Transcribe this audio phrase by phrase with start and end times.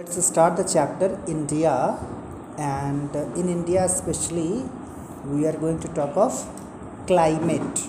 [0.00, 1.98] Let's start the chapter India,
[2.56, 4.64] and in India, especially,
[5.26, 6.32] we are going to talk of
[7.06, 7.82] climate.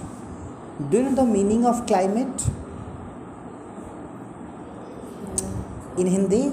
[0.90, 2.50] Do you know the meaning of climate?
[5.98, 6.52] In Hindi?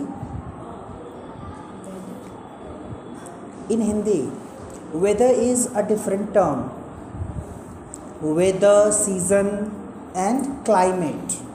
[3.69, 4.31] In Hindi,
[4.93, 6.71] weather is a different term.
[8.21, 9.73] Weather, season,
[10.15, 11.48] and climate.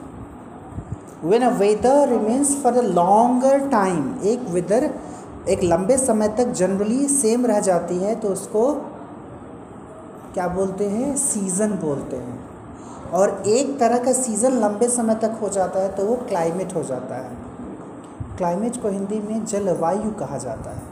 [1.24, 4.90] When a weather remains for a longer time, एक weather
[5.48, 8.72] एक लंबे समय तक generally same रह जाती है तो उसको
[10.34, 11.16] क्या बोलते हैं?
[11.16, 12.44] सीज़न बोलते हैं।
[13.10, 16.82] और एक तरह का सीज़न लंबे समय तक हो जाता है तो वो क्लाइमेट हो
[16.82, 17.30] जाता है।
[18.36, 20.82] क्लाइमेट को हिंदी में जलवायु कहा जाता है।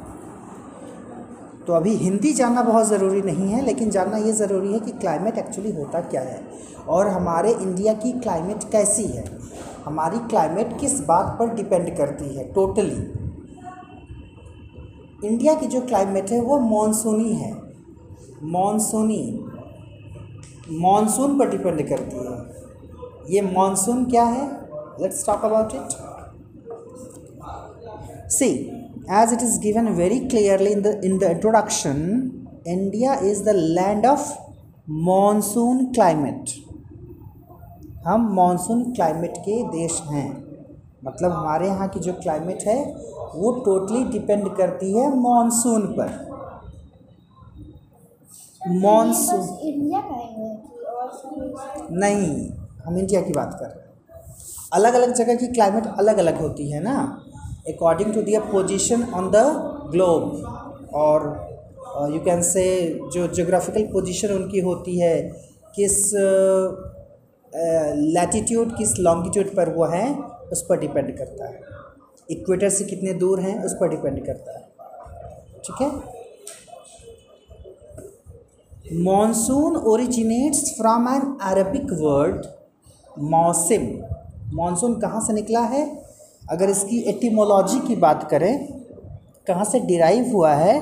[1.66, 5.38] तो अभी हिंदी जानना बहुत ज़रूरी नहीं है, लेकिन जानना ये ज़रूरी है कि क्लाइमेट
[5.38, 6.42] एक्चुअली होता क्या है?
[6.88, 9.41] और हमारे इंडिया की क्लाइमेट कैसी है?
[9.84, 12.52] हमारी क्लाइमेट किस बात पर डिपेंड करती है?
[12.52, 13.12] टोटली
[15.29, 17.52] इंडिया की जो क्लाइमेट है, वो मॉनसूनी है
[18.43, 19.45] मॉनसूनी
[20.71, 22.38] मॉनसून पर डिपेंड करती है.
[23.35, 24.46] ये मॉनसून क्या है?
[25.01, 25.88] Let's talk about it
[28.30, 28.79] see
[29.10, 31.97] as it is given very clearly in the in the introduction,
[32.65, 34.21] india is the land of
[35.09, 36.52] monsoon climate.
[38.04, 40.28] हम मॉनसून क्लाइमेट के देश हैं।
[41.04, 42.76] मतलब हमारे यहाँ की जो क्लाइमेट है
[43.34, 46.10] वो टोटली डिपेंड करती है मॉनसून पर।
[48.80, 52.50] मॉनसून इंडिया कहेंगे कि और सब नहीं
[52.84, 53.90] हम इंडिया की बात कर रहे हैं।
[54.73, 56.96] अलग अलग जगह की क्लाइमेट अलग अलग होती है ना।
[57.68, 59.45] According to their position on the
[59.92, 60.23] globe
[60.95, 61.20] और
[62.12, 62.64] यू कैन से
[63.14, 65.16] जो जोग्राफिकल पोजिशन उनकी होती है
[65.76, 65.97] किस
[67.54, 70.16] लैटिट्यूड किस लॉन्गिट्यूड पर वो हैं,
[70.53, 71.60] उस पर डिपेंड करता है।
[72.31, 74.64] इक्वेटर से कितने दूर हैं, उस पर डिपेंड करता है।
[75.58, 75.91] ठीक है?
[79.03, 82.46] Monsoon originates from an Arabic word
[83.30, 83.86] मौसम
[84.54, 85.86] मॉनसून कहाँ से निकला है?
[86.50, 88.66] अगर इसकी एटिमोलॉजी की बात करें,
[89.46, 90.80] कहाँ से डिराइव हुआ है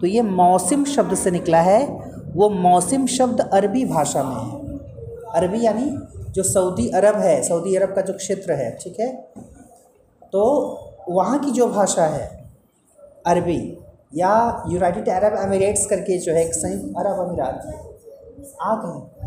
[0.00, 1.84] तो ये मौसम शब्द से निकला है।
[2.34, 4.61] वो मौसम शब्द अरबी भाषा में है।
[5.34, 5.98] अरबी यानी
[6.30, 9.16] जो सऊदी अरब है, सऊदी अरब का जो क्षेत्र है, ठीक है?
[10.32, 10.42] तो
[11.08, 12.50] वहाँ की जो भाषा है,
[13.26, 13.78] अरबी
[14.14, 17.66] या यूनाइटेड अरब एमिरेट्स करके जो है, एक संयुक्त अरब अमीरात,
[18.62, 19.26] आ गए।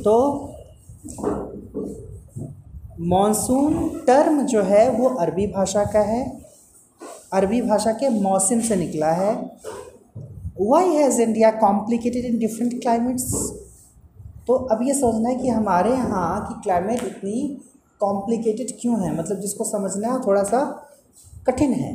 [0.00, 0.46] तो
[3.00, 6.40] मॉनसून टर्म जो है, वो अरबी भाषा का है।
[7.32, 9.50] अरबी भाषा के मौसम से निकला है।
[10.60, 13.32] Why has India complicated in different climates
[14.46, 17.42] तो अब ये सोचना है कि हमारे यहाँ की क्लाइमेट इतनी
[18.00, 19.16] कॉम्प्लिकेटेड क्यों है?
[19.18, 20.60] मतलब जिसको समझना थोड़ा सा
[21.46, 21.92] कठिन है।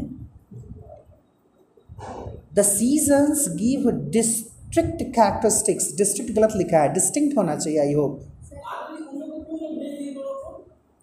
[2.53, 8.19] The seasons give district characteristics district गलत लिखा है। डिस्टिंक्ट होना चाहिए आई होप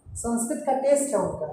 [0.06, 1.46] संस्कृत का टेस्ट है उनका।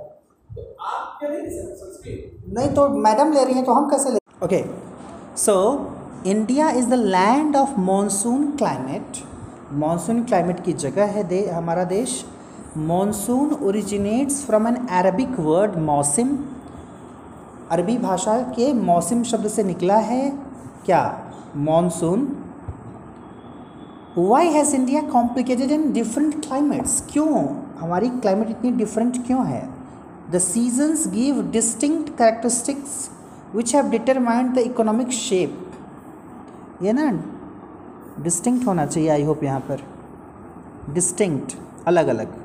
[2.53, 4.63] नहीं तो मैडम ले रही हैं तो हम कैसे ले okay
[5.37, 5.55] so
[6.27, 9.17] India is the land of monsoon climate
[9.73, 12.23] monsoon climate की जगह है दे, हमारा देश.
[12.77, 16.37] Monsoon originates from an Arabic word मौसम
[17.71, 20.29] अरबी भाषा के मौसम शब्द से निकला है
[20.85, 21.01] क्या?
[21.55, 22.27] Monsoon
[24.17, 27.45] why has India complicated in different climates क्यों?
[27.79, 29.67] हमारी क्लाइमेट इतनी डिफरेंट क्यों है?
[30.31, 33.09] The seasons give distinct characteristics
[33.55, 35.65] which have determined the economic shape
[36.81, 37.11] ये ना
[38.23, 39.81] डिस्टिंक्ट होना चाहिए आई होप यहाँ पर।
[40.93, 41.57] डिस्टिंक्ट
[41.87, 42.37] अलग अलग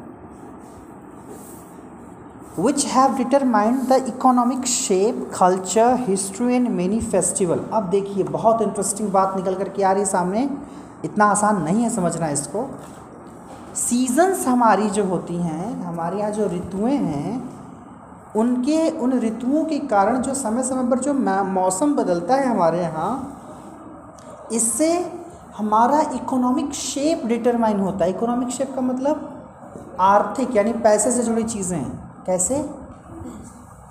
[2.58, 9.08] which have determined the economic shape culture history and many festival अब देखिए, बहुत इंटरेस्टिंग
[9.12, 10.48] बात निकल कर के आ रही है सामने।
[11.04, 12.68] इतना आसान नहीं है समझना इसको।
[13.76, 17.42] सीजन्स हमारी जो होती हैं, हमारे यहाँ जो ऋतुएँ हैं,
[18.36, 21.14] उनके, उन ऋतुओं के कारण जो समय समय पर जो
[21.44, 23.33] मौसम बदलता है हमारे यहाँ
[24.52, 24.90] इससे
[25.56, 29.30] हमारा इकोनॉमिक शेप डिटरमाइन होता है। इकोनॉमिक शेप का मतलब
[30.00, 32.62] आर्थिक यानी पैसे से जुड़ी चीज़ें हैं। कैसे?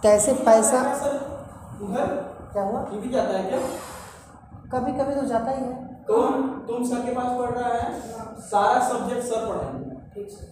[0.04, 0.84] कैसे पैसा
[2.54, 2.82] क्या हुआ?
[2.82, 3.60] भी जाता है क्या?
[4.74, 5.74] कभी कभी तो जाता ही है।
[6.06, 7.86] तुम तुम सर के पास पढ़ रहा है?
[8.42, 10.52] सारा सब्जेक्ट सर पढ़ाएँगे ठीक है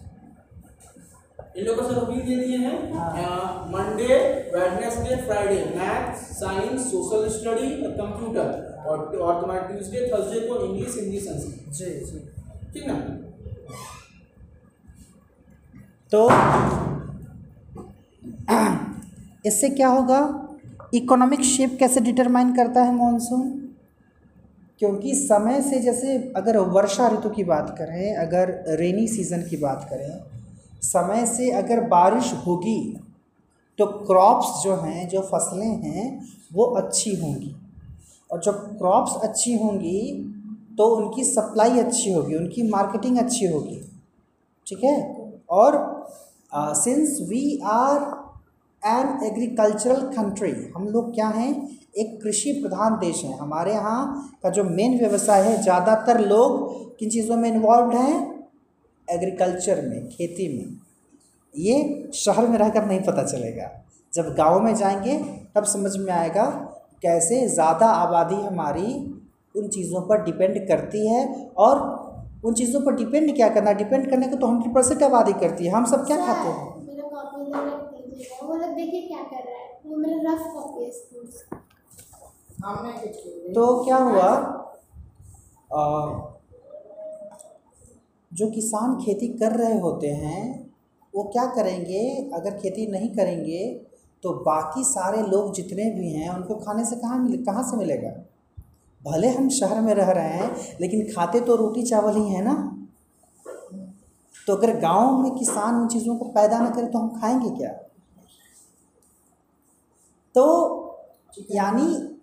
[1.56, 2.76] इन लोगों को सर रूटीन दे दिए हैं।
[3.72, 4.14] Monday
[4.54, 10.96] Wednesday Friday math science social study और कंप्यूटर और और तुम्हारा ट्यूसडे थर्सडे को इंग्लिश
[10.98, 12.18] हिंदी संस्कृत जी जी।
[12.72, 12.94] ठीक ना?
[16.12, 16.28] तो
[19.46, 20.20] इससे क्या होगा?
[20.94, 23.48] इकोनॉमिक शेप कैसे डिटरमाइन करता है मॉनसून
[24.80, 29.86] क्योंकि समय से जैसे अगर वर्षा ऋतु की बात करें अगर रेनी सीज़न की बात
[29.90, 32.78] करें समय से अगर बारिश होगी
[33.78, 36.06] तो क्रॉप्स जो हैं जो फ़सलें हैं
[36.52, 37.54] वो अच्छी होंगी।
[38.32, 40.00] और जब क्रॉप्स अच्छी होंगी
[40.78, 43.80] तो उनकी सप्लाई अच्छी होगी, उनकी मार्केटिंग अच्छी होगी।
[44.66, 44.96] ठीक है?
[45.50, 45.76] और
[46.52, 48.00] since we are
[48.82, 51.52] an agricultural country हम लोग क्या हैं?
[51.98, 57.10] एक कृषि प्रधान देश हैं। हमारे यहाँ का जो मेन व्यवसाय है, ज़्यादातर लोग किन
[57.10, 58.14] चीज़ों में इन्वॉल्व हैं?
[59.08, 60.78] एग्रीकल्चर में, खेती में।
[61.54, 63.70] ये शहर में रहकर नहीं पता चलेगा।
[64.12, 65.18] जब गाँव में जाएँगे,
[65.54, 66.44] तब समझ में आएगा
[67.02, 68.94] कैसे ज़्यादा आबादी हमारी
[69.54, 71.22] उन चीज़ों पर डिपेंड करती है
[71.58, 71.80] और
[72.44, 75.72] उन चीज़ों पर डिपेंड क्या करना डिपेंड करने को तो हंड्रेड परसेंट आबादी करती है।
[75.72, 76.86] हम सब क्या खाते हैं?
[76.86, 80.42] मेरा कॉपी में रख दीजिएगा। वो लोग देखिए क्या कर रहा है। वो मेरा रफ
[80.54, 81.60] कॉपी है स्कूल से
[82.64, 84.28] हमने कुछ तो क्या हुआ?
[85.70, 85.82] आ,
[88.32, 90.42] जो किसान खेती कर रहे होते हैं
[91.14, 92.04] वो क्या करेंगे?
[92.34, 93.62] अगर खेती नहीं करेंगे
[94.22, 98.10] तो बाकी सारे लोग जितने भी हैं, उनको खाने से कहाँ मिले, कहाँ से मिलेगा?
[99.10, 102.78] भले हम शहर में रह रहे हैं, लेकिन खाते तो रोटी चावल ही है ना?
[104.46, 107.70] तो अगर गाँव में किसान उन चीज़ों को पैदा ना करे तो हम खाएँगे क्या?
[110.34, 110.78] तो
[111.50, 112.18] यानी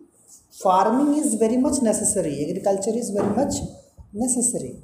[0.64, 3.62] farming is very much necessary agriculture is very much
[4.16, 4.82] necessary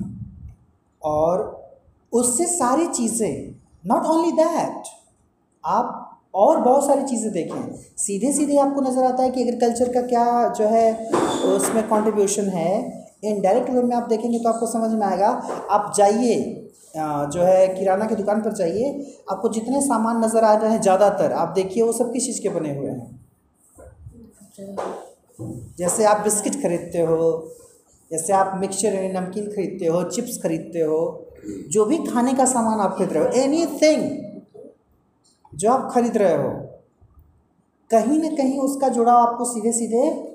[1.04, 1.66] और
[2.14, 4.84] उससे सारी चीज़ें नॉट ओनली दैट
[5.66, 6.05] आप
[6.36, 10.26] और बहुत सारी चीज़ें देखें सीधे सीधे आपको नज़र आता है कि एग्रीकल्चर का क्या
[10.50, 11.10] जो है,
[11.48, 12.72] उसमें कॉन्ट्रीब्यूशन है।
[13.26, 15.28] इनडायरेक्ट वे में आप देखेंगे तो आपको समझ में आएगा।
[15.72, 16.36] आप जाइए
[16.96, 18.90] जो है किराना की दुकान पर जाइए।
[19.32, 22.50] आपको जितने सामान नज़र आ रहे हैं ज़्यादातर, आप देखिए वो सब किस चीज़ के
[22.50, 23.20] बने हुए हैं।
[25.80, 27.52] जैसे आप बिस्किट खरीदते हो,
[28.12, 31.00] जैसे आप मिक्सचर यानी नमकीन खरीदते हो चिप्स खरीदते हो,
[31.72, 33.66] जो भी खाने का सामान आप खरीद रहे हो एनी
[35.56, 36.50] जो आप खरीद रहे हो,
[37.92, 40.32] कहीं ना कहीं उसका जुड़ाव आपको सीधे सीधे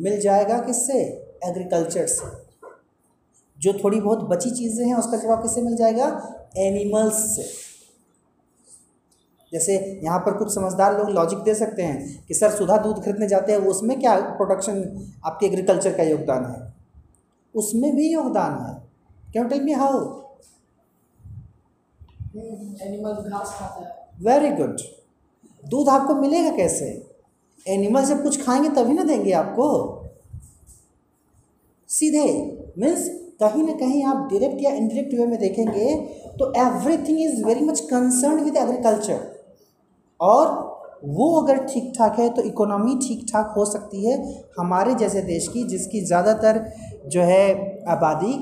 [0.00, 0.98] मिल जाएगा किससे?
[1.44, 2.50] एग्रीकल्चर से।
[3.58, 6.34] जो थोड़ी बहुत बची चीज़ें हैं, उसका जुड़ाव किससे मिल जाएगा?
[6.56, 7.70] एनिमल्स से।
[9.52, 13.28] जैसे यहाँ पर कुछ समझदार लोग लॉजिक दे सकते हैं कि, सर, सुधा दूध खरीदने
[13.28, 16.74] जाते हैं, उसमें क्या प्रोडक्शन आपके एग्रीकल्चर का योगदान है?
[17.54, 18.82] उसमें भी योगदान है।
[19.32, 19.48] क्यों?
[19.48, 20.20] टेल मी हाउ
[22.82, 24.80] एनिमल घास खाता है। वेरी गुड
[25.62, 26.86] दूध आपको मिलेगा कैसे?
[27.66, 29.66] एनिमल जब कुछ खाएँगे तभी ना देंगे आपको।
[31.90, 32.24] सीधे
[32.78, 33.08] मीन्स
[33.40, 35.94] कहीं ना कहीं आप डायरेक्ट या इनडायरेक्ट वे में देखेंगे
[36.38, 39.20] तो everything is very much concern with agriculture
[40.20, 40.46] और
[41.06, 44.16] वो अगर ठीक ठाक है तो इकोनॉमी ठीक ठाक हो सकती है
[44.58, 46.64] हमारे जैसे देश की, जिसकी ज़्यादातर
[47.06, 47.44] जो है
[47.88, 48.34] आबादी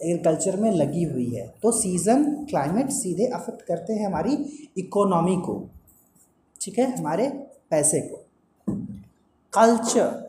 [0.00, 4.34] एग्रीकल्चर में लगी हुई है। तो सीज़न क्लाइमेट सीधे अफेक्ट करते हैं हमारी
[4.78, 5.62] इकोनॉमी को।
[6.60, 6.96] ठीक है?
[6.96, 7.28] हमारे
[7.70, 8.24] पैसे को।
[9.52, 10.26] कल्चर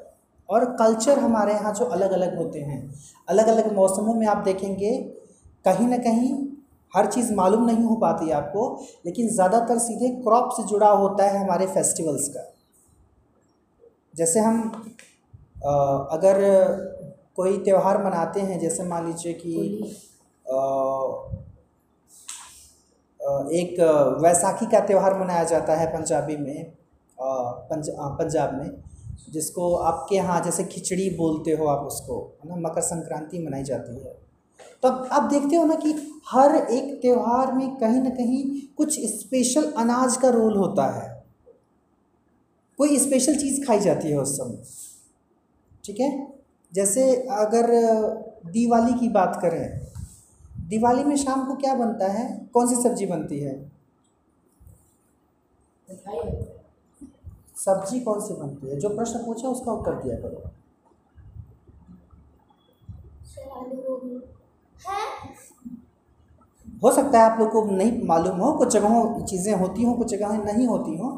[0.49, 2.81] और कल्चर हमारे यहाँ जो अलग अलग होते हैं।
[3.27, 4.95] अलग अलग मौसमों में आप देखेंगे,
[5.65, 6.31] कहीं ना कहीं
[6.93, 8.61] हर चीज़ मालूम नहीं हो पाती आपको,
[9.05, 12.45] लेकिन ज़्यादातर सीधे क्रॉप से जुड़ा होता है हमारे फेस्टिवल्स का।
[14.13, 14.61] जैसे हम
[16.11, 16.39] अगर
[17.39, 18.59] कोई त्यौहार मनाते हैं?
[18.59, 19.53] जैसे मान लीजिए कि
[23.53, 23.79] एक
[24.23, 26.73] वैसाखी का त्यौहार मनाया जाता है पंजाबी में
[27.17, 28.69] पंज पंजाब में
[29.33, 32.55] जिसको आपके यहाँ जैसे खिचड़ी बोलते हो आप उसको है ना?
[32.59, 34.13] मकर संक्रांति मनाई जाती है।
[34.83, 35.91] तो आप देखते हो ना कि
[36.27, 38.43] हर एक त्यौहार में कहीं ना कहीं
[38.77, 41.07] कुछ स्पेशल अनाज का रोल होता है।
[42.79, 44.63] कोई स्पेशल चीज़ खाई जाती है उस समय।
[45.85, 46.09] ठीक है?
[46.73, 47.67] जैसे अगर
[48.45, 49.79] दिवाली की बात करें,
[50.69, 52.25] दिवाली में शाम को क्या बनता है?
[52.53, 53.71] कौन सी सब्ज़ी बनती है?
[57.55, 58.79] सब्ज़ी कौन सी बनती है?
[58.79, 60.49] जो प्रश्न पूछा उसका उत्तर दिया करो।
[66.83, 70.07] हो सकता है आप लोग को नहीं मालूम हो, कुछ जगहों, चीज़ें होती हों, कुछ
[70.07, 71.11] जगहें नहीं होती हों।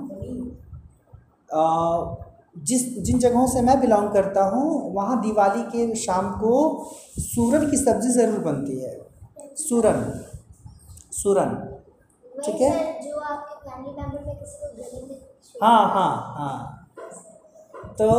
[2.56, 6.54] जिस जिन जगहों से मैं बिलोंग करता हूँ वहाँ दिवाली के शाम को
[7.20, 8.98] सूरन की सब्ज़ी ज़रूर बनती है।
[9.58, 10.04] सूरन।
[11.14, 11.56] सूरन।
[12.46, 12.70] ठीक है?
[15.64, 16.88] हाँ हाँ हाँ।
[18.00, 18.10] तो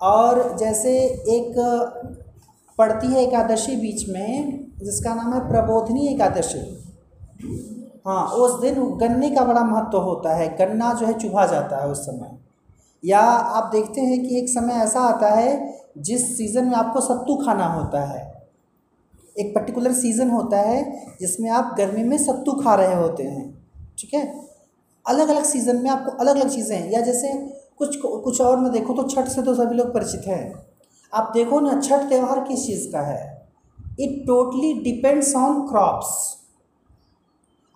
[0.00, 0.92] और जैसे
[1.36, 1.54] एक
[2.78, 6.58] पड़ती है एकादशी बीच में जिसका नाम है प्रबोधनी एकादशी।
[8.06, 11.88] हाँ उस दिन गन्ने का बड़ा महत्व होता है। गन्ना जो है चुभा जाता है
[11.88, 12.38] उस समय।
[13.06, 17.36] या आप देखते हैं कि एक समय ऐसा आता है, जिस सीज़न में आपको सत्तू
[17.36, 18.24] खाना होता है।
[19.36, 20.82] एक पर्टिकुलर सीज़न होता है,
[21.20, 23.44] जिसमें आप गर्मी में सत्तू खा रहे होते हैं,
[23.98, 24.24] ठीक है?
[25.06, 27.32] अलग अलग सीज़न में आपको अलग अलग चीज़ें या जैसे
[27.78, 30.54] कुछ कुछ और में देखो तो छठ से तो सभी लोग परिचित हैं।
[31.12, 33.48] आप देखो ना, छठ त्यौहार किस चीज़ का है?
[34.00, 36.08] It totally depends on crops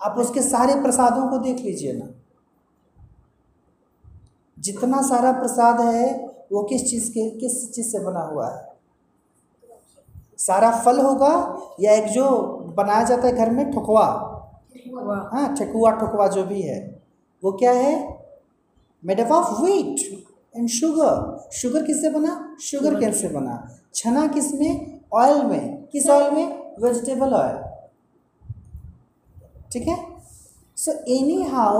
[0.00, 2.08] आप उसके सारे प्रसादों को देख लीजिए ना।
[4.60, 8.68] जितना सारा प्रसाद है वो किस चीज़ के किस चीज़ से बना हुआ है?
[10.38, 12.28] सारा फल होगा या एक जो
[12.76, 14.26] बनाया जाता है घर में ठुकवा
[15.32, 17.02] हाँ ठकुआ ठुकवा जो भी है।
[17.44, 18.18] वो क्या है?
[19.04, 20.24] Made up of wheat
[20.56, 22.56] and sugar sugar किससे बना?
[22.60, 25.00] शुगर कैन से बना। छना किसमें?
[25.12, 26.72] ऑयल में। किस ऑयल में?
[26.82, 27.58] वेजिटेबल ऑयल
[29.72, 29.98] ठीक है?
[30.76, 31.78] So any how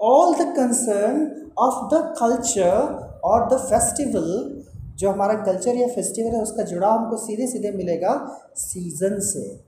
[0.00, 4.62] all the concern of the culture और द फेस्टिवल
[4.96, 9.60] जो हमारा कल्चर या फेस्टिवल है, उसका जुड़ाव हमको सीधे सीधे मिलेगा सीज़न से।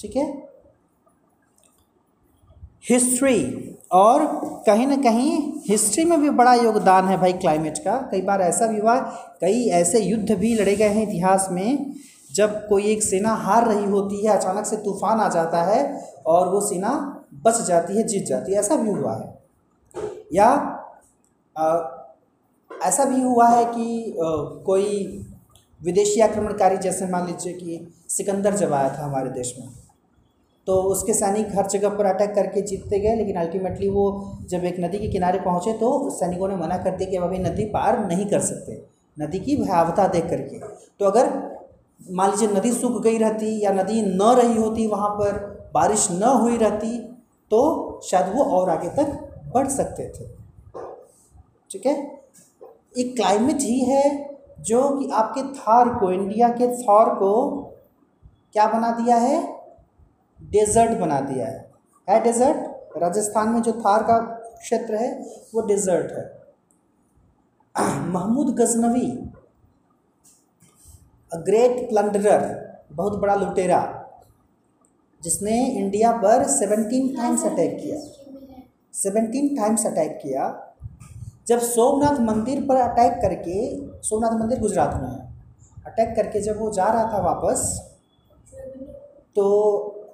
[0.00, 0.54] ठीक है?
[2.90, 4.26] हिस्ट्री और
[4.66, 8.66] कहीं ना कहीं हिस्ट्री में भी बड़ा योगदान है भाई क्लाइमेट का। कई बार ऐसा
[8.66, 8.98] भी हुआ,
[9.40, 11.94] कई ऐसे युद्ध भी लड़े गए हैं इतिहास में,
[12.34, 16.48] जब कोई एक सेना हार रही होती है, अचानक से तूफ़ान आ जाता है और
[16.48, 19.33] वो सेना बच जाती है, जीत जाती है, ऐसा भी हुआ है।
[20.32, 20.46] या
[21.58, 21.82] आ,
[22.82, 24.24] ऐसा भी हुआ है कि आ,
[24.66, 25.20] कोई
[25.82, 29.68] विदेशी आक्रमणकारी जैसे मान लीजिए कि सिकंदर जब आया था हमारे देश में
[30.66, 34.76] तो उसके सैनिक हर जगह पर अटैक करके जीतते गए लेकिन अल्टीमेटली वो जब एक
[34.80, 38.26] नदी के किनारे पहुँचे तो सैनिकों ने मना कर दिया कि अभी नदी पार नहीं
[38.26, 38.86] कर सकते
[39.20, 40.58] नदी की भयावता देख करके।
[40.98, 41.28] तो अगर
[42.10, 45.32] मान लीजिए नदी सूख गई रहती या नदी न रही होती वहाँ पर
[45.74, 46.98] बारिश न हुई रहती
[47.50, 49.23] तो शायद वो और आगे तक
[49.54, 50.26] बढ़ सकते थे।
[51.70, 52.20] ठीक है?
[52.98, 57.60] एक क्लाइमेट ही है जो कि आपके थार को, इंडिया के थार को
[58.52, 59.60] क्या बना दिया है?
[60.42, 61.72] डेजर्ट बना दिया है।
[62.10, 62.56] है डेजर्ट?
[62.96, 64.18] राजस्थान में जो थार का
[64.58, 65.22] क्षेत्र है,
[65.54, 66.44] वो डेजर्ट है।
[68.08, 69.30] Mahmud Ghaznavi
[71.32, 74.10] a great plunderer बहुत बड़ा लुटेरा,
[75.22, 78.23] जिसने इंडिया पर सेवनटीन टाइम्स अटैक किया।
[78.94, 80.48] सेवनटीन टाइम्स अटैक किया।
[81.48, 83.56] जब सोमनाथ मंदिर पर अटैक करके
[84.02, 85.32] सोमनाथ मंदिर गुजरात में है।
[85.86, 87.66] अटैक करके जब वो जा रहा था वापस
[89.36, 89.44] तो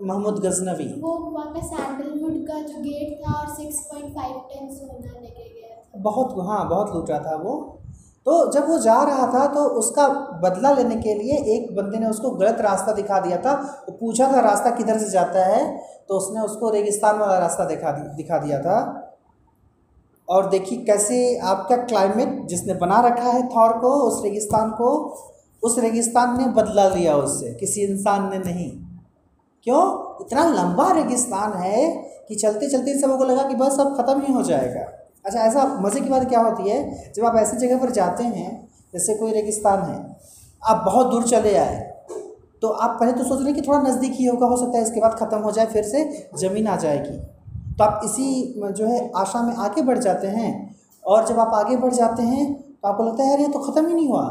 [0.03, 5.77] महमूद गजनवी वो वहाँ सैंडलवुड का जो गेट था और 6.5 टन सोना लेके गया
[5.77, 7.80] था। बहुत हाँ बहुत लूटा था वो।
[8.27, 10.09] तो जब वो जा रहा था तो उसका
[10.43, 13.53] बदला लेने के लिए एक बंदे ने उसको गलत रास्ता दिखा दिया था।
[13.89, 15.79] वो पूछा था, रास्ता किधर से जाता है?
[16.09, 19.07] तो उसने उसको रेगिस्तान वाला रास्ता दिखा दिखा दिया था।
[20.29, 24.91] और देखिए कैसे आपका क्लाइमेट जिसने बना रखा है थॉर को, उस रेगिस्तान को,
[25.63, 28.71] उस रेगिस्तान ने बदला लिया उससे किसी इंसान ने नहीं।
[29.63, 29.83] क्यों?
[30.21, 31.87] इतना लंबा रेगिस्तान है
[32.29, 35.65] कि चलते चलते सबों को लगा कि बस अब ख़त्म ही हो जाएगा। अच्छा ऐसा
[35.83, 37.13] मज़े की बात क्या होती है?
[37.13, 39.99] जब आप ऐसी जगह पर जाते हैं, जैसे कोई रेगिस्तान है,
[40.63, 41.89] आप बहुत दूर चले आए
[42.63, 45.01] तो आप पहले तो सोच रहे कि थोड़ा नज़दीक ही होगा, हो सकता है इसके
[45.01, 47.17] बाद ख़त्म हो जाए, फिर से ज़मीन आ जाएगी।
[47.75, 51.77] तो आप इसी जो है, आशा में आगे बढ़ जाते हैं, और जब आप आगे
[51.77, 54.25] बढ़ जाते हैं तो आपको लगता है यार ये तो ख़त्म ही नहीं हुआ।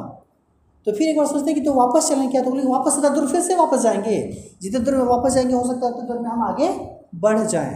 [0.88, 2.42] तो फिर एक बार सोचते हैं कि तो वापस चलें क्या?
[2.42, 4.22] तो बोले, वापस इतना दूर फिर से वापस जाएँगे।
[4.62, 6.70] जितने दूर में वापस जाएँगे, हो सकता है उतने दूर में हम आगे
[7.16, 7.76] बढ़ जाएँ।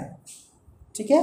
[0.95, 1.21] ठीक है?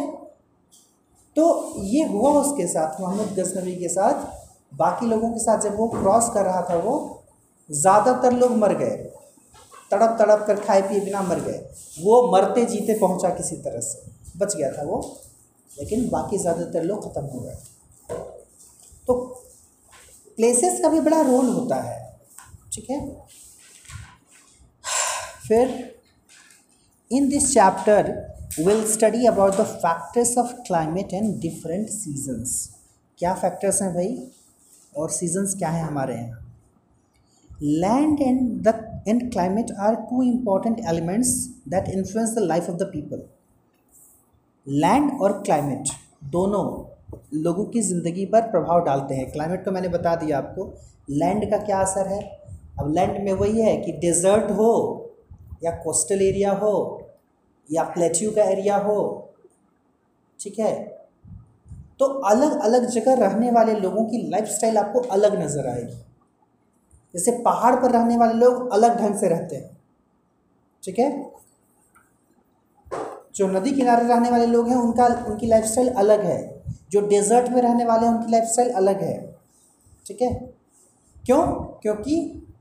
[1.36, 4.28] तो ये हुआ उसके साथ, मोहम्मद गजनवी के साथ।
[4.72, 7.22] बाकी लोगों के साथ जब वो क्रॉस कर रहा था वो,
[7.70, 8.96] ज़्यादातर लोग मर गए।
[9.90, 11.58] तड़प तड़प कर खाए पिए बिना मर गए।
[11.98, 14.98] वो मरते जीते पहुँचा किसी तरह से। बच गया था वो,
[15.70, 17.56] लेकिन बाकी ज़्यादातर लोग ख़त्म हो गए।
[19.08, 19.14] तो
[20.36, 21.98] प्लेसेस का भी बड़ा रोल होता है,
[22.72, 23.00] ठीक है?
[25.48, 25.94] फिर
[27.10, 28.12] in this chapter
[28.58, 32.52] will study about the factors of climate and different seasons
[33.18, 34.16] क्या फैक्टर्स हैं भाई?
[34.96, 36.56] और सीजन्स क्या हैं हमारे यहाँ?
[37.62, 41.28] Land and the and climate are two important elements
[41.68, 43.22] that influence the life of the people
[44.66, 45.88] land और climate
[46.24, 46.64] दोनों
[47.34, 50.72] लोगों की ज़िंदगी पर प्रभाव डालते हैं। क्लाइमेट तो मैंने बता दिया आपको।
[51.10, 52.20] लैंड का क्या असर है?
[52.80, 54.72] अब लैंड में वही है कि डेजर्ट हो
[55.64, 56.99] या कोस्टल एरिया हो
[57.70, 59.00] या प्लेट्यू का एरिया हो,
[60.40, 60.74] ठीक है?
[62.00, 65.96] तो अलग अलग जगह रहने वाले लोगों की लाइफस्टाइल आपको अलग नज़र आएगी।
[67.14, 69.70] जैसे पहाड़ पर रहने वाले लोग अलग ढंग से रहते हैं,
[70.82, 71.30] ठीक है?
[73.36, 77.60] जो नदी किनारे रहने वाले लोग हैं, उनका, उनकी लाइफस्टाइल अलग है। जो डेजर्ट में
[77.62, 79.16] रहने वाले हैं, उनकी लाइफस्टाइल अलग है,
[80.06, 80.34] ठीक है?
[81.24, 81.42] क्यों?
[81.82, 82.16] क्योंकि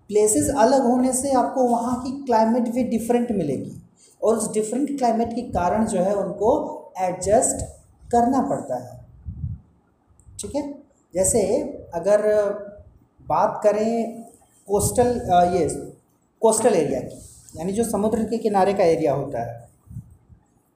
[0.07, 3.81] प्लेसेस अलग होने से आपको वहाँ की क्लाइमेट भी डिफरेंट मिलेगी।
[4.21, 6.51] और उस डिफरेंट क्लाइमेट के कारण जो है उनको
[6.99, 7.65] एडजस्ट
[8.11, 8.97] करना पड़ता है।
[10.39, 10.63] ठीक है?
[11.13, 11.41] जैसे
[11.93, 12.27] अगर
[13.27, 14.23] बात करें
[14.67, 15.07] कोस्टल
[15.53, 15.67] ये
[16.41, 17.17] कोस्टल एरिया की,
[17.55, 19.67] यानी जो समुद्र के किनारे का एरिया होता है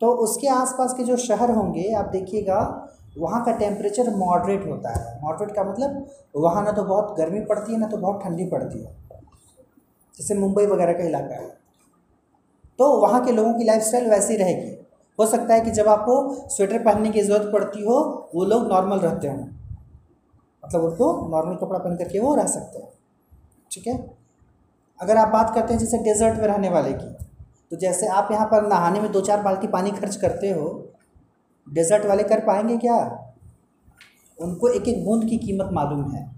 [0.02, 2.60] तो उसके आसपास के जो शहर होंगे, आप देखिएगा,
[3.18, 7.74] वहाँ का टेम्परेचर मॉडरेट होता है। मॉडरेट का मतलब वहाँ ना तो बहुत गर्मी पड़ती
[7.74, 8.92] है, ना तो बहुत ठंडी पड़ती है।
[10.16, 11.63] जैसे मुंबई वगैरह का इलाका है।
[12.80, 14.88] तो वहाँ के लोगों की लाइफस्टाइल वैसी रहेगी।
[15.20, 19.00] हो सकता है कि जब आपको स्वेटर पहनने की ज़रूरत पड़ती हो, वो लोग नॉर्मल
[19.00, 19.38] रहते हों।
[20.64, 22.90] मतलब उनको नॉर्मल कपड़ा पहन करके वो रह सकते हैं।
[23.72, 24.14] ठीक है?
[25.00, 27.14] अगर आप बात करते हैं जैसे डेजर्ट में रहने वाले की
[27.72, 30.66] तो जैसे आप यहाँ पर नहाने में दो चार बाल्टी पानी खर्च करते हो
[31.68, 32.98] डेजर्ट वाले कर पाएँगे क्या?
[34.40, 36.33] उनको एक एक बूंद की कीमत मालूम है।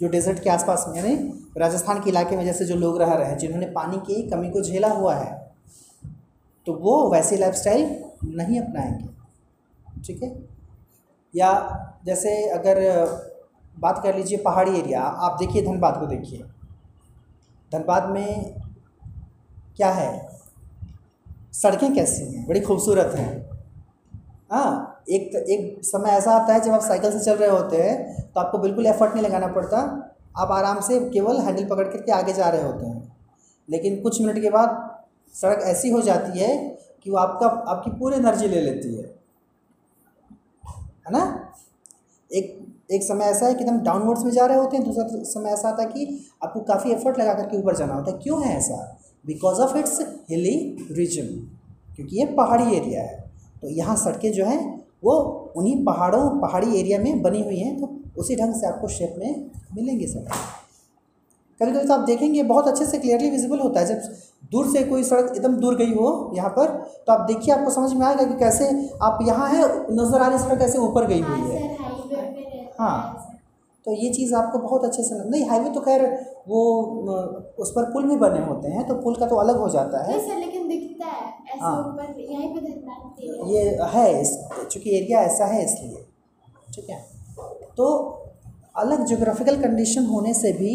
[0.00, 1.14] जो डेजर्ट के आसपास में यानी
[1.56, 4.62] राजस्थान के इलाके में जैसे जो लोग रह रहे हैं, जिन्होंने पानी की कमी को
[4.62, 5.50] झेला हुआ है
[6.66, 9.08] तो वो वैसी लाइफस्टाइल नहीं अपनाएँगे।
[10.02, 10.48] ठीक है?
[11.36, 11.50] या
[12.04, 12.76] जैसे अगर
[13.78, 16.42] बात कर लीजिए पहाड़ी एरिया आप देखिए धनबाद को देखिए।
[17.72, 18.54] धनबाद में
[19.76, 20.28] क्या है?
[21.52, 22.46] सड़कें कैसी हैं?
[22.48, 23.49] बड़ी खूबसूरत हैं।
[24.50, 28.22] हाँ एक एक समय ऐसा आता है जब आप साइकिल से चल रहे होते हैं
[28.32, 29.78] तो आपको बिल्कुल एफर्ट नहीं लगाना पड़ता।
[30.38, 33.16] आप आराम से केवल हैंडल पकड़ करके आगे जा रहे होते हैं।
[33.68, 34.98] लेकिन कुछ मिनट के बाद
[35.34, 36.56] सड़क ऐसी हो जाती है
[37.04, 39.02] कि वो आपका, आपकी पूरी एनर्जी ले लेती है।
[40.82, 41.52] है ना?
[42.30, 42.58] एक
[42.92, 45.68] एक समय ऐसा है कि एकदम डाउनवर्ड्स में जा रहे होते हैं, दूसरा समय ऐसा
[45.68, 49.00] आता है कि आपको काफ़ी एफर्ट लगा करके ऊपर जाना होता है। क्यों है ऐसा?
[49.26, 51.26] Because of its hilly region
[51.96, 53.29] क्योंकि ये पहाड़ी एरिया है।
[53.62, 54.60] तो यहाँ सड़कें जो हैं,
[55.04, 55.12] वो
[55.56, 57.88] उन्हीं पहाड़ों, पहाड़ी एरिया में बनी हुई हैं तो
[58.18, 60.32] उसी ढंग से आपको शेप में मिलेंगे सड़क।
[61.60, 64.00] कभी कभी तो आप देखेंगे, बहुत अच्छे से क्लियरली विजिबल होता है। जब
[64.52, 66.66] दूर से कोई सड़क एकदम दूर गई हो यहाँ पर
[67.06, 68.68] तो आप देखिए, आपको समझ में आएगा कि कैसे
[69.02, 71.68] आप यहाँ है, नज़र आ रही सड़क कैसे ऊपर गई हुई है।
[72.78, 73.16] हाँ
[73.86, 76.02] तो ये चीज़ आपको बहुत अच्छे से नहीं हाईवे तो खैर
[76.48, 76.60] वो,
[77.58, 80.18] उस पर पुल भी बने होते हैं तो पुल का तो अलग हो जाता है।
[80.70, 82.60] दिखता है ऐसे हाँ। ऊपर यहीं पे
[83.18, 83.62] है। ये
[83.94, 84.36] है इस
[84.70, 86.04] चूँकि एरिया ऐसा है इसलिए
[86.74, 86.98] ठीक है?
[87.76, 87.86] तो
[88.76, 90.74] अलग जोग्राफिकल कंडीशन होने से भी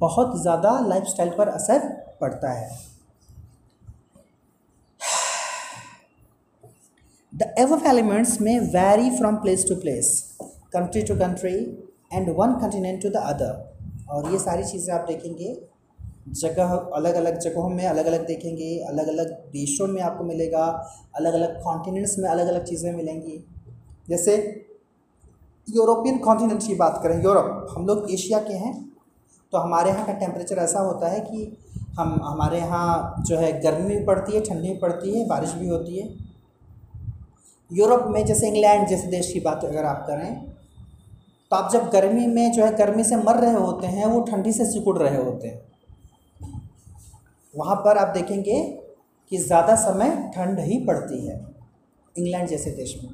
[0.00, 1.88] बहुत ज़्यादा लाइफस्टाइल पर असर
[2.20, 2.70] पड़ता है।
[7.32, 10.08] द above एलिमेंट्स में very from place to place
[10.74, 11.54] country to country
[12.12, 15.52] and one continent to the other और ये सारी चीज़ें आप देखेंगे
[16.26, 20.64] जगह अलग अलग जगहों में अलग अलग देखेंगे अलग अलग देशों में आपको मिलेगा
[21.16, 23.44] अलग अलग कॉन्टिनेंट्स में अलग अलग चीज़ें मिलेंगी।
[24.08, 24.36] जैसे
[25.68, 28.74] यूरोपियन कॉन्टिनेंट की बात करें, यूरोप, हम लोग एशिया के हैं
[29.52, 31.56] तो हमारे यहाँ का टेम्परेचर ऐसा होता है कि
[31.98, 35.68] हम, हमारे यहाँ जो है गर्मी भी पड़ती है, ठंडी भी पड़ती है, बारिश भी
[35.68, 36.08] होती है।
[37.70, 40.34] यूरोप में जैसे इंग्लैंड जैसे देश की बात अगर आप करें
[41.50, 44.52] तो आप जब गर्मी में जो है गर्मी से मर रहे होते हैं, वो ठंडी
[44.52, 45.60] से सिकुड़ रहे होते हैं।
[47.54, 48.60] वहाँ पर आप देखेंगे
[49.30, 51.40] कि ज़्यादा समय ठंड ही पड़ती है,
[52.14, 53.10] इंग्लैंड जैसे देश में।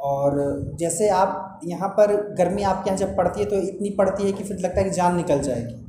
[0.00, 0.36] और
[0.78, 4.44] जैसे आप यहाँ पर गर्मी आपके यहाँ जब पड़ती है तो इतनी पड़ती है कि
[4.44, 5.80] फिर लगता है कि जान निकल जाएगी।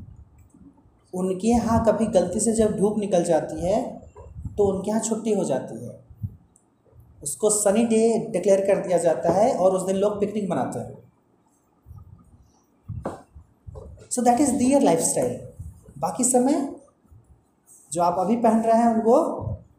[1.13, 3.81] उनके यहाँ कभी गलती से जब धूप निकल जाती है
[4.57, 5.93] तो उनके यहाँ छुट्टी हो जाती है।
[7.23, 7.97] उसको सनी डे
[8.31, 10.95] डिक्लेयर कर दिया जाता है और उस दिन लोग पिकनिक मनाते हैं।
[14.11, 15.39] So that is their life style
[15.99, 16.67] बाकी समय
[17.95, 19.17] जो आप अभी पहन रहे हैं उनको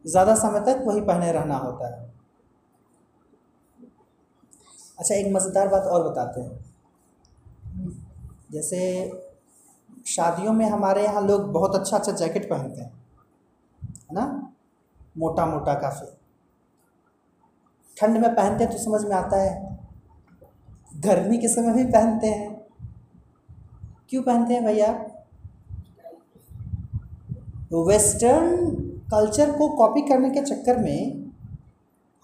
[0.07, 2.05] ज़्यादा समय तक वही पहने रहना होता है।
[4.99, 6.59] अच्छा एक मज़ेदार बात और बताते हैं।
[8.51, 8.79] जैसे
[10.07, 12.91] शादियों में हमारे यहाँ लोग बहुत अच्छा अच्छा जैकेट पहनते हैं,
[13.81, 14.25] है ना?
[15.17, 16.07] मोटा मोटा काफ़ी।
[17.97, 19.51] ठंड में पहनते हैं तो समझ में आता है,
[20.97, 22.55] गर्मी के समय भी पहनते हैं।
[24.09, 24.91] क्यों पहनते हैं भैया?
[27.73, 28.65] वेस्टर्न
[29.11, 31.27] कल्चर को कॉपी करने के चक्कर में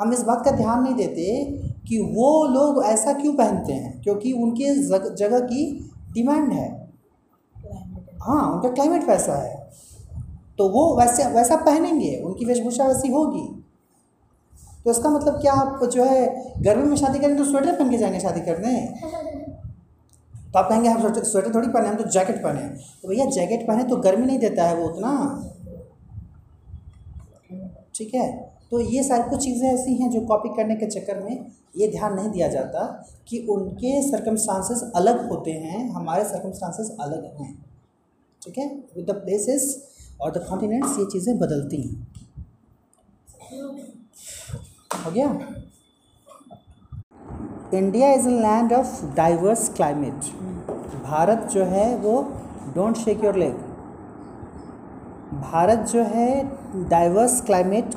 [0.01, 1.45] हम इस बात का ध्यान नहीं देते
[1.87, 6.91] कि वो लोग ऐसा क्यों पहनते हैं क्योंकि उनके जग, जगह की डिमांड है।
[8.21, 9.69] हाँ उनका क्लाइमेट वैसा है।
[10.57, 13.63] तो वो वैसे वैसा पहनेंगे उनकी वेशभूषा वैसी होगी।
[14.85, 17.97] तो इसका मतलब क्या आप जो है गर्मी में शादी करेंगे तो स्वेटर पहन के
[17.97, 18.93] जाएँगे शादी करने?
[20.53, 22.67] तो आप कहेंगे, हम स्वेटर थोड़ी पहने, हम तो जैकेट पहने
[23.01, 25.11] तो भैया, जैकेट पहने तो गर्मी नहीं देता है वो उतना।
[27.95, 28.31] ठीक है?
[28.71, 32.13] तो ये सारी कुछ चीज़ें ऐसी हैं जो कॉपी करने के चक्कर में ये ध्यान
[32.13, 32.85] नहीं दिया जाता
[33.27, 37.53] कि उनके सर्कमस्टांसेस अलग होते हैं, हमारे सर्कमस्टांसेस अलग हैं।
[38.41, 38.67] ठीक है?
[38.95, 39.65] विद द प्लेसेस
[40.21, 42.07] और द कॉन्टिनेंट्स ये चीज़ें बदलती हैं।
[45.05, 45.27] हो गया?
[47.73, 50.31] India is a land of diverse climate
[51.13, 52.21] Bharat जो है वो
[52.75, 53.55] don't shake your leg
[55.41, 56.29] Bharat जो है
[56.89, 57.95] डाइवर्स क्लाइमेट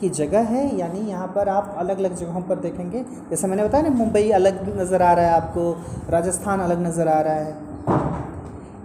[0.00, 3.82] की जगह है, यानी यहाँ पर आप अलग अलग जगहों पर देखेंगे। जैसे मैंने बताया
[3.82, 5.70] ना, मुंबई अलग नज़र आ रहा है आपको,
[6.10, 7.56] राजस्थान अलग नज़र आ रहा है।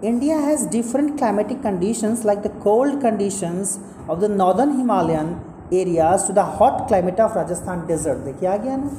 [0.04, 3.78] India has different climatic conditions like the cold conditions
[4.10, 5.36] of the northern Himalayan
[5.74, 8.89] areas to the hot climate of Rajasthan desert देखिए आ गया ना।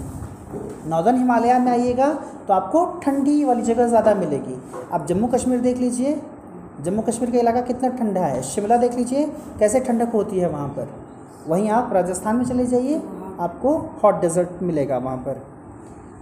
[0.88, 2.12] नॉर्दर्न हिमालय में आइएगा
[2.48, 4.60] तो आपको ठंडी वाली जगह ज़्यादा मिलेगी।
[4.92, 6.20] आप जम्मू कश्मीर देख लीजिए।
[6.80, 9.26] जम्मू कश्मीर का इलाका कितना ठंडा है। शिमला देख लीजिए,
[9.58, 10.88] कैसे ठंडक होती है वहाँ पर।
[11.48, 13.00] वहीं आप राजस्थान में चले जाइए,
[13.40, 15.42] आपको हॉट डेजर्ट मिलेगा वहाँ पर।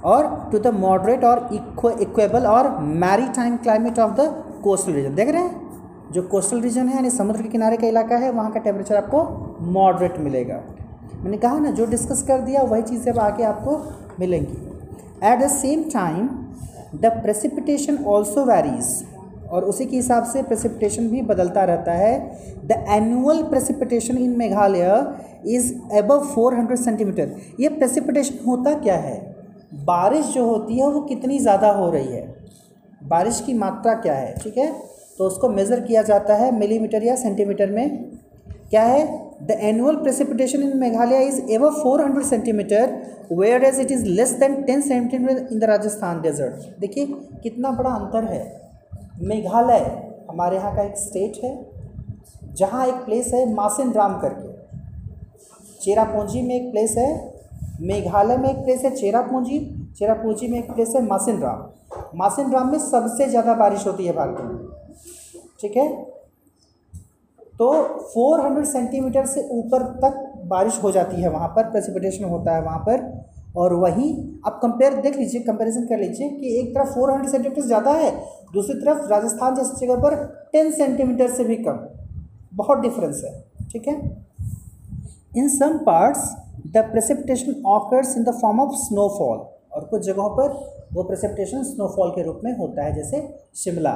[0.05, 1.49] और टू द मॉडरेट और
[2.01, 2.69] इक्वेबल और
[3.33, 4.29] maritime climate of the
[4.65, 5.61] coastal region देख रहे हैं?
[6.13, 9.25] जो कोस्टल रीजन है यानी समुद्र के किनारे का इलाका है, वहाँ का टेम्परेचर आपको
[9.73, 10.61] मॉडरेट मिलेगा।
[11.15, 13.77] मैंने कहा ना, जो डिस्कस कर दिया, वही चीज़ें अब आके आपको
[14.21, 14.57] मिलेंगी।
[15.23, 16.29] At the same time
[16.97, 19.05] the precipitation also varies
[19.51, 22.19] और उसी के हिसाब से प्रेसिपिटेशन भी बदलता रहता है।
[22.67, 24.91] The annual precipitation in Meghalaya
[25.49, 29.17] is above 400 centimetre ये प्रेसिपिटेशन होता क्या है?
[29.85, 32.23] बारिश जो होती है, वो कितनी ज़्यादा हो रही है?
[33.03, 34.35] बारिश की मात्रा क्या है?
[34.35, 34.73] ठीक है?
[35.19, 38.11] तो उसको मेज़र किया जाता है मिलीमीटर या सेंटीमीटर में।
[38.73, 39.01] क्या है?
[39.43, 42.93] The annual precipitation in Meghalaya is ever 400 centimetre
[43.65, 47.07] whereas it is less than ten centimetre in the Rajasthan desert देखिए,
[47.43, 48.41] कितना बड़ा अंतर है।
[49.23, 49.85] मेघालय
[50.31, 51.53] हमारे यहाँ का एक स्टेट है,
[52.55, 54.51] जहाँ एक प्लेस है मासिन राम करके।
[55.81, 57.11] चेरापूंजी में एक प्लेस है,
[57.83, 59.59] मेघालय में एक प्लेस है चेरापूंजी
[59.99, 64.13] चेरापूंजी में एक प्लेस है मासिन राम मासिन राम में सबसे ज़्यादा बारिश होती है
[64.13, 64.57] भारत में।
[65.61, 65.87] ठीक है?
[67.63, 67.73] तो
[68.11, 70.15] 400 सेंटीमीटर से ऊपर तक
[70.47, 73.11] बारिश हो जाती है, वहाँ पर प्रेसिपिटेशन होता है वहाँ पर।
[73.57, 74.09] और वहीं
[74.47, 78.11] आप कंपेयर देख लीजिए कंपैरिजन कर लीजिए कि एक तरफ़ 400 सेंटीमीटर ज़्यादा है,
[78.55, 80.17] दूसरी तरफ़ राजस्थान जैसी जगह पर
[80.55, 81.79] 10 सेंटीमीटर से भी कम।
[82.55, 83.33] बहुत डिफरेंस है,
[83.73, 83.95] ठीक है?
[85.37, 86.25] In some parts
[86.67, 89.39] the precipitation occurs in the form of snowfall
[89.73, 90.49] और कुछ जगहों पर
[90.95, 93.95] वो प्रेसिपिटेशन स्नोफॉल के रूप में होता है, जैसे शिमला।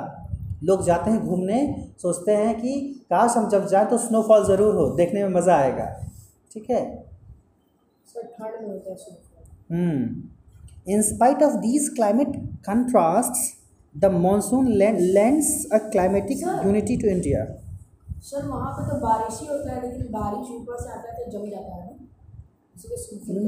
[0.64, 1.58] लोग जाते हैं घूमने
[2.02, 2.72] सोचते हैं कि
[3.10, 5.84] काश हम जब जाएँ तो स्नोफॉल ज़रूर हो देखने में मज़ा आएगा।
[6.52, 6.82] ठीक है?
[10.88, 13.54] In spite of these climate contrast
[13.94, 17.44] the monsoon lands a climatic unity to India
[18.22, 21.30] sir वहाँ पे तो बारिश ही होता है लेकिन बारिश ऊपर से आता है तो
[21.30, 21.94] जम जाता है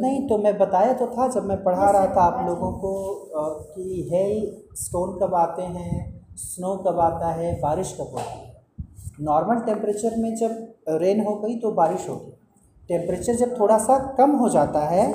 [0.00, 2.92] नहीं तो मैं बताया तो था जब मैं पढ़ा रहा था आप लोगों को
[3.74, 4.24] कि है
[4.74, 8.46] स्टोन कब आते हैं स्नो कब आता है, बारिश कब होती है?
[9.20, 12.32] नॉर्मल टेम्परेचर में जब रेन हो गई तो बारिश होगी
[12.90, 15.06] टेम्परेचर जब थोड़ा सा कम हो जाता है,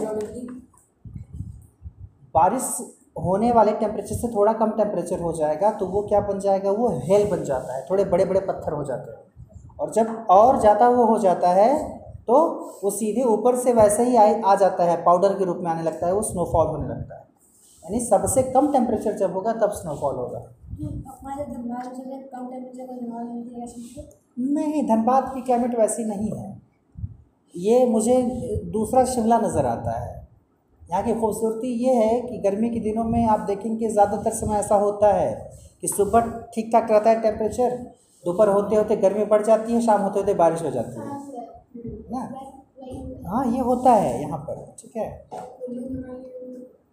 [2.36, 2.78] बारिश
[3.18, 6.72] होने वाले टेम्परेचर से थोड़ा कम टेम्परेचर हो जाएगा तो वो क्या बन जाएगा?
[6.72, 10.60] वो हेल बन जाता है। थोड़े बड़े बड़े पत्थर हो जाते हैं। और जब और
[10.60, 11.72] ज़्यादा वो हो जाता है
[12.28, 12.36] तो
[12.84, 15.84] वो सीधे ऊपर से वैसे ही आए, आ जाता है। पाउडर के रूप में आने
[15.84, 17.22] लगता है, वो स्नोफॉल होने लगता है।
[17.84, 20.40] यानी सबसे कम टेम्परेचर जब होगा, तब स्नोफॉल होगा।
[24.39, 26.62] नहीं, धनबाद की क्लाइमेट वैसी नहीं है।
[27.56, 28.22] ये मुझे
[28.74, 30.12] दूसरा शिमला नज़र आता है।
[30.82, 34.76] यहाँ की खूबसूरती ये है कि गर्मी के दिनों में आप देखेंगे ज़्यादातर समय ऐसा
[34.76, 35.32] होता है
[35.82, 37.76] कि सुबह ठीक ठाक रहता है टेम्परेचर
[38.24, 41.06] दोपहर होते होते गर्मी बढ़ जाती है, शाम होते होते बारिश हो जाती है।
[42.12, 42.22] ना?
[43.30, 45.10] हाँ ये होता है यहाँ पर, ठीक है।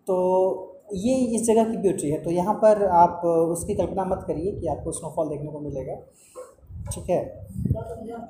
[0.07, 4.53] तो ये इस जगह की ब्यूटी है। तो यहाँ पर आप उसकी कल्पना मत करिए
[4.61, 5.95] कि आपको स्नोफॉल देखने को मिलेगा।
[6.93, 7.21] ठीक है?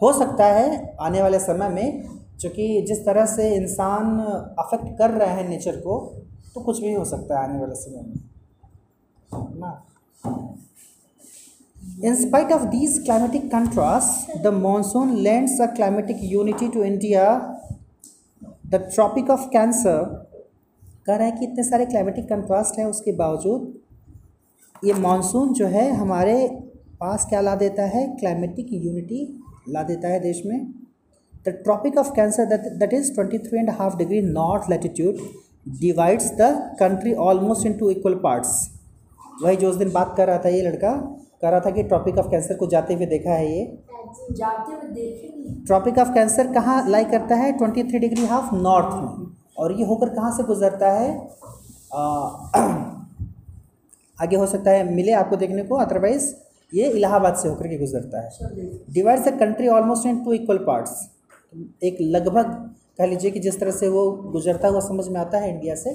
[0.02, 2.08] हो सकता है आने वाले समय में
[2.40, 4.18] चूँकि जिस तरह से इंसान
[4.58, 5.98] अफेक्ट कर रहे हैं नेचर को
[6.54, 8.16] तो कुछ भी हो सकता है आने वाले समय में।
[9.60, 9.70] ना?
[12.02, 17.24] In spite of these climatic contrasts, the monsoon lends a climatic unity to India.
[18.70, 20.26] The Tropic of Cancer
[21.06, 23.72] कह रहा है कि इतने सारे क्लाइमेटिक कंट्रास्ट हैं उसके बावजूद
[24.84, 26.34] ये मानसून जो है हमारे
[27.00, 28.06] पास क्या ला देता है?
[28.20, 29.20] क्लाइमेटिक यूनिटी
[29.68, 30.58] ला देता है देश में।
[31.46, 35.16] The tropic of Cancer that is twenty three and half degree north latitude
[35.80, 38.52] divides the country almost in to equal parts
[39.42, 40.92] वही जो उस दिन बात कर रहा था ये लड़का
[41.42, 43.64] कह रहा था कि ट्रॉपिक ऑफ़ कैंसर को जाते हुए देखा है ये।
[44.32, 47.52] जाते हुए ट्रॉपिक ऑफ़ कैंसर कहाँ लाई करता है?
[47.52, 49.29] Twenty three degree half north में।
[49.60, 51.28] और ये होकर कहाँ से गुजरता है?
[51.94, 52.02] आ,
[54.22, 56.34] आगे हो सकता है मिले आपको देखने को अदरवाइज़
[56.72, 58.30] ये इलाहाबाद से होकर के गुजरता है।
[58.92, 61.10] Divides the country almost in to equal parts
[61.82, 65.54] एक लगभग कह लीजिए कि जिस तरह से वो गुजरता हुआ समझ में आता है
[65.54, 65.94] इंडिया से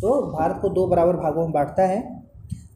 [0.00, 2.24] तो भारत को दो बराबर भागों में बांटता है।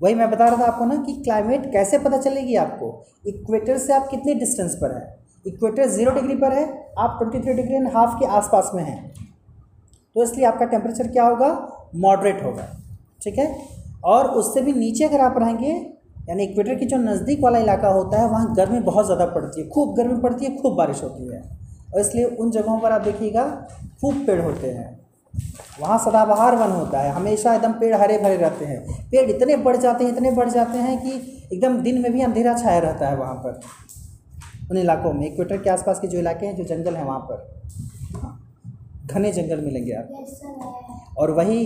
[0.03, 3.05] वही मैं बता रहा था आपको ना कि क्लाइमेट कैसे पता चलेगी आपको?
[3.27, 5.18] इक्वेटर से आप कितने डिस्टेंस पर है?
[5.46, 9.28] इक्वेटर ज़ीरो डिग्री पर है आप twenty three degree and half के आसपास में हैं।
[10.16, 11.51] तो इसलिए आपका टेम्परेचर क्या होगा?
[11.97, 12.66] मॉडरेट होगा।
[13.23, 13.55] ठीक है?
[14.05, 15.71] और उससे भी नीचे अगर आप रहेंगे
[16.29, 19.68] यानी इक्वेटर की जो नज़दीक वाला इलाका होता है वहाँ गर्मी बहुत ज़्यादा पड़ती है।
[19.68, 21.40] खूब गर्मी पड़ती है खूब बारिश होती है।
[21.94, 23.44] और इसलिए उन जगहों पर आप देखिएगा
[24.01, 24.99] खूब पेड़ होते हैं।
[25.81, 29.77] वहाँ सदाबहार वन होता है। हमेशा एकदम पेड़ हरे भरे रहते हैं। पेड़ इतने बढ़
[29.77, 31.11] जाते हैं इतने बढ़ जाते हैं कि
[31.53, 33.61] एकदम दिन में भी अंधेरा छाया रहता है वहाँ पर।
[34.71, 38.18] उन इलाकों में इक्वेटर के आसपास के जो इलाके हैं जो जंगल हैं वहाँ पर।
[38.18, 38.38] हाँ,
[39.11, 41.64] घने जंगल मिलेंगे आप। और वही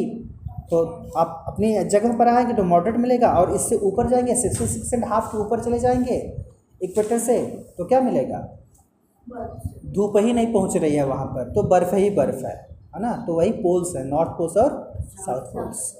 [0.71, 0.83] तो
[1.19, 5.05] आप अपनी जगह पर आएँगे तो मॉडरेट मिलेगा और इससे ऊपर जाएँगे सिक्सटी सिक्स एंड
[5.05, 6.17] हाफ़ के ऊपर चले जाएँगे
[6.81, 7.41] इक्वेटर से
[7.79, 8.39] तो क्या मिलेगा?
[9.87, 12.55] धूप ही नहीं पहुँच रही है वहाँ पर तो बर्फ़ ही बर्फ़ है
[12.95, 13.13] है ना?
[13.27, 15.93] तो वही पोल्स है नॉर्थ पोल्स और south poles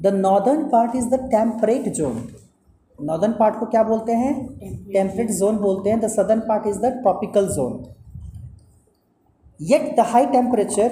[0.00, 2.22] the northern part is the temperate zone
[2.98, 4.34] northern part को क्या बोलते हैं?
[4.92, 7.84] टेम्परेट जोन बोलते हैं। The southern part is the tropical zone
[9.60, 10.90] yet the high temperature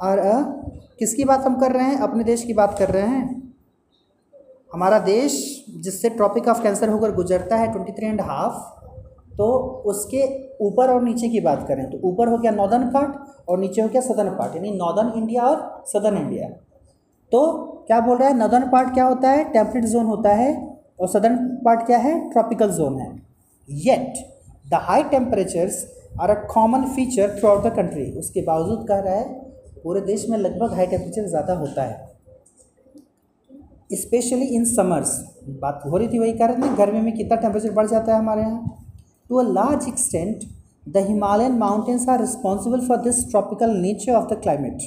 [0.00, 0.20] और
[0.98, 1.98] किसकी बात हम कर रहे हैं?
[1.98, 3.52] अपने देश की बात कर रहे हैं।
[4.74, 8.74] हमारा देश जिससे ट्रॉपिक ऑफ़ कैंसर होकर गुजरता है ट्वेंटी थ्री एंड हाफ़
[9.36, 9.46] तो
[9.86, 10.22] उसके
[10.64, 13.88] ऊपर और नीचे की बात करें तो ऊपर हो गया नॉर्दर्न पार्ट और नीचे हो
[13.88, 16.48] गया सदर्न पार्ट यानी नॉर्दर्न इंडिया और सदर्न इंडिया
[17.32, 17.40] तो
[17.86, 18.36] क्या बोल रहा है?
[18.36, 19.44] नॉर्दर्न पार्ट क्या होता है?
[19.44, 22.18] टेम्परेट जोन होता है। और सदर्न पार्ट क्या है?
[22.30, 23.10] ट्रॉपिकल जोन है।
[23.68, 24.18] Yet
[24.64, 25.84] the high temperatures
[26.20, 29.24] are a common feature throughout the country उसके बावजूद कह रहा है,
[29.82, 32.04] पूरे देश में लगभग हाई टेम्परेचर ज़्यादा होता है।
[33.92, 35.10] स्पेशली इन समर्स
[35.60, 38.42] बात हो रही थी वही कारण नहीं गर्मी में कितना टेम्परेचर बढ़ जाता है हमारे
[38.42, 38.82] यहाँ।
[39.30, 40.44] To a large extent
[40.86, 44.82] the Himalayan mountains are responsible for this tropical nature of the climate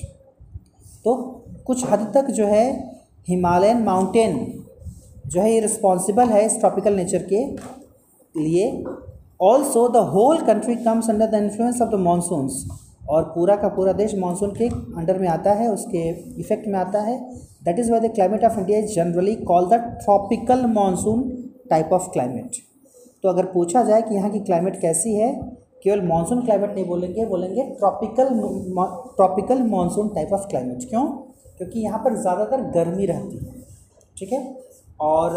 [1.05, 1.15] तो
[1.67, 2.65] कुछ हद तक जो है
[3.27, 4.37] हिमालयन माउंटेन
[5.29, 7.45] जो है ये रिस्पॉन्सिबल है इस ट्रॉपिकल नेचर के
[8.35, 8.67] लिए।
[9.41, 12.63] Also the whole country comes under the influence of the monsoons
[13.09, 17.01] और पूरा का पूरा देश मानसून के अंडर में आता है, उसके इफ़ेक्ट में आता
[17.01, 17.19] है।
[17.65, 21.23] That is why the climate of India is generally call the tropical monsoon
[21.69, 22.61] type of climate
[23.23, 25.33] तो अगर पूछा जाए कि यहाँ की क्लाइमेट कैसी है,
[25.83, 28.29] केवल मानसून क्लाइमेट नहीं बोलेंगे बोलेंगे tropical
[29.15, 31.05] tropical monsoon type of climate क्यों?
[31.57, 33.53] क्योंकि यहाँ पर ज़्यादातर गर्मी रहती है।
[34.17, 34.39] ठीक है?
[35.01, 35.33] और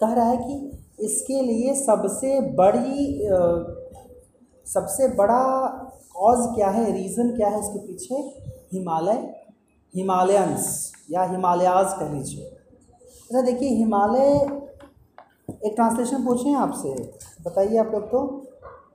[0.00, 3.28] कह रहा है कि इसके लिए सबसे बड़ी
[4.66, 5.42] सबसे बड़ा
[6.14, 6.92] कॉज क्या है?
[6.92, 8.14] रीज़न क्या है इसके पीछे?
[8.72, 9.18] हिमालय,
[9.94, 14.32] हिमालयंस, या हिमालयाज कह लीजिए। अच्छा देखिए, हिमालय,
[15.66, 16.94] एक ट्रांसलेशन पूछें आपसे।
[17.44, 18.20] बताइए आप लोग तो।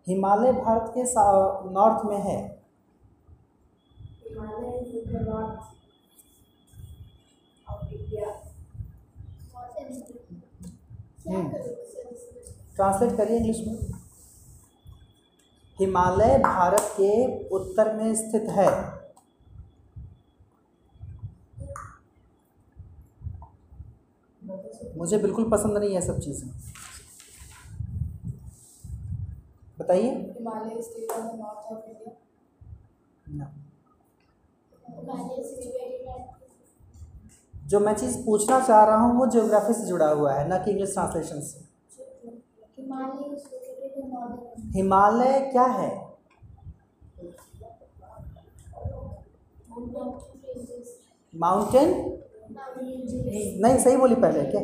[0.07, 1.03] हिमालय भारत के
[1.71, 2.37] नॉर्थ में है
[4.23, 5.59] Himalaya is the north
[7.67, 8.81] of India क्या
[9.51, 13.99] करोगे सर इसमें ट्रांसलेट करिए इंग्लिश में।
[15.79, 19.03] हिमालय भारत के उत्तर में स्थित है।
[24.97, 26.49] मुझे बिल्कुल पसंद नहीं है सब चीज़ें।
[29.79, 30.81] बताइए। हिमालय
[37.69, 40.71] जो मैं चीज़ पूछना चाह रहा हूँ, वो जियोग्राफी से जुड़ा हुआ है, ना कि
[40.71, 41.61] इंग्लिश ट्रांसलेशन से।
[44.75, 45.91] हिमालय क्या है?
[51.33, 51.89] माउंटेन
[53.61, 54.61] नहीं, सही बोली पहले, क्या?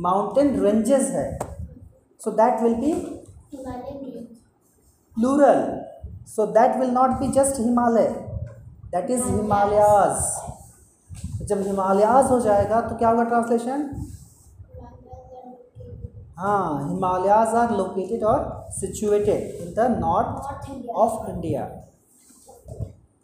[0.00, 1.38] माउंटेन रेंजेस है।
[2.20, 2.92] So that will be
[5.16, 5.60] plural
[6.28, 8.08] so that will not be just Himalaya
[8.92, 10.24] that is Himalayas
[11.48, 13.90] जब हिमालयाज हो जाएगा तो क्या होगा ट्रांसलेशन
[16.38, 21.64] हाँ हिमालयाज आर लोकेटेड और situated in the north of India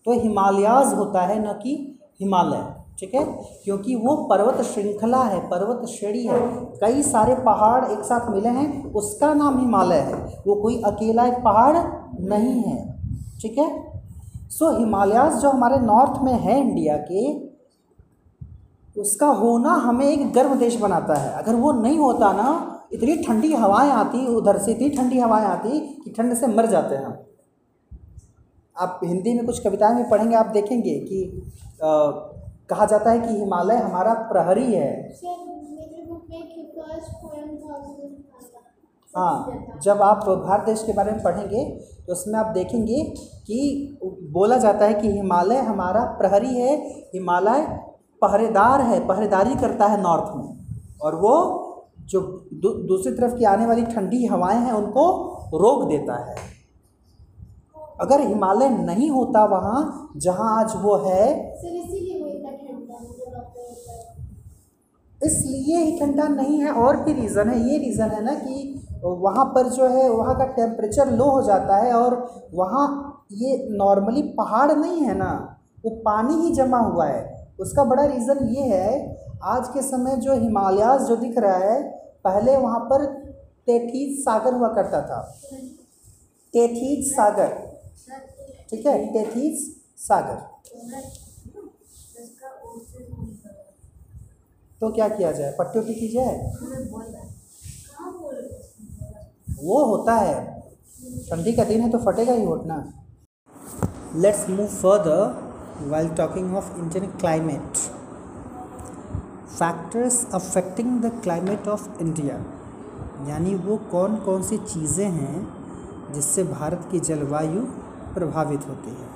[0.07, 1.75] तो हिमालयाज होता है न कि
[2.21, 2.65] हिमालय
[2.99, 3.25] ठीक है?
[3.65, 6.41] क्योंकि वो पर्वत श्रृंखला है पर्वत श्रेणी है।
[6.81, 10.15] कई सारे पहाड़ एक साथ मिले हैं उसका नाम हिमालय है।
[10.47, 11.77] वो कोई अकेला एक पहाड़
[12.21, 12.77] नहीं है
[13.41, 13.69] ठीक है?
[14.51, 17.52] सो हिमालयाज जो हमारे नॉर्थ में है इंडिया के
[18.97, 22.49] उसका होना हमें एक गर्म देश बनाता है। अगर वो नहीं होता ना
[22.93, 26.97] इतनी ठंडी हवाएँ आती उधर से इतनी ठंडी हवाएँ आती कि ठंड से मर जाते
[26.97, 27.15] हैं
[28.77, 31.25] आप हिंदी में कुछ कविताएँ भी पढ़ेंगे आप देखेंगे कि
[31.83, 31.89] आ,
[32.71, 34.91] कहा जाता है कि हिमालय हमारा प्रहरी है।
[39.15, 41.65] हाँ जब आप भारत देश के बारे में पढ़ेंगे
[42.07, 43.03] तो उसमें आप देखेंगे
[43.47, 43.99] कि
[44.33, 46.77] बोला जाता है कि हिमालय हमारा प्रहरी है।
[47.15, 47.67] हिमालय
[48.23, 50.49] पहरेदार है पहरेदारी करता है नॉर्थ में।
[51.03, 51.35] और वो
[52.11, 52.21] जो
[52.55, 55.05] दू, दूसरी तरफ़ की आने वाली ठंडी हवाएँ हैं उनको
[55.55, 56.37] रोक देता है।
[58.01, 61.31] अगर हिमालय नहीं होता वहाँ जहाँ आज वो है है
[65.21, 69.45] इसलिए ही ठंडा नहीं है और भी रीज़न है। ये रीज़न है ना कि वहाँ
[69.45, 72.15] पर जो है वहाँ का टेम्परेचर लो हो जाता है और
[72.55, 72.87] वहाँ
[73.33, 75.31] ये नॉर्मली पहाड़ नहीं है ना
[75.85, 78.87] वो पानी ही जमा हुआ है। उसका बड़ा रीज़न ये है,
[79.45, 81.83] आज के समय जो हिमालयाज जो दिख रहा है,
[82.25, 83.05] पहले वहाँ पर
[83.67, 85.21] तेथीज सागर हुआ करता था।
[86.55, 87.53] तेथीज सागर,
[88.71, 88.97] ठीक है?
[89.13, 89.61] तेथीज
[89.99, 90.41] सागर।
[94.81, 95.55] तो क्या किया जाए?
[95.59, 96.53] पट्टी उट्टी की जाए?
[99.63, 100.61] वो होता है।
[101.31, 102.77] ठंडी का दिन है तो फटेगा ही होट ना।
[104.17, 105.42] Let's move further
[105.81, 107.77] while talking of Indian climate
[109.49, 112.37] factors affecting the climate of India
[113.29, 115.47] यानी वो कौन कौन सी चीज़ें हैं
[116.15, 117.61] जिससे भारत की जलवायु
[118.15, 119.11] प्रभावित होती है?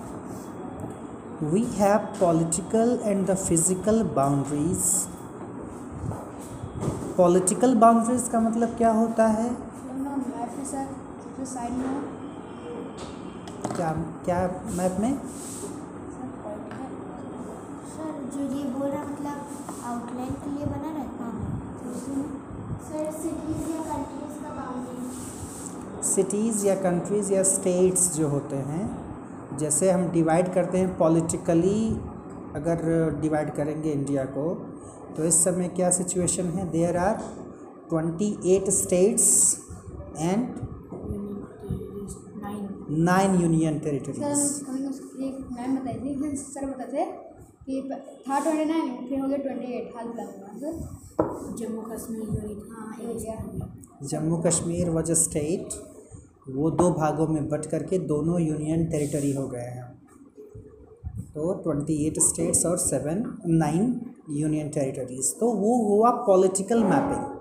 [1.42, 4.85] We have political and the physical boundaries
[7.16, 9.49] political boundaries का मतलब क्या होता है?
[13.77, 13.90] क्या
[14.25, 14.38] क्या
[14.77, 15.12] मैप में
[17.88, 19.38] सर जो ये बोल रहा मतलब
[19.85, 21.47] आउटलाइन के लिए बना रहता है
[22.87, 28.85] सर सिटीज़ या कंट्रीज़ का बाउंड्री सिटीज़ या कंट्रीज़ या स्टेट्स जो होते हैं
[29.59, 31.81] जैसे हम डिवाइड करते हैं पॉलिटिकली
[32.57, 32.79] अगर
[33.21, 34.45] डिवाइड करेंगे इंडिया को
[35.17, 36.71] तो इस समय क्या सिचुएशन है?
[36.71, 37.19] There are
[37.91, 39.29] twenty eight states
[40.19, 40.47] and
[43.01, 47.05] nine union territories sir हमें उस एक मैम बताई सर बताते
[47.67, 47.83] कि
[48.29, 52.29] था ट्वेंटी नाइन फिर हो गया ट्वेंटी एट हाल फ़िलहाल जम्मू कश्मीर
[52.73, 55.79] हाँ Jammu Kashmir was a state
[56.47, 59.85] वो दो भागों में बट करके दोनों यूनियन टेरिटरी हो गए हैं।
[61.35, 67.35] तो ट्वेंटी एट स्टेट्स और सेवन, नाइन यूनियन टेरिटरीज। तो वो हुआ पॉलिटिकल मैपिंग।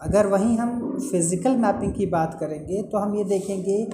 [0.00, 3.84] अगर वहीं हम फ़िज़िकल मैपिंग की बात करेंगे तो हम ये देखेंगे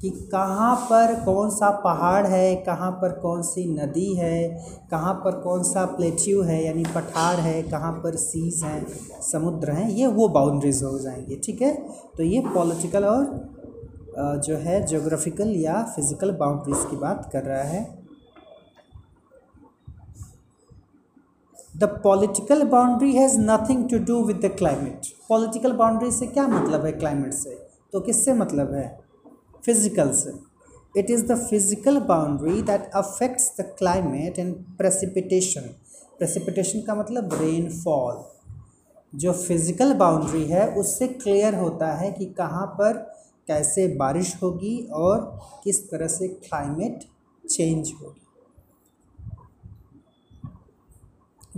[0.00, 4.48] कि कहाँ पर कौन सा पहाड़ है, कहाँ पर कौन सी नदी है,
[4.90, 8.86] कहाँ पर कौन सा प्लेट्यू है, यानी पठार है, कहाँ पर सीज हैं,
[9.22, 11.74] समुद्र हैं, ये वो बाउंड्रीज हो जाएँगे, ठीक है?
[12.16, 13.24] तो ये पॉलिटिकल और
[14.44, 17.82] जो है जोग्राफिकल या फ़िज़िकल बाउंड्रीज की बात कर रहा है।
[21.74, 26.84] The political boundary has nothing to do with the climate political boundary से क्या मतलब
[26.86, 27.54] है क्लाइमेट से?
[27.92, 28.88] तो किससे मतलब है?
[29.64, 30.32] फ़िज़िकल से।
[30.94, 35.74] It is the physical boundary that affects the climate and precipitation
[36.18, 38.22] precipitation का मतलब रेनफॉल
[39.12, 42.98] जो फ़िज़िकल बाउंड्री है, उससे क्लियर होता है कि कहाँ पर
[43.48, 45.20] कैसे बारिश होगी और
[45.64, 47.04] किस तरह से क्लाइमेट
[47.44, 48.20] चेंज होगी।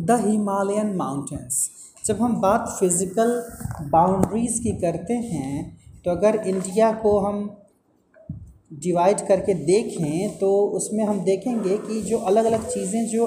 [0.01, 1.69] द हिमालयन माउंटेंस
[2.05, 3.31] जब हम बात फ़िज़िकल
[3.91, 7.49] बाउंड्रीज़ की करते हैं तो अगर इंडिया को हम
[8.83, 13.27] डिवाइड करके देखें तो उसमें हम देखेंगे कि जो अलग अलग चीज़ें जो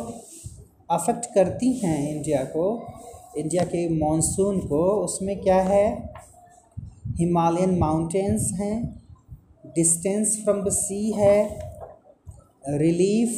[0.90, 2.66] अफेक्ट करती हैं इंडिया को
[3.38, 6.15] इंडिया के मॉनसून को, उसमें क्या है?
[7.18, 8.78] हिमालयन माउंटेंस हैं
[9.76, 11.38] डिस्टेंस फ्रॉम द सी है
[12.72, 13.30] रिलीफ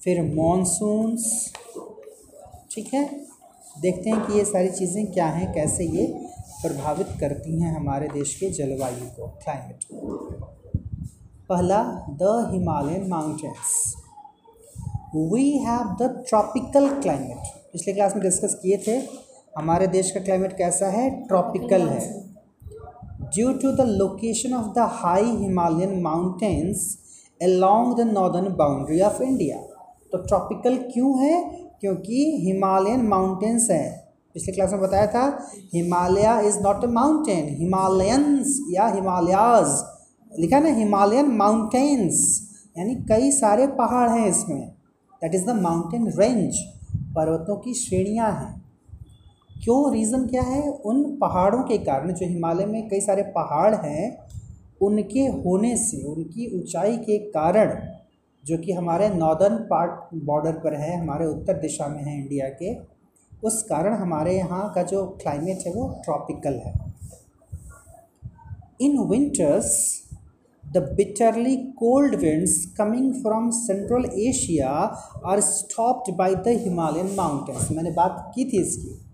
[0.00, 1.24] फिर मॉनसून्स
[2.72, 3.04] ठीक है?
[3.80, 6.06] देखते हैं कि ये सारी चीज़ें क्या हैं, कैसे ये
[6.62, 10.16] प्रभावित करती हैं हमारे देश के जलवायु को क्लाइमेट को।
[11.48, 11.82] पहला
[12.22, 13.94] the Himalayan mountains
[15.14, 18.96] we have the tropical climate पिछले क्लास में डिस्कस किए थे,
[19.58, 21.10] हमारे देश का क्लाइमेट कैसा है?
[21.26, 22.29] ट्रॉपिकल है।
[23.34, 26.88] Due to the location of the high Himalayan mountains
[27.40, 29.56] along the northern boundary of India
[30.12, 31.40] तो ट्रॉपिकल क्यों है?
[31.80, 33.88] क्योंकि हिमालयन माउंटेन्स है।
[34.34, 35.22] पिछले क्लास में बताया था
[35.74, 39.70] Himalaya is not a mountain Himalayans या हिमालयाज
[40.32, 42.18] लिखा ना हिमालयन माउंटेन्स
[42.78, 44.60] यानी कई सारे पहाड़ हैं इसमें।
[45.22, 46.58] That is the mountain range
[47.16, 48.52] पर्वतों की श्रेणियाँ हैं।
[49.64, 50.70] क्यों रीज़न क्या है?
[50.70, 54.26] उन पहाड़ों के कारण जो हिमालय में कई सारे पहाड़ हैं,
[54.82, 57.80] उनके होने से, उनकी ऊंचाई के कारण
[58.44, 62.74] जो कि हमारे नॉर्दर्न पार्ट बॉर्डर पर है, हमारे उत्तर दिशा में है इंडिया के,
[63.44, 66.74] उस कारण हमारे यहाँ का जो क्लाइमेट है वो ट्रॉपिकल है।
[68.80, 70.00] In winters
[70.64, 74.72] the bitterly cold winds coming from central asia
[75.24, 79.09] are stopped by the himalayan mountains मैंने बात की थी इसकी।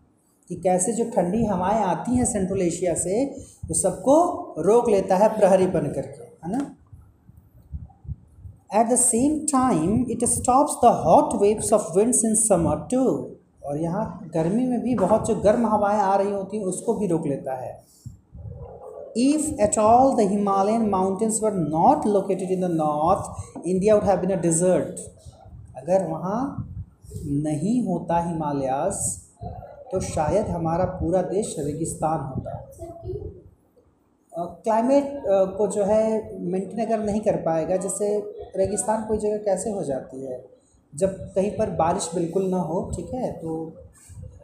[0.49, 3.25] कि कैसे जो ठंडी हवाएँ आती हैं सेंट्रल एशिया से
[3.67, 6.77] वो सबको रोक लेता है प्रहरी बन करके है ना?
[8.81, 13.31] At the same time it stops the hot waves of winds in summer too
[13.67, 17.07] और यहाँ गर्मी में भी बहुत जो गर्म हवाएँ आ रही होती हैं उसको भी
[17.07, 17.87] रोक लेता है।
[19.19, 23.29] If at all the Himalayan mountains were not located in the north,
[23.65, 24.99] India would have been a desert.
[25.77, 26.73] अगर वहाँ
[27.27, 29.26] नहीं होता हिमालयास
[29.87, 32.53] तो शायद हमारा पूरा देश रेगिस्तान होता।
[34.33, 35.23] क्लाइमेट
[35.57, 36.03] को जो है
[36.43, 38.09] मेंटेन अगर नहीं कर पाएगा जैसे
[38.57, 40.45] रेगिस्तान कोई जगह कैसे हो जाती है।
[40.93, 43.55] जब कहीं पर बारिश बिल्कुल ना हो, ठीक है तो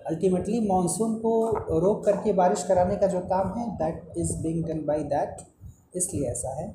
[0.07, 1.32] अल्टीमेटली मानसून को
[1.80, 5.45] रोक करके बारिश कराने का जो काम है that is being done by that
[5.97, 6.66] इसलिए ऐसा है।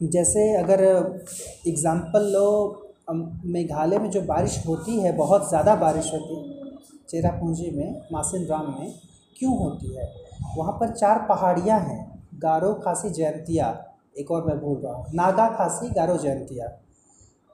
[0.00, 0.82] जैसे अगर
[1.68, 2.48] एग्ज़ाम्पल लो
[3.12, 6.70] मेघालय में जो बारिश होती है, बहुत ज़्यादा बारिश होती है,
[7.08, 8.92] चेरापूंजी में मासिन राम में,
[9.36, 10.12] क्यों होती है?
[10.56, 13.84] वहाँ पर चार पहाड़ियाँ हैं, गारो खासी जयंतिया,
[14.18, 16.78] एक और मैं भूल रहा हूँ, नागा खासी गारो जयंतिया।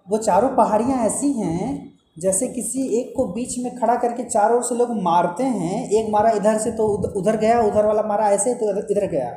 [0.08, 4.62] वो चारों पहाड़ियाँ ऐसी हैं, जैसे किसी एक को बीच में खड़ा करके चारों ओर
[4.62, 6.86] से लोग मारते हैं, एक मारा इधर से तो
[7.16, 9.30] उधर गया, उधर वाला मारा ऐसे तो इधर गया।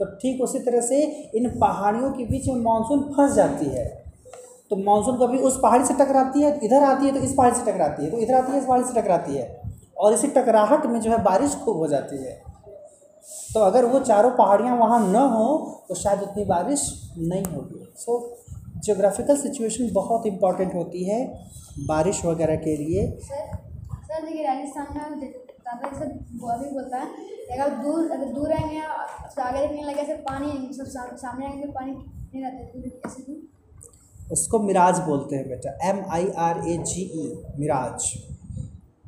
[0.00, 1.02] तो ठीक उसी तरह से
[1.34, 4.05] इन पहाड़ियों के बीच में मानसून फंस जाती है।
[4.70, 7.70] तो मानसून कभी उस पहाड़ी से टकराती है, इधर आती है तो इस पहाड़ी से
[7.70, 9.62] टकराती है तो इधर आती है, इस पहाड़ी से टकराती है।
[9.96, 12.32] और इसी टकराहट में जो है बारिश खूब हो जाती है।
[13.54, 15.46] तो अगर वो चारों पहाड़ियाँ वहाँ न हो
[15.88, 16.82] तो शायद उतनी बारिश
[17.18, 18.18] नहीं होगी। सो
[18.76, 21.24] जियोग्राफिकल सिचुएशन बहुत इंपॉर्टेंट होती है
[21.88, 23.56] बारिश वगैरह के लिए। सर
[24.06, 25.26] सर देखिए, राजस्थान में भी
[26.70, 27.06] बोलता है।
[27.52, 32.42] अगर दूर अगर दूर रहेंगे आगे देखने लगे, ऐसे पानी सब सामने आएँगे पानी नहीं
[32.42, 33.54] रहता है
[34.32, 37.26] उसको मिराज बोलते हैं बेटा M I R A G E
[37.58, 38.12] mirage.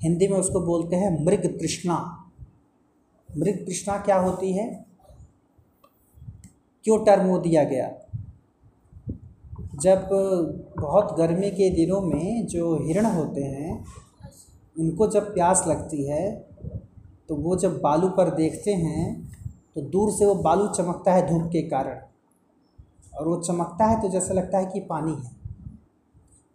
[0.02, 1.96] Hindi में उसको बोलते हैं मृग तृष्णा।
[3.28, 4.66] मृग तृष्णा क्या होती है?
[6.84, 7.90] क्यों टर्म वो दिया गया?
[9.82, 10.08] जब
[10.78, 13.84] बहुत गर्मी के दिनों में जो हिरण होते हैं,
[14.76, 16.30] उनको जब प्यास लगती है
[17.28, 19.02] तो वो जब बालू पर देखते हैं
[19.74, 22.00] तो दूर से वो बालू चमकता है धूप के कारण।
[23.18, 25.36] और वो चमकता है तो जैसा लगता है कि पानी है।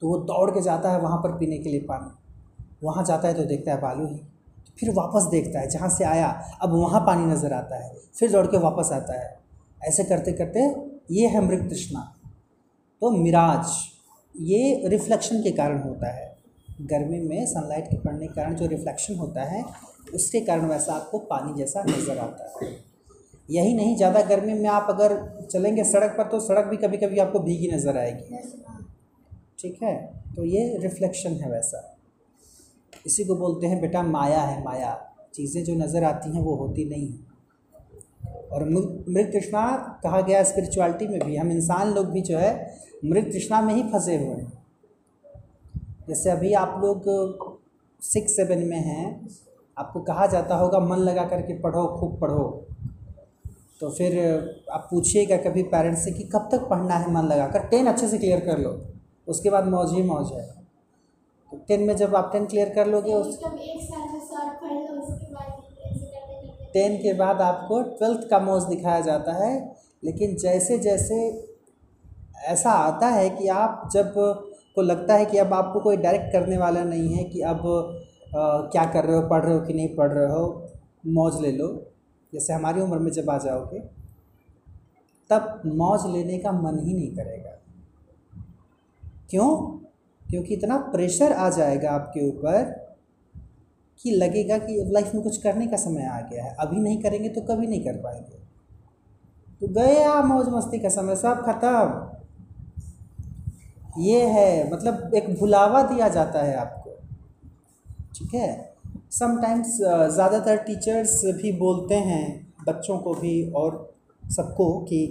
[0.02, 2.12] तो वो दौड़ के जाता है वहाँ पर पीने के लिए पानी।
[2.84, 4.20] वहाँ जाता है तो देखता है बालू ही।
[4.80, 6.28] फिर वापस देखता है, जहाँ से आया,
[6.62, 9.40] अब वहाँ पानी नज़र आता है। फिर दौड़ के वापस आता है।
[9.82, 10.60] ऐसे करते करते
[11.12, 12.02] ये है मृग तृष्णा
[13.02, 13.72] तो मिराज,
[14.36, 16.32] ये रिफ्लेक्शन के कारण होता है।
[16.82, 19.64] गर्मी में सनलाइट के पड़ने के कारण जो रिफ्लेक्शन होता है,
[20.14, 22.72] उसके कारण वैसा आपको पानी जैसा नज़र आता है।
[23.50, 25.16] यही नहीं ज़्यादा गर्मी में आप अगर
[25.52, 28.38] चलेंगे सड़क पर तो सड़क भी कभी कभी आपको भीगी नज़र आएगी।
[29.60, 29.96] ठीक है?
[30.36, 31.90] तो ये रिफ्लेक्शन है वैसा।
[33.06, 34.94] इसी को बोलते हैं बेटा माया है माया।
[35.36, 37.32] चीज़ें जो नज़र आती हैं वो होती नहीं हैं।
[38.52, 39.62] और मृत तृष्णा
[40.04, 42.52] कहा गया स्पिरिचुअलिटी में भी। हम इंसान लोग भी जो है
[43.06, 44.52] मृत तृष्णा में ही फंसे हुए हैं।
[46.08, 47.10] जैसे अभी आप लोग
[48.02, 49.28] सिक्स सेवन में हैं
[49.78, 52.46] आपको कहा जाता होगा मन लगा करके पढ़ो खूब पढ़ो।
[53.84, 54.14] तो फिर
[54.72, 58.08] आप पूछिएगा कभी पेरेंट्स से कि कब तक पढ़ना है मन लगा कर टेन अच्छे
[58.08, 58.70] से क्लियर कर लो।
[59.28, 60.44] उसके बाद मौज ही मौज है।
[61.52, 63.40] तो टेन में जब आप टेन क्लियर कर लोगे उस
[66.74, 71.48] टेन के बाद आपको ट्वेल्थ का मौज दिखाया जाता है। लेकिन जैसे जैसे
[72.48, 74.14] ऐसा आता है कि आप जब
[74.76, 78.70] को लगता है कि अब आपको कोई डायरेक्ट करने वाला नहीं है कि अब अ,
[78.72, 80.70] क्या कर रहे हो पढ़ रहे हो कि नहीं पढ़ रहे हो
[81.08, 81.93] मौज ले लो।
[82.34, 83.80] जैसे हमारी उम्र में जब आ जाओगे,
[85.30, 87.60] तब मौज लेने का मन ही नहीं करेगा।
[89.30, 89.80] क्यों?
[90.30, 92.64] क्योंकि इतना प्रेशर आ जाएगा आपके ऊपर
[94.04, 97.30] कि लगेगा कि लाइफ में कुछ करने का समय आ गया है। अभी नहीं करेंगे
[97.30, 98.44] तो कभी नहीं कर पाएँगे।
[99.62, 102.14] तो गया मौज मस्ती का समय, सब खत्म।
[103.98, 106.90] ये है मतलब एक भुलावा दिया जाता है आपको।
[108.16, 108.73] ठीक है?
[109.14, 109.76] समटाइम्स
[110.14, 112.26] ज़्यादातर टीचर्स भी बोलते हैं
[112.68, 115.02] बच्चों को भी और सबको कि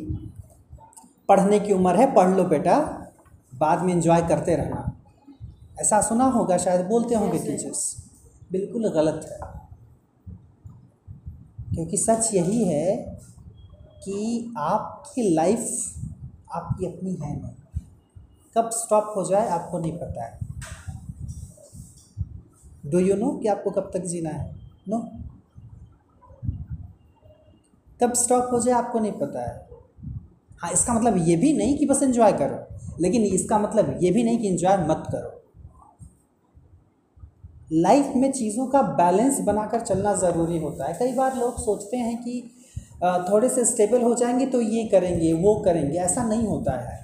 [1.28, 2.78] पढ़ने की उम्र है पढ़ लो बेटा
[3.52, 4.92] बाद में एंजॉय करते रहना।
[5.80, 7.84] ऐसा सुना होगा शायद बोलते होंगे टीचर्स
[8.52, 9.38] बिल्कुल गलत है।
[11.74, 12.96] क्योंकि सच यही है
[14.04, 15.68] कि आपकी लाइफ
[16.54, 17.54] आपकी अपनी है नहीं।
[18.56, 20.51] कब स्टॉप हो जाए आपको नहीं पता है।
[22.84, 24.54] डू यू नो कि आपको कब तक जीना है?
[24.88, 24.98] नो
[28.00, 29.68] कब स्टॉप हो जाए, आपको नहीं पता है।
[30.60, 32.56] हाँ इसका मतलब ये भी नहीं कि बस एंजॉय करो,
[33.00, 35.38] लेकिन इसका मतलब ये भी नहीं कि एंजॉय मत करो।
[37.74, 42.16] लाइफ में चीज़ों का बैलेंस बनाकर चलना ज़रूरी होता है। कई बार लोग सोचते हैं
[42.22, 42.42] कि
[43.30, 47.00] थोड़े से स्टेबल हो जाएँगे तो ये करेंगे, वो करेंगे, ऐसा नहीं होता है।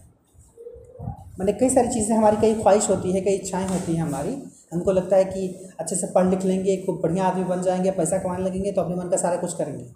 [1.38, 4.36] मैंने कई सारी चीज़ें, हमारी कई ख्वाहिश होती है, कई इच्छाएँ होती हैं हमारी
[4.72, 5.48] हमको लगता है कि
[5.80, 8.96] अच्छे से पढ़ लिख लेंगे, खूब बढ़िया आदमी बन जाएँगे, पैसा कमाने लगेंगे तो अपने
[8.96, 9.86] मन का सारा कुछ करेंगे।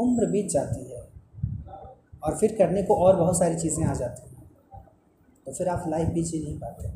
[0.00, 1.06] उम्र बीत जाती है
[2.22, 4.36] और फिर करने को और बहुत सारी चीज़ें आ जाती हैं।
[5.46, 6.88] तो फिर आप लाइफ भी जी नहीं पाते।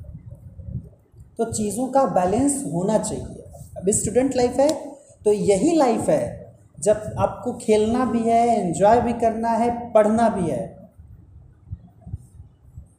[1.39, 3.45] तो चीज़ों का बैलेंस होना चाहिए।
[3.77, 4.69] अब स्टूडेंट लाइफ है
[5.25, 10.51] तो यही लाइफ है, जब आपको खेलना भी है, एंजॉय भी करना है, पढ़ना भी
[10.51, 10.67] है।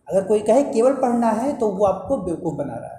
[0.10, 2.93] अगर कोई कहे, केवल पढ़ना है तो वो आपको बेवकूफ़ बना रहा है।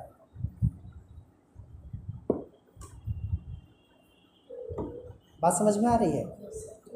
[5.44, 6.24] बात समझ में आ रही है?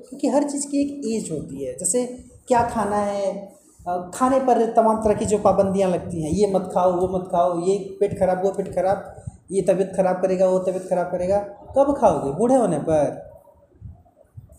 [0.08, 2.06] क्योंकि हर चीज़ की एक एज होती है। जैसे
[2.48, 3.58] क्या खाना है?
[3.88, 7.60] खाने पर तमाम तरह की जो पाबंदियाँ लगती हैं, ये मत खाओ, वो मत खाओ,
[7.60, 11.38] ये पेट खराब, वो पेट खराब, ये तबीयत खराब करेगा, वो तबीयत खराब करेगा,
[11.76, 12.32] कब खाओगे?
[12.32, 13.04] बूढ़े होने पर।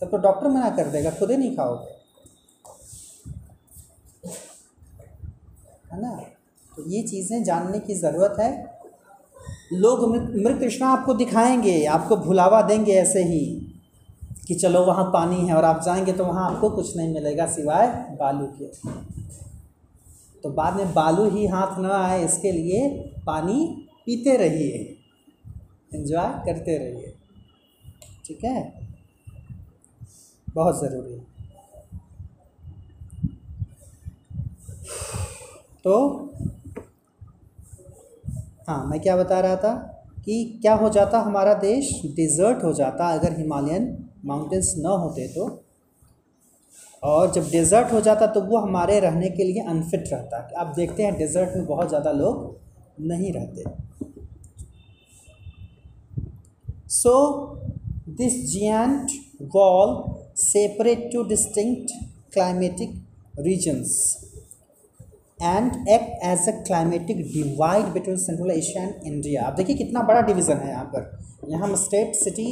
[0.00, 2.00] तब तो डॉक्टर मना कर देगा, खुद ही नहीं खाओगे।
[5.92, 6.20] है ना?
[6.76, 8.78] तो ये चीज़ें जानने की ज़रूरत है।
[9.72, 13.66] लोग मृत मृत तृष्णा आपको दिखाएँगे, आपको भुलावा देंगे ऐसे ही।
[14.50, 17.86] कि चलो वहाँ पानी है और आप जाएँगे तो वहाँ आपको कुछ नहीं मिलेगा सिवाय
[18.20, 18.66] बालू के।
[20.40, 22.88] तो बाद में बालू ही हाथ न आए, इसके लिए
[23.26, 24.96] पानी पीते रहिए।
[25.94, 27.14] एंजॉय करते रहिए।
[28.24, 28.88] ठीक है?
[30.54, 31.26] बहुत ज़रूरी है।
[35.84, 35.94] तो
[38.68, 39.74] हाँ मैं क्या बता रहा था
[40.24, 42.02] कि क्या हो जाता हमारा देश?
[42.04, 45.48] डिज़र्ट हो जाता, अगर हिमालयन माउंटेन्स न होते तो
[47.02, 51.02] और जब डेजर्ट हो जाता तो वो हमारे रहने के लिए अनफिट रहता। आप देखते
[51.02, 52.58] हैं डेजर्ट में बहुत ज़्यादा लोग
[53.06, 53.64] नहीं रहते।
[56.90, 57.14] So
[58.18, 59.12] this giant
[59.54, 59.94] wall
[60.38, 61.92] separate two distinct
[62.34, 62.90] climatic
[63.44, 63.92] regions
[65.40, 69.42] and act as a climatic divide between Central Asia and India.
[69.42, 71.10] आप देखिए कितना बड़ा डिवीज़न है यहाँ पर।
[71.50, 72.48] यहाँ स्टेट सिटी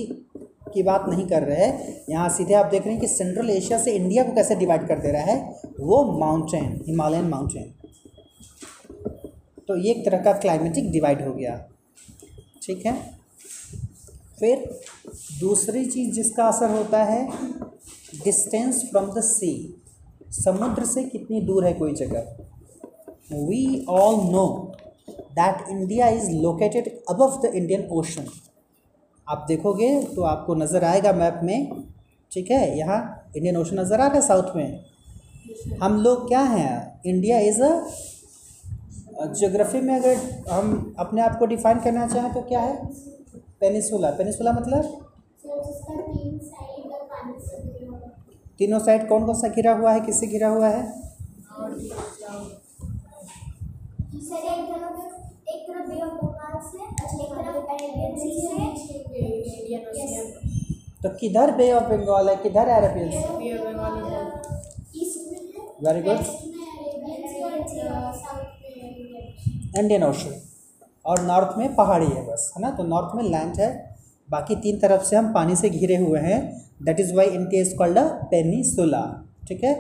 [0.69, 3.79] की बात नहीं कर रहे हैं। यहाँ सीधे आप देख रहे हैं कि सेंट्रल एशिया
[3.79, 5.37] से इंडिया को कैसे डिवाइड कर दे रहा है,
[5.81, 7.75] वो माउंटेन हिमालयन माउंटेन
[9.69, 11.57] तो ये एक तरह का क्लाइमेटिक डिवाइड हो गया।
[12.63, 12.95] ठीक है?
[14.39, 14.65] फिर
[15.41, 17.27] दूसरी चीज़ जिसका असर होता है
[18.25, 19.53] डिस्टेंस फ्रॉम द सी
[20.35, 22.37] समुद्र से कितनी दूर है कोई जगह?
[23.33, 24.47] We all know
[25.11, 28.27] that India is located above the Indian Ocean
[29.29, 31.85] आप देखोगे तो आपको नज़र आएगा मैप में,
[32.33, 32.79] ठीक है?
[32.79, 34.85] यहाँ इंडियन ओशन नज़र आ रहा है साउथ में।
[35.83, 37.01] हम लोग क्या हैं?
[37.07, 37.71] इंडिया इज़ अ
[39.35, 40.17] जोग्राफी में अगर
[40.51, 42.77] हम अपने आप को डिफाइन करना चाहें तो क्या है?
[43.61, 44.85] पेनिसुला पेनिसुला मतलब?
[48.59, 50.01] तीन साइड कौन कौन सा घिरा हुआ है?
[50.01, 50.83] किससे घिरा हुआ है?
[55.49, 58.49] एक तरफ़ बे ऑफ़ बंगाल से एक तरफ़ अरेबियन सी से
[59.19, 60.27] इंडियन ओशियन
[61.03, 62.35] तो किधर बे ऑफ़ बंगाल है?
[62.43, 63.19] किधर Arabian sea?
[63.39, 64.27] Bay of Bengal
[65.03, 66.21] east में है। वेरी गुड
[69.79, 70.35] इंडियन ओशन
[71.05, 72.71] और नॉर्थ में पहाड़ी है बस है ना?
[72.71, 73.71] तो नॉर्थ में लैंड है।
[74.29, 76.41] बाकी तीन तरफ़ से हम पानी से घिरे हुए हैं।
[76.85, 79.03] That is why India is called a peninsula
[79.49, 79.73] ठीक है?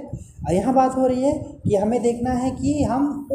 [0.52, 1.32] यहाँ बात हो रही है
[1.64, 3.26] कि हमें देखना है कि हम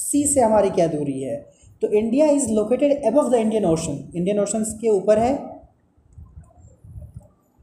[0.00, 1.36] सी से हमारी क्या दूरी है?
[1.82, 5.34] तो India is located above the Indian Ocean Indian Ocean के ऊपर है।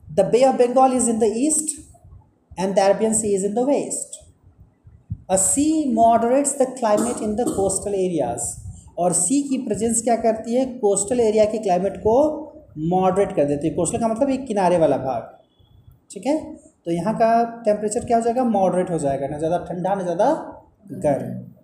[0.08, 1.76] The bay of Bengal is in the east
[2.60, 4.26] and the Arabian sea is in the west
[5.30, 8.44] A sea moderates the climate in the coastal areas.
[9.00, 10.66] और sea की presence क्या करती है?
[10.80, 12.14] Coastal area के climate को
[12.90, 15.28] मॉडरेट कर देती है। कोस्टल का मतलब एक किनारे वाला भाग।
[16.12, 16.38] ठीक है?
[16.86, 17.30] तो यहाँ का
[17.66, 18.44] टेम्परेचर क्या हो जाएगा?
[18.44, 20.32] मॉडरेट हो जाएगा। ना ज़्यादा ठंडा, ना ज़्यादा
[21.06, 21.57] गर्म।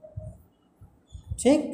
[1.43, 1.71] ठीक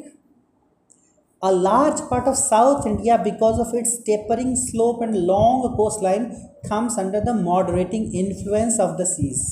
[1.42, 6.24] A large part of South India, because of its tapering slope and long coastline,
[6.64, 9.44] comes under the moderating influence of the seas.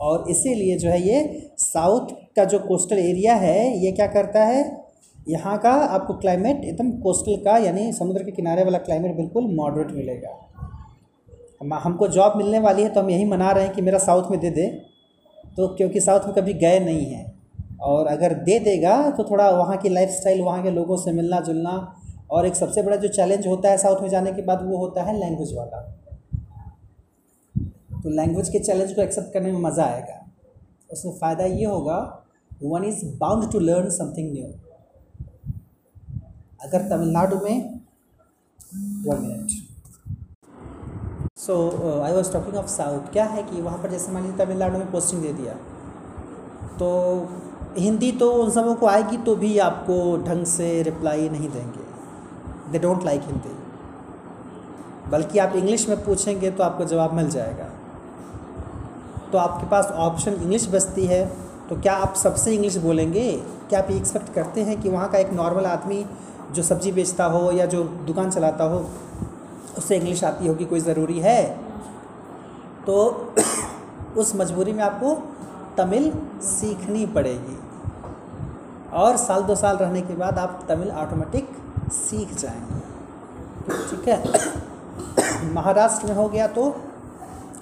[0.00, 4.64] और इसीलिए जो है ये साउथ का जो कोस्टल एरिया है ये क्या करता है?
[5.28, 9.92] यहाँ का आपको क्लाइमेट एकदम कोस्टल का यानी समुद्र के किनारे वाला क्लाइमेट बिल्कुल मॉडरेट
[9.96, 10.34] मिलेगा।
[11.60, 14.30] हम हमको जॉब मिलने वाली है तो हम यही मना रहे हैं कि मेरा साउथ
[14.30, 14.66] में दे दे
[15.56, 17.24] तो क्योंकि साउथ में कभी गए नहीं हैं।
[17.82, 21.40] और अगर दे देगा तो थोड़ा वहाँ की लाइफ स्टाइल वहाँ के लोगों से मिलना,
[21.40, 21.94] जुलना
[22.30, 25.02] और एक सबसे बड़ा जो चैलेंज होता है साउथ में जाने के बाद, वो होता
[25.02, 25.80] है लैंग्वेज वाला।
[28.02, 30.20] तो लैंग्वेज के चैलेंज को एक्सेप्ट करने में मज़ा आएगा।
[30.90, 31.98] उसमें फ़ायदा ये होगा
[32.62, 34.46] one is bound to learn something new
[36.64, 37.80] अगर तमिलनाडु में
[39.06, 39.50] one minute
[41.38, 41.56] so
[42.02, 44.90] I was talking of south क्या है कि वहाँ पर जैसे मान लीजिए तमिलनाडु में
[44.92, 45.54] पोस्टिंग दे दिया।
[46.78, 46.88] तो
[47.78, 52.78] हिंदी तो उन सबों को आएगी तो भी आपको ढंग से रिप्लाई नहीं देंगे। They
[52.78, 53.56] don't like Hindi.
[55.10, 57.70] बल्कि आप इंग्लिश में पूछेंगे तो आपको जवाब मिल जाएगा।
[59.32, 61.26] तो आपके पास ऑप्शन इंग्लिश बचती है
[61.68, 63.32] तो क्या आप सबसे इंग्लिश बोलेंगे?
[63.68, 66.06] क्या आप एक्सपेक्ट करते हैं कि वहाँ का एक नॉर्मल आदमी
[66.52, 68.84] जो सब्ज़ी बेचता हो या जो दुकान चलाता हो,
[69.78, 71.44] उससे इंग्लिश आती होगी, कोई ज़रूरी है?
[72.86, 73.28] तो
[74.16, 75.14] उस मजबूरी में आपको
[75.76, 76.12] तमिल
[76.42, 77.58] सीखनी पड़ेगी।
[78.94, 81.48] और साल दो साल रहने के बाद आप तमिल ऑटोमेटिक
[81.92, 82.80] सीख जाएँगे।
[83.90, 85.52] ठीक है?
[85.54, 86.64] महाराष्ट्र में हो गया तो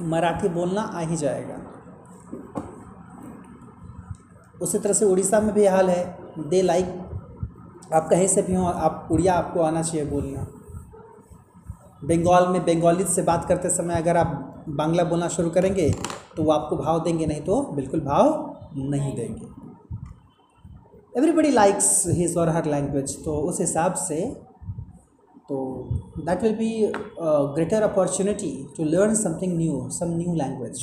[0.02, 1.58] मराठी बोलना आ ही जाएगा।
[4.62, 6.98] उसी तरह से उड़ीसा में भी हाल है। They like.
[7.94, 10.46] आप कहीं से भी हो, आप उड़िया आपको आना चाहिए बोलना।
[12.04, 15.90] बंगाल में बंगाली से बात करते समय अगर आप बांग्ला बोलना शुरू करेंगे
[16.36, 19.61] तो वो आपको भाव देंगे, नहीं तो बिल्कुल भाव नहीं देंगे।
[21.14, 24.20] एवरीबडी लाइक्स हिज और हर लैंग्वेज तो उस हिसाब से
[25.48, 25.56] तो
[26.18, 26.70] that will be
[27.56, 30.78] greater opportunity to learn something new some new language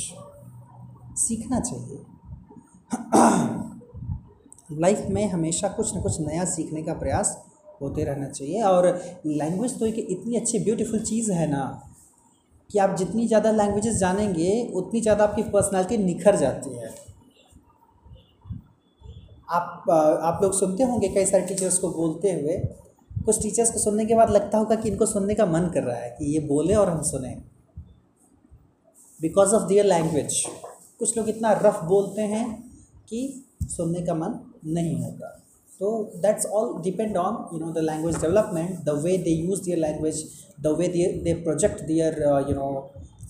[1.16, 1.98] सीखना चाहिए।
[4.80, 7.36] लाइफ में हमेशा कुछ ना कुछ नया सीखने का प्रयास
[7.82, 8.86] होते रहना चाहिए और
[9.26, 11.64] लैंग्वेज तो एक इतनी अच्छी ब्यूटीफुल चीज़ है ना
[12.70, 16.94] कि आप जितनी ज़्यादा लैंग्वेजेस जानेंगे, उतनी ज़्यादा आपकी पर्सनालिटी निखर जाती है।
[19.50, 22.56] आप आप लोग सुनते होंगे कई सारे टीचर्स को बोलते हुए,
[23.24, 25.96] कुछ टीचर्स को सुनने के बाद लगता होगा कि इनको सुनने का मन कर रहा
[25.96, 27.34] है कि ये बोले और हम सुने।
[29.20, 30.44] बिकॉज़ ऑफ़ दियर लैंग्वेज
[30.98, 32.46] कुछ लोग इतना रफ बोलते हैं
[33.08, 33.20] कि
[33.64, 35.28] सुनने का मन नहीं होता।
[35.80, 39.78] तो that's all depend on you know the language development the way they use their
[39.78, 40.24] language
[40.60, 42.70] the way they they project their you know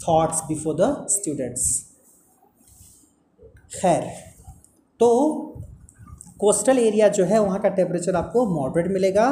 [0.03, 1.69] thoughts before the students
[3.75, 4.05] खैर
[5.01, 5.11] तो
[6.41, 9.27] कोस्टल एरिया जो है, वहाँ का टेम्परेचर आपको मॉडरेट मिलेगा।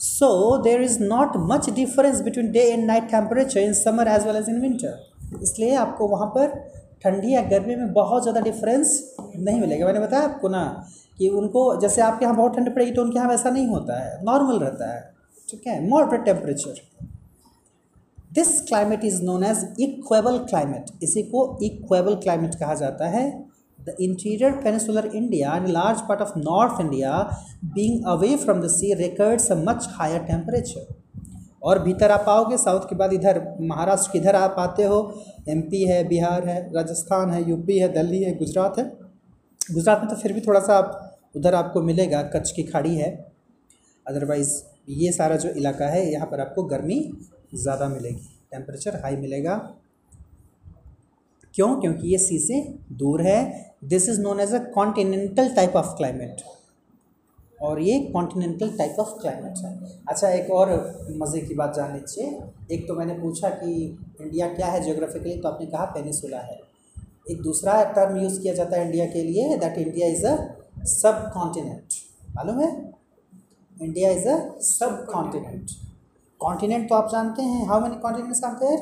[0.00, 4.36] So there is not much difference between day and night temperature in summer as well
[4.36, 6.48] as in winter इसलिए आपको वहाँ पर
[7.02, 9.00] ठंडी या गर्मी में बहुत ज़्यादा डिफरेंस
[9.36, 10.62] नहीं मिलेगा। मैंने बताया आपको ना
[11.18, 14.24] कि उनको, जैसे आपके यहाँ बहुत ठंड पड़ेगी तो उनके यहाँ वैसा नहीं होता है।
[14.24, 15.00] नॉर्मल रहता है।
[15.48, 15.88] ठीक है?
[15.88, 16.80] Moderate temperature
[18.32, 23.24] this climate is known as equable climate इसी को इक्वेबल क्लाइमेट कहा जाता है।
[23.86, 27.22] The interior peninsular India and large part of north India
[27.74, 30.94] being away from the sea records a much higher temperature
[31.62, 34.98] और भीतर आप आओगे south के बाद इधर, महाराष्ट्र के इधर आप आते हो
[35.48, 38.84] एमपी है, बिहार है, राजस्थान है यूपी है, दिल्ली है, गुजरात है।
[39.60, 43.10] गुजरात में तो फिर भी थोड़ा सा आप, उधर आपको मिलेगा, कच्छ की खाड़ी है।
[44.06, 44.52] अदरवाइज़
[44.90, 47.00] ये सारा जो इलाका है, यहाँ पर आपको गर्मी
[47.54, 49.56] ज़्यादा मिलेगी। टेम्परेचर हाई मिलेगा।
[51.56, 51.68] क्यों?
[51.80, 52.60] क्योंकि ये सी से
[52.92, 53.40] दूर है।
[53.84, 56.42] This is known as a continental type of climate
[57.58, 59.70] और ये कॉन्टिनेंटल टाइप ऑफ़ क्लाइमेट है।
[60.08, 60.70] अच्छा एक और
[61.20, 62.26] मज़े की बात जान लीजिए।
[62.72, 63.72] एक तो मैंने पूछा कि
[64.20, 66.58] इंडिया क्या है जियोग्राफिकली तो आपने कहा पेनिसुला है।
[67.30, 70.36] एक दूसरा टर्म यूज़ किया जाता है इंडिया के लिए दैट इंडिया इज़ अ
[70.86, 71.94] सब कॉन्टिनेंट
[72.36, 72.70] मालूम है?
[73.76, 75.70] इंडिया इज़ अ सब कॉन्टिनेंट
[76.40, 78.78] कॉन्टिनेंट तो आप जानते हैं। How many continents are there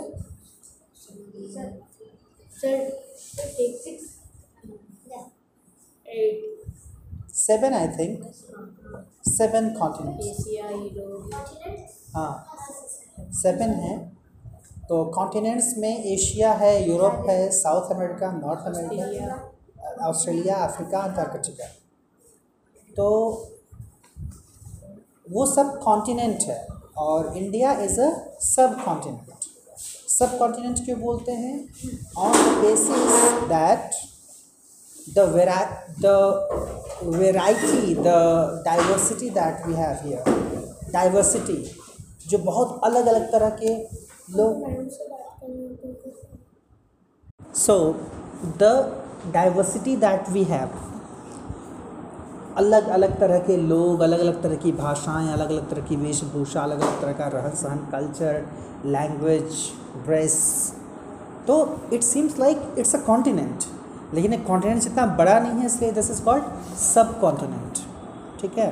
[7.36, 8.24] seven I think
[9.28, 10.44] seven continents
[12.14, 12.34] हाँ।
[13.40, 13.96] सेवन है।
[14.88, 21.66] तो कॉन्टिनेंट्स में एशिया है यूरोप है South America North America Australia Africa Antarctica
[22.90, 23.06] तो
[25.26, 26.58] वो सब कॉन्टिनेंट है
[27.06, 28.10] और इंडिया इज़ अ
[28.46, 29.33] सब कॉन्टिनेंट
[30.18, 31.54] सब कॉन्टिनेंट क्यों बोलते हैं?
[32.18, 33.90] On the basis that
[35.16, 35.56] the vera
[36.00, 36.12] the
[37.16, 38.12] variety the
[38.66, 41.56] diversity that we have here diversity
[42.28, 43.74] जो बहुत अलग अलग तरह के
[44.36, 44.64] लोग
[47.56, 47.76] so
[48.62, 48.72] the
[49.32, 50.70] diversity that we have
[52.58, 56.62] अलग अलग तरह के लोग अलग अलग तरह की भाषाएँ अलग अलग तरह की वेशभूषा
[56.62, 58.44] अलग अलग तरह का रहन सहन कल्चर
[58.86, 59.52] लैंग्वेज
[60.04, 60.36] ड्रेस
[61.46, 63.64] तो it seems like it's a continent
[64.14, 66.44] लेकिन एक कॉन्टिनेंट जितना बड़ा नहीं है इसलिए this is called
[66.76, 67.78] subcontinent
[68.40, 68.70] ठीक है?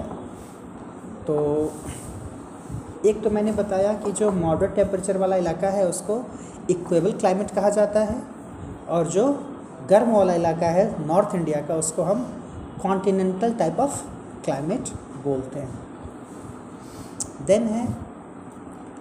[1.26, 1.72] तो
[3.06, 6.22] एक तो मैंने बताया कि जो मॉडरेट टेम्परेचर वाला इलाका है उसको
[6.70, 8.22] इक्वेबल क्लाइमेट कहा जाता है
[8.88, 9.26] और जो
[9.90, 12.22] गर्म वाला इलाका है नॉर्थ इंडिया का उसको हम
[12.82, 14.02] कॉन्टिनेंटल टाइप ऑफ़
[14.44, 14.88] क्लाइमेट
[15.24, 15.78] बोलते हैं।
[17.46, 18.11] देन है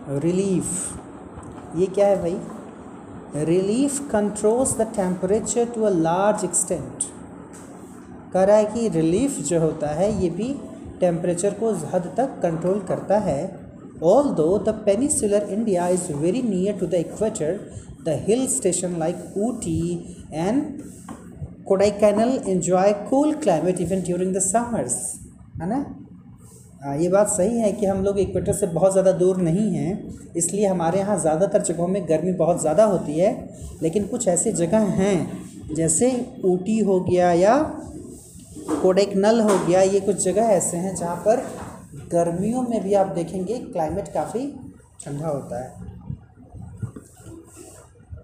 [0.10, 2.38] रिलीफ ये क्या है भाई?
[3.46, 7.04] Relief controls the temperature to a large extent
[8.34, 10.54] कह रहा है कि रिलीफ जो होता है, ये भी
[11.00, 13.42] टेम्परेचर को हद तक कंट्रोल करता है।
[14.36, 17.60] Although the peninsular India is very near to the equator
[18.06, 19.82] the hill station like Ooty
[20.34, 20.64] and
[21.68, 24.96] Kodaikanal enjoy cool climate even during the summers
[25.62, 25.84] है ना?
[26.82, 30.66] ये बात सही है कि हम लोग इक्वेटर से बहुत ज़्यादा दूर नहीं हैं, इसलिए
[30.68, 33.30] हमारे यहाँ ज़्यादातर जगहों में गर्मी बहुत ज़्यादा होती है,
[33.82, 36.10] लेकिन कुछ ऐसी जगह हैं, जैसे
[36.46, 37.58] ऊटी हो गया या
[38.82, 41.46] कोडेकनल हो गया, ये कुछ जगह ऐसे हैं जहाँ पर
[42.14, 44.48] गर्मियों में भी आप देखेंगे क्लाइमेट काफ़ी
[45.06, 45.90] ठंडा होता है।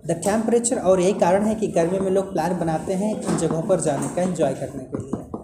[0.07, 3.61] द टेम्परेचर और यही कारण है कि गर्मी में लोग प्लान बनाते हैं इन जगहों
[3.63, 5.36] पर जाने का, एंजॉय करने के लिए।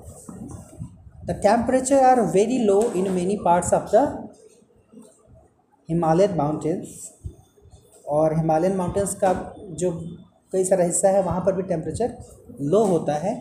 [1.26, 4.30] The temperature are very low in many parts of the
[5.90, 7.10] Himalayan mountains
[8.10, 9.34] और हिमालयन माउंटेन्स का
[9.80, 9.92] जो
[10.54, 12.18] कई सारा हिस्सा है, वहाँ पर भी टेम्परेचर
[12.62, 13.34] लो होता है।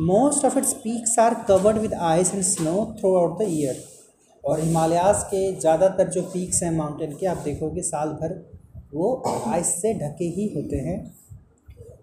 [0.00, 2.74] Most of its peaks are covered with ice and snow
[3.16, 3.82] throughout the year
[4.44, 8.34] और हिमालयाज़ के ज़्यादातर जो पीक्स हैं माउंटेन के, आप देखोगे साल भर
[8.94, 9.12] वो
[9.46, 10.98] आइस से ढके ही होते हैं।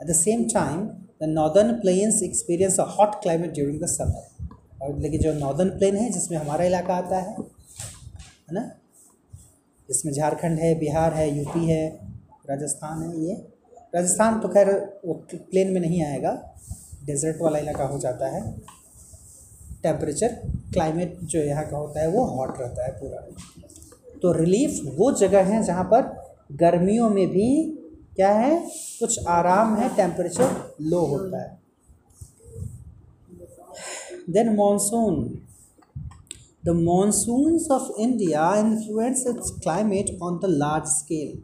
[0.01, 0.85] At the same time
[1.21, 4.36] the northern plains experience a hot climate during the summer
[4.81, 7.31] और लेकिन जो नॉर्दर्न प्लेन है, जिसमें हमारा इलाका आता है
[8.49, 8.71] है ना?
[9.87, 11.99] जिसमें झारखंड है, बिहार है यूपी है,
[12.49, 13.33] राजस्थान है, ये।
[13.95, 16.55] राजस्थान तो खैर वो प्लेन में नहीं आएगा
[17.05, 18.57] डेजर्ट वाला इलाका हो जाता है।
[19.83, 20.27] टेम्परेचर
[20.73, 23.27] क्लाइमेट जो यहाँ का होता है, वो हॉट रहता है पूरा।
[24.21, 27.73] तो रिलीफ वो जगह हैं जहाँ पर गर्मियों में भी
[28.15, 28.69] क्या है?
[28.99, 31.66] कुछ आराम है टेम्परेचर लो होता है।
[34.27, 35.15] Then monsoon
[36.65, 41.39] the monsoons of India influence its climate on the large scale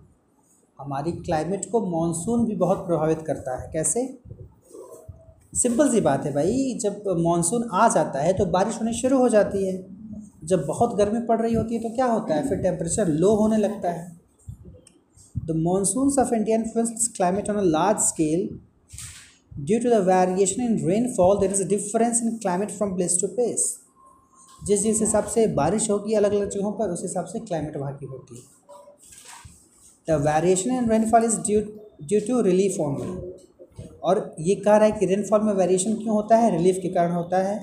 [0.80, 4.06] हमारी क्लाइमेट को मानसून भी बहुत प्रभावित करता है। कैसे?
[5.54, 9.30] सिंपल सी बात है भाई। जब मानसून आ जाता है तो बारिश होनी शुरू हो
[9.30, 9.74] जाती है।
[10.44, 12.48] जब बहुत गर्मी पड़ रही होती है तो क्या होता है?
[12.50, 14.12] फिर टेम्परेचर लो होने लगता है।
[15.38, 18.48] The monsoons of India influence climate on a large scale
[19.60, 23.28] due to the variation in rainfall there is a difference in climate from place to
[23.28, 23.78] place
[24.68, 27.96] जिस जिस हिसाब से बारिश होगी अलग अलग जगहों पर, उस हिसाब से क्लाइमेट वहाँ
[27.98, 28.44] की होती है
[30.08, 31.60] the variation in rainfall is due
[32.04, 33.32] due to relief only
[34.04, 36.52] और ये कह रहा है कि रेनफॉल में वेरिएशन क्यों होता है?
[36.58, 37.62] रिलीफ के कारण होता है।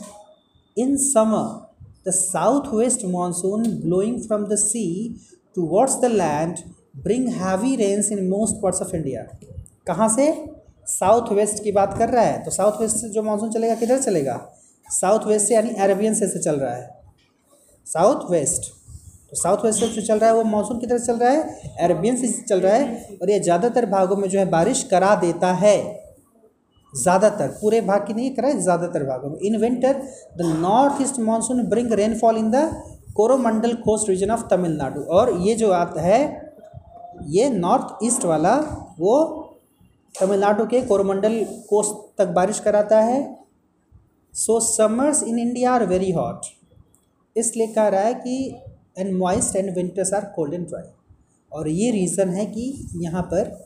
[0.76, 4.84] In summer the south west monsoon blowing from the sea
[5.57, 6.57] to towards the land
[7.03, 9.22] bring heavy rains in most parts of India
[9.86, 10.32] कहाँ से?
[10.91, 13.99] साउथ वेस्ट की बात कर रहा है तो साउथ वेस्ट से जो मानसून चलेगा किधर
[14.01, 14.41] चलेगा?
[14.86, 16.88] साउथ वेस्ट से यानी अरेबियन से, से चल रहा है।
[17.86, 18.70] साउथ वेस्ट
[19.30, 21.74] तो साउथ वेस्ट से जो चल रहा है वो मानसून किधर चल रहा है?
[21.80, 25.53] अरेबियन से चल रहा है और ये ज़्यादातर भागों में जो है बारिश करा देता
[25.55, 25.76] है।
[26.93, 30.03] ज़्यादातर पूरे भाग की नहीं कराए ज़्यादातर भागों में। In winter
[30.38, 32.68] the north east monsoon bring rainfall in the
[33.16, 36.20] Coromandel coast region of Tamil Nadu और ये जो आता है
[37.28, 38.55] ये नॉर्थ ईस्ट वाला
[38.99, 39.39] वो
[40.14, 43.18] तमिलनाडु के कोरोमंडल कोस्ट तक बारिश कराता है।
[44.34, 46.46] So summers in India are very hot
[47.36, 48.36] इसलिए कह रहा है कि
[48.98, 50.90] and moist and winters are cold and dry
[51.52, 53.56] और ये रीज़न है कि यहाँ पर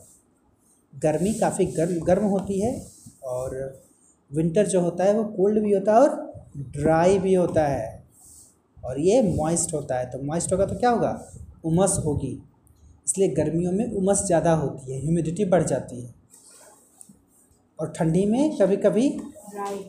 [0.93, 2.71] गर्मी काफ़ी गर्म गर्म होती है
[3.25, 3.57] और
[4.31, 6.33] विंटर जो होता है वो कोल्ड भी होता है और
[6.73, 7.93] ड्राई भी होता है।
[8.77, 11.09] और ये मॉइस्ट होता है। तो मॉइस्ट होगा तो क्या होगा?
[11.65, 12.31] उमस होगी।
[13.07, 16.13] इसलिए गर्मियों में उमस ज़्यादा होती है ह्यूमिडिटी बढ़ जाती है।
[17.79, 19.07] और ठंडी में कभी कभी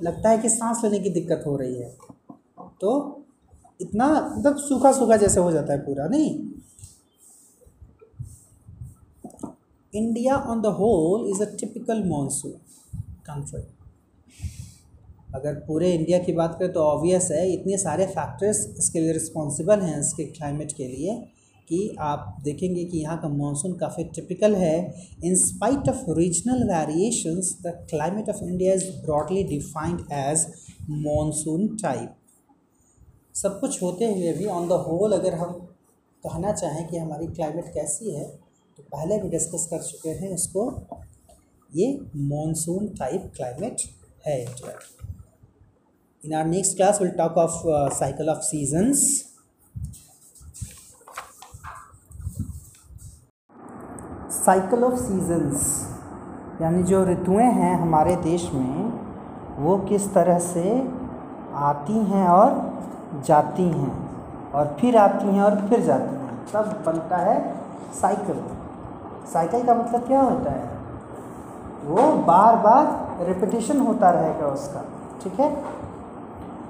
[0.03, 1.89] लगता है कि सांस लेने की दिक्कत हो रही है।
[2.81, 2.91] तो
[3.81, 4.07] इतना
[4.37, 6.51] मतलब सूखा सूखा जैसे हो जाता है पूरा, नहीं?
[9.93, 12.53] India on the whole is a typical monsoon
[13.29, 13.63] country.
[15.35, 19.81] अगर पूरे इंडिया की बात करें तो ऑब्वियस है, इतने सारे फैक्टर्स इसके लिए रिस्पॉन्सिबल
[19.81, 21.17] हैं इसके क्लाइमेट के लिए।
[21.69, 24.77] कि आप देखेंगे कि यहाँ का मानसून काफ़ी टिपिकल है।
[25.25, 30.47] In spite of regional variations the climate of India is broadly defined as
[30.91, 32.15] monsoon type
[33.35, 35.53] सब कुछ होते हुए भी ऑन द होल अगर हम
[36.25, 38.25] कहना चाहें कि हमारी क्लाइमेट कैसी है
[38.79, 40.71] तो पहले भी डिस्कस कर चुके हैं इसको।
[41.71, 41.87] ये
[42.17, 43.83] मॉनसून टाइप क्लाइमेट
[44.27, 44.79] है India
[46.23, 47.63] in our next class will talk of
[47.95, 49.03] cycle of seasons
[54.37, 55.63] cycle of seasons
[56.63, 58.93] यानी जो ऋतुएँ हैं हमारे देश में,
[59.59, 60.65] वो किस तरह से
[61.55, 62.55] आती हैं और
[63.27, 63.93] जाती हैं,
[64.55, 67.39] और फिर आती हैं और फिर जाती हैं, तब बनता है
[68.01, 68.41] साइकिल
[69.33, 70.69] साइकिल का मतलब क्या होता है?
[71.85, 74.85] वो बार बार रिपीटिशन होता रहेगा उसका,
[75.23, 75.57] ठीक है?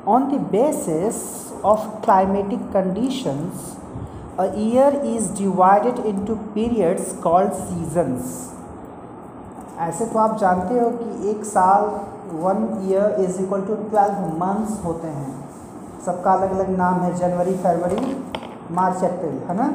[0.09, 1.17] On the basis
[1.65, 3.77] of climatic conditions
[4.41, 8.35] a year is divided into periods called seasons
[9.81, 11.85] ऐसे तो आप जानते हो कि एक साल
[12.43, 15.35] one year is equal to twelve months होते हैं।
[16.07, 18.17] सबका अलग अलग नाम है, जनवरी, फरवरी,
[18.73, 19.71] मार्च, अप्रैल, है ना?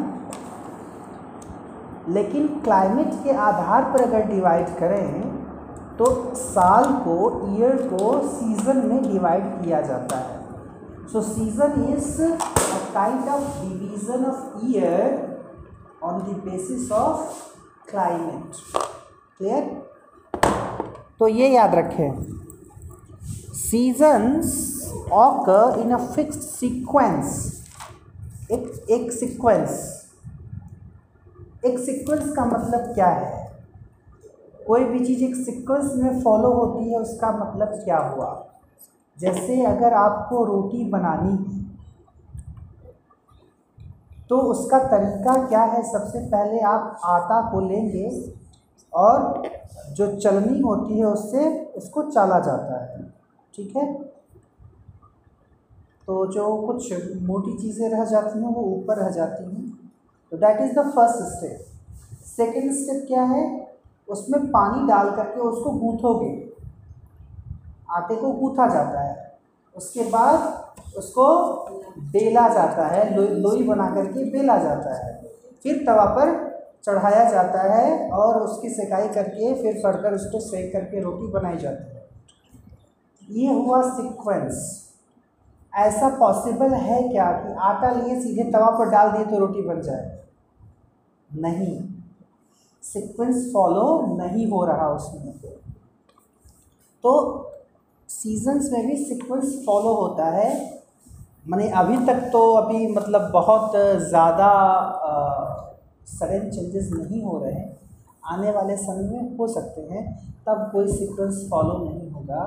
[2.10, 5.22] लेकिन क्लाइमेट के आधार पर अगर डिवाइड करें
[5.98, 6.06] तो
[6.36, 7.18] साल को
[7.50, 10.40] ईयर को सीज़न में डिवाइड किया जाता है।
[11.12, 12.22] So season is
[12.94, 15.04] kind of division of year
[16.04, 17.20] on the basis of
[17.90, 18.56] climate
[19.38, 19.64] clear
[21.20, 22.12] तो ये याद रखें।
[23.54, 24.54] Seasons
[25.12, 27.50] occur in a fixed sequence
[28.52, 29.88] एक एक सीक्वेंस
[31.66, 33.40] एक सीक्वेंस का मतलब क्या है?
[34.68, 38.48] कोई भी चीज़ एक सीक्वेंस में फॉलो होती है, उसका मतलब क्या हुआ?
[39.18, 41.61] जैसे अगर आपको रोटी बनानी है
[44.32, 45.82] तो उसका तरीका क्या है?
[45.84, 48.34] सबसे पहले आप आटा को लेंगे
[48.94, 49.42] और
[49.94, 53.02] जो चलनी होती है उससे उसको चाला जाता है।
[53.54, 53.94] ठीक है?
[56.08, 59.92] तो जो कुछ मोटी चीज़ें रह जाती हैं वो ऊपर रह जाती हैं।
[60.32, 61.66] तो that is the first step
[62.26, 63.68] second step क्या है?
[64.10, 66.32] उसमें पानी डाल करके उसको गूँथोगे।
[67.90, 69.31] आटे को गूँथा जाता है।
[69.76, 71.26] उसके बाद उसको
[72.00, 75.24] बेला जाता है लोई लोई बना करके बेला जाता है।
[75.64, 76.52] फिर तवा पर
[76.84, 81.96] चढ़ाया जाता है और उसकी सेकाई करके फिर फर्दर उसको सेक करके रोटी बनाई जाती
[81.96, 82.10] है।
[83.30, 84.88] ये हुआ सीक्वेंस
[85.76, 89.82] ऐसा पॉसिबल है क्या कि आटा लिए सीधे तवा पर डाल दिए तो रोटी बन
[89.82, 90.20] जाए?
[91.36, 91.82] नहीं।
[92.84, 95.34] सीक्वेंस फॉलो नहीं हो रहा उसमें।
[97.04, 97.12] तो
[98.12, 100.50] सीजन्स में भी सीक्वेंस फॉलो होता है।
[101.46, 104.50] मैंने अभी तक तो अभी मतलब बहुत ज़्यादा
[106.08, 107.70] सडन चेंजेस नहीं हो रहे हैं।
[108.32, 110.04] आने वाले समय में हो सकते हैं।
[110.48, 112.44] तब कोई सीक्वेंस फॉलो नहीं होगा।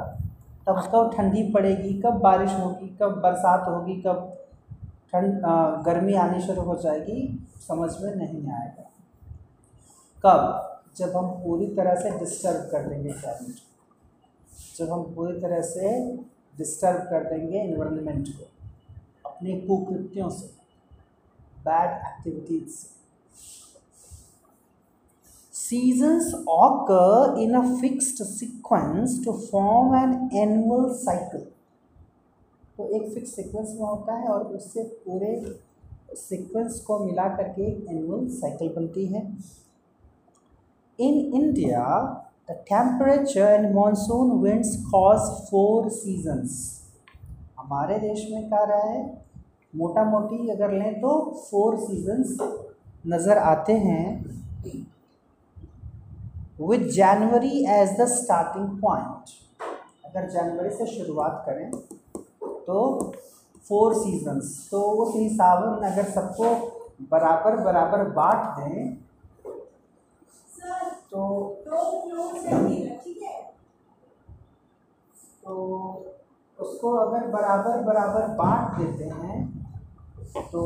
[0.67, 4.31] तब कब ठंडी पड़ेगी, कब बारिश होगी, कब बरसात होगी, कब
[5.13, 5.43] ठंड
[5.87, 8.91] गर्मी आनी शुरू हो जाएगी, समझ में नहीं आएगा।
[10.25, 10.71] कब?
[10.97, 13.57] जब हम पूरी तरह से डिस्टर्ब कर देंगे क्लाइमेट
[14.77, 16.17] जब हम पूरी तरह से
[16.59, 18.45] डिस्टर्ब कर देंगे इन्वायरमेंट को,
[19.29, 20.47] अपने कुकृत्यों से
[21.65, 22.93] बैड एक्टिविटीज़ से
[25.55, 31.45] Seasons occur in a fixed sequence to form an annual cycle.
[32.77, 35.59] तो एक फिक्स सीक्वेंस में होता है और उससे पूरे
[36.17, 39.23] सीक्वेंस को मिला करके एक एनुअल साइकिल बनती है
[41.01, 41.85] in India
[42.49, 45.21] the temperature and monsoon winds cause
[45.51, 46.57] four seasons
[47.59, 49.03] हमारे देश में क्या रहा है?
[49.77, 51.13] मोटा मोटी अगर लें तो
[51.51, 52.37] फोर सीजन्स
[53.07, 54.05] नज़र आते हैं
[56.61, 59.33] with January as the starting point
[60.07, 61.71] अगर जनवरी से शुरुआत करें
[62.67, 62.83] तो
[63.69, 66.55] फोर सीजन्स तो उस हिसाब में अगर सबको
[67.11, 68.95] बराबर बराबर बांट दें
[71.11, 71.27] तो
[75.45, 75.55] तो
[76.59, 79.37] उसको अगर बराबर बराबर बांट देते हैं
[80.53, 80.63] तो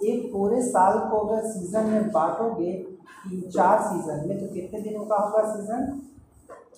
[0.00, 5.04] एक पूरे साल को अगर सीज़न में बांटोगे, तीन चार सीज़न में तो कितने दिनों
[5.04, 6.00] का होगा सीज़न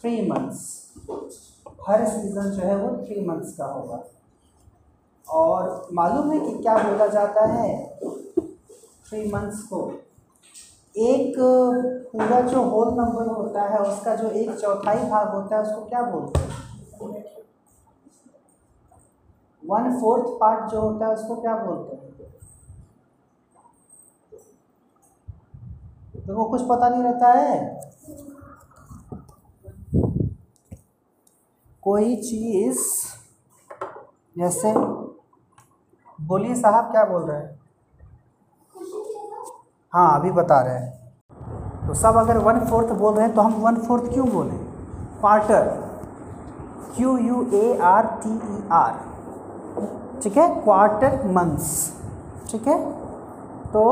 [0.01, 0.61] थ्री मंथ्स
[1.89, 4.03] हर सीज़न जो है वो थ्री मंथ्स का होगा।
[5.26, 7.99] और मालूम है कि क्या बोला जाता है?
[9.09, 9.80] थ्री मंथ्स को।
[10.99, 11.34] एक,
[12.12, 16.03] पूरा जो होल नंबर होता है, उसका जो एक चौथाई भाग होता है, उसको क्या
[16.03, 16.51] बोलते हैं?
[19.66, 22.07] वन फोर्थ पार्ट जो होता है, उसको क्या बोलते हैं?
[26.26, 27.80] तो वो कुछ पता नहीं रहता है।
[31.82, 32.78] कोई चीज़,
[34.38, 34.74] जैसे
[36.20, 37.65] बोलिए साहब, क्या बोल रहे हैं?
[39.97, 43.53] हाँ अभी बता रहे हैं। तो सब अगर वन फोर्थ बोल रहे हैं तो हम
[43.53, 44.57] वन फोर्थ क्यों बोलें?
[45.20, 45.62] Quarter
[46.97, 48.92] Q U A R T E R.
[50.22, 50.49] ठीक है?
[50.62, 51.92] Quarter months.
[52.51, 52.78] ठीक है?
[53.72, 53.84] तो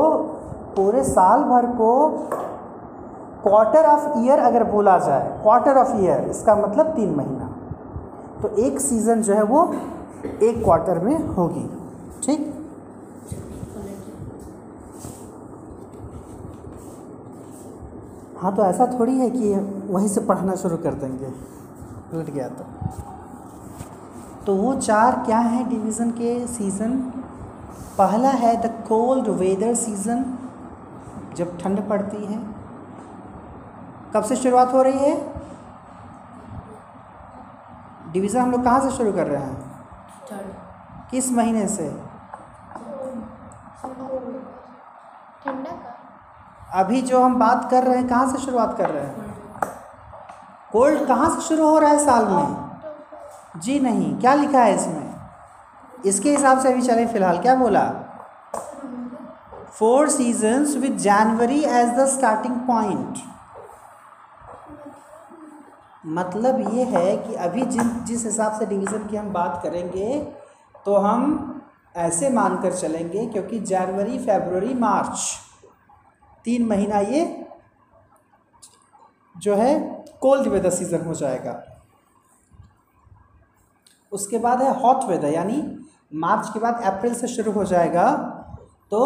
[0.75, 2.09] पूरे साल भर को
[3.43, 7.49] क्वार्टर ऑफ़ ईयर अगर बोला जाए, क्वार्टर ऑफ़ ईयर, इसका मतलब तीन महीना।
[8.41, 9.73] तो एक सीज़न जो है वो
[10.43, 11.69] एक क्वार्टर में होगी।
[12.23, 12.54] ठीक?
[18.41, 19.53] हाँ तो ऐसा थोड़ी है कि
[19.93, 21.27] वहीं से पढ़ना शुरू कर देंगे।
[22.13, 22.63] उलट गया तो।
[24.45, 26.97] तो वो चार क्या हैं डिवीज़न के सीज़न?
[27.97, 30.25] पहला है द कोल्ड वेदर सीज़न
[31.35, 32.37] जब ठंड पड़ती है।
[34.13, 35.15] कब से शुरुआत हो रही है?
[38.11, 39.73] डिवीज़न हम लोग कहाँ से शुरू कर रहे हैं?
[41.11, 41.89] किस महीने से?
[45.45, 45.71] ठंडा
[46.75, 49.33] अभी जो हम बात कर रहे हैं, कहाँ से शुरुआत कर रहे हैं?
[50.71, 53.61] कोल्ड कहाँ से शुरू हो रहा है साल में?
[53.61, 55.13] जी नहीं, क्या लिखा है इसमें?
[56.05, 57.83] इसके हिसाब से अभी चलें, फ़िलहाल क्या बोला?
[59.71, 63.17] Four seasons with January as the starting point
[66.07, 70.19] मतलब ये है कि अभी जिन, जिस हिसाब से डिवीज़न की हम बात करेंगे
[70.85, 71.61] तो हम
[71.95, 75.17] ऐसे मानकर चलेंगे, क्योंकि जनवरी फरवरी मार्च
[76.45, 77.23] तीन महीना ये
[79.35, 79.73] जो है
[80.21, 81.61] कोल्ड वेदर सीज़न हो जाएगा।
[84.11, 85.61] उसके बाद है हॉट वेदर यानी
[86.15, 88.11] मार्च के बाद अप्रैल से शुरू हो जाएगा
[88.91, 89.01] तो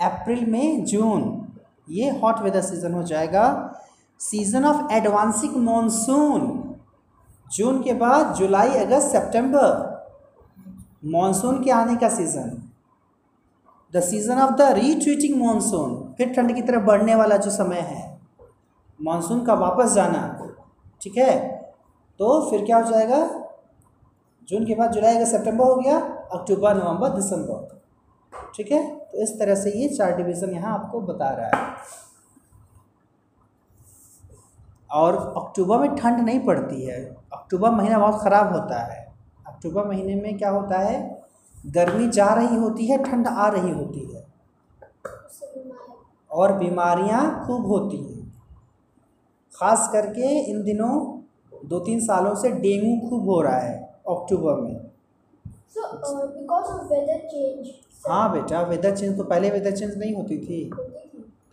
[0.00, 1.22] अप्रैल में जून,
[1.88, 3.44] ये हॉट वेदर सीज़न हो जाएगा।
[4.20, 6.40] सीज़न ऑफ़ एडवांसिंग मॉनसून
[7.46, 9.86] जून के बाद जुलाई, अगस्त, सितंबर
[11.10, 12.50] मॉनसून के आने का season
[13.94, 18.18] the season of the retreating monsoon फिर ठंड की तरफ़ बढ़ने वाला जो समय है
[19.00, 20.22] मानसून का वापस जाना,
[21.02, 21.38] ठीक है?
[22.20, 23.44] तो फिर क्या हो जाएगा?
[24.48, 25.98] जून के बाद जुलाई, अगस्त, सितंबर हो गया,
[26.32, 27.82] अक्टूबर, नवंबर, दिसंबर,
[28.56, 28.96] ठीक है?
[28.96, 31.76] तो इस तरह से ये चार डिवीज़न यहाँ आपको बता रहा है।
[34.90, 39.14] और अक्टूबर में ठंड नहीं पड़ती है, अक्टूबर महीना बहुत ख़राब होता है।
[39.46, 41.17] अक्टूबर महीने में क्या होता है?
[41.66, 44.26] गर्मी जा रही होती है ठंड आ रही होती है।
[46.30, 48.26] और बीमारियाँ खूब होती हैं।
[49.52, 50.94] ख़ास करके इन दिनों
[51.64, 53.76] दो तीन सालों से डेंगू खूब हो रहा है
[54.08, 54.76] अक्टूबर में।
[55.68, 55.92] So, uh,
[58.06, 60.64] हाँ बेटा वेदर चेंज तो पहले वेदर चेंज नहीं होती थी।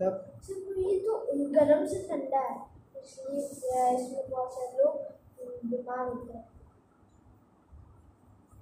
[0.02, 0.32] तब
[0.78, 1.14] ये तो
[1.56, 2.56] गर्म से ठंडा है
[3.04, 4.92] इसलिए इसमें बहुत सारे लोग
[5.66, 6.44] बीमार होते हैं।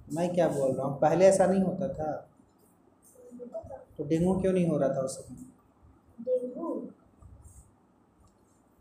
[0.08, 0.98] मैं क्या बोल रहा हूँ?
[1.00, 2.12] पहले ऐसा नहीं होता था।
[3.98, 5.46] तो डेंगू क्यों नहीं हो रहा था उस समय?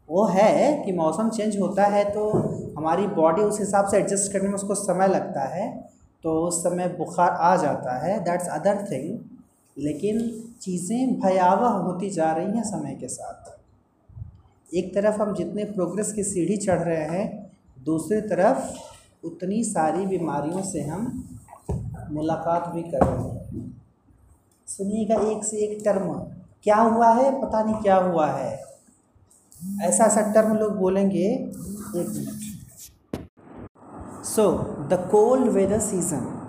[0.10, 2.30] वो है कि मौसम चेंज होता है तो
[2.78, 5.72] हमारी बॉडी उस हिसाब से एडजस्ट करने में उसको समय लगता है।
[6.24, 9.20] तो उस समय बुखार आ जाता है दैट्स अदर थिंग
[9.78, 10.20] लेकिन
[10.62, 16.24] चीज़ें भयावह होती जा रही हैं समय के साथ। एक तरफ़ हम जितने प्रोग्रेस की
[16.24, 17.26] सीढ़ी चढ़ रहे हैं
[17.86, 18.93] दूसरी तरफ़
[19.26, 21.24] उतनी सारी बीमारियों से हम
[22.12, 23.82] मुलाकात भी कर रहे हैं।
[24.68, 26.14] सुनिएगा एक से एक टर्म,
[26.64, 28.64] क्या हुआ है, पता नहीं क्या हुआ है।
[29.82, 31.28] ऐसा ऐसा टर्म लोग बोलेंगे,
[31.96, 32.54] एक minute.
[34.26, 34.52] So
[34.90, 36.40] the cold weather season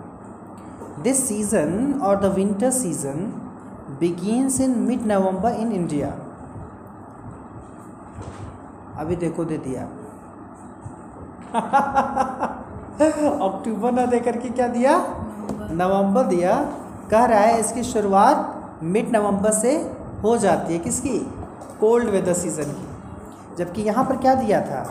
[1.02, 3.40] this season और the winter season
[3.94, 6.08] begins in mid November in India.
[8.96, 9.88] अभी देखो दे दिया।
[13.00, 14.96] अक्टूबर ना दे करके क्या दिया?
[15.72, 16.56] नवंबर दिया।
[17.10, 19.72] कह रहा है इसकी शुरुआत मिड नवंबर से
[20.22, 21.18] हो जाती है किसकी?
[21.80, 24.82] कोल्ड वेदर सीज़न की। जबकि यहाँ पर क्या दिया था?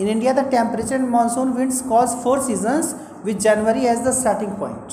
[0.00, 4.52] In India the temperature and monsoon winds cause four seasons with January as the starting
[4.52, 4.92] point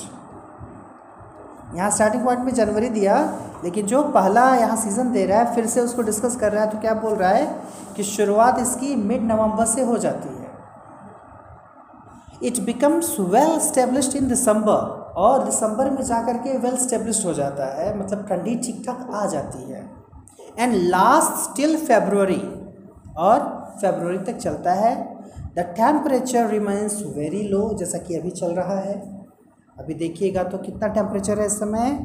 [1.76, 3.16] यहाँ स्टार्टिंग पॉइंट में जनवरी दिया,
[3.64, 6.70] लेकिन जो पहला यहाँ सीज़न दे रहा है, फिर से उसको डिस्कस कर रहा है
[6.70, 7.46] तो क्या बोल रहा है
[7.96, 10.37] कि शुरुआत इसकी मिड नवंबर से हो जाती है।
[12.42, 17.32] It becomes well established in December और दिसंबर में जा कर के वेल स्टेब्लिश्ड हो
[17.34, 19.80] जाता है मतलब ठंडी ठीक ठाक आ जाती है।
[20.58, 22.42] एंड लास्ट टिल फेब्रुवरी
[23.18, 23.40] और
[23.80, 24.94] फेब्रुवरी तक चलता है।
[25.56, 28.96] The temperature remains very low जैसा कि अभी चल रहा है।
[29.76, 31.98] अभी देखिएगा तो कितना टेम्परेचर है इस समय?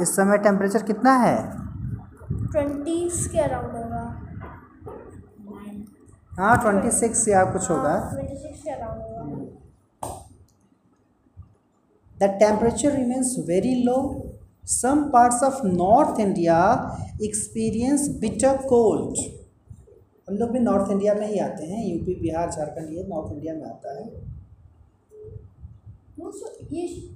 [0.00, 1.36] इस समय टेम्परेचर कितना है?
[2.32, 2.98] ट्वेंटी
[3.32, 3.85] के अराउंड
[6.38, 7.92] हाँ ट्वेंटी सिक्स या कुछ होगा।
[8.72, 9.14] अराउंड होगा।
[12.20, 14.02] The temperature remains very low.
[14.74, 16.58] Some parts of north india
[17.28, 19.18] experience bitter cold.
[20.28, 23.54] हम लोग भी नॉर्थ इंडिया में ही आते हैं। यूपी बिहार झारखंड ये नॉर्थ इंडिया
[23.54, 24.04] में आता है।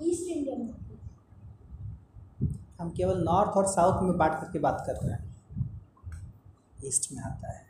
[0.09, 0.68] ईस्ट इंडिया में
[2.81, 5.25] हम केवल नॉर्थ और साउथ में बांट करके बात कर रहे हैं।
[6.85, 7.70] ईस्ट में आता है।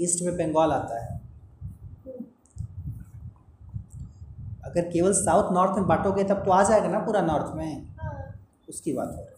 [0.00, 1.20] ईस्ट में बंगाल आता है।
[4.64, 7.88] अगर केवल साउथ नॉर्थ में बांटोगे तब तो आ जाएगा ना पूरा नॉर्थ में?
[8.68, 9.36] उसकी बात हो। रही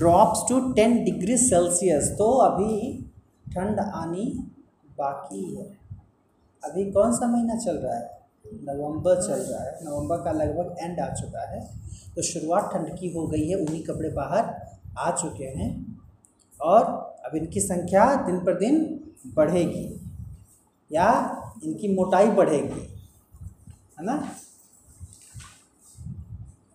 [0.00, 3.04] drops to 10 degree Celsius तो अभी
[3.54, 4.50] ठंड आनी
[4.98, 5.78] बाकी है।
[6.64, 8.15] अभी कौन सा महीना चल रहा है?
[8.64, 11.60] नवंबर चल रहा है। नवंबर का लगभग एंड आ चुका है।
[12.16, 14.54] तो शुरुआत ठंड की हो गई है, उन्हीं कपड़े बाहर
[14.98, 15.70] आ चुके हैं
[16.60, 16.84] और
[17.26, 18.78] अब इनकी संख्या दिन पर दिन
[19.36, 19.86] बढ़ेगी
[20.90, 21.08] या
[21.64, 22.80] इनकी मोटाई बढ़ेगी,
[23.98, 24.16] है ना?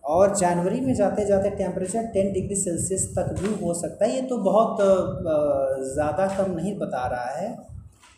[0.04, 4.22] और जनवरी में जाते जाते टेम्परेचर टेन डिग्री सेल्सियस तक भी हो सकता है। ये
[4.28, 4.76] तो बहुत
[5.88, 7.56] ज़्यादा कम नहीं बता रहा है।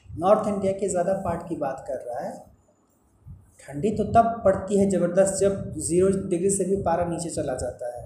[0.08, 2.32] नॉर्थ इंडिया के ज़्यादा पार्ट की बात कर रहा है।
[3.64, 7.96] ठंडी तो तब पड़ती है ज़बरदस्त जब ज़ीरो डिग्री से भी पारा नीचे चला जाता
[7.96, 8.02] है।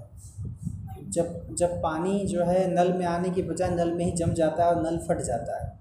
[1.11, 4.63] जब जब पानी जो है नल में आने की बजाय नल में ही जम जाता
[4.63, 5.77] है और नल फट जाता है।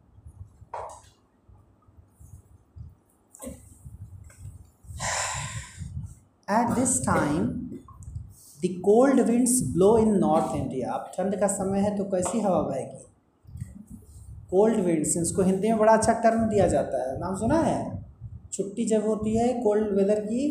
[6.48, 7.46] At this time
[8.60, 12.60] the cold winds blow in north India अब ठंड का समय है तो कैसी हवा
[12.62, 13.04] बहेगी?
[14.50, 17.97] कोल्ड विंड्स इसको हिंदी में बड़ा अच्छा टर्म दिया जाता है। नाम सुना है?
[18.58, 20.44] छुट्टी जब होती है कोल्ड वेदर की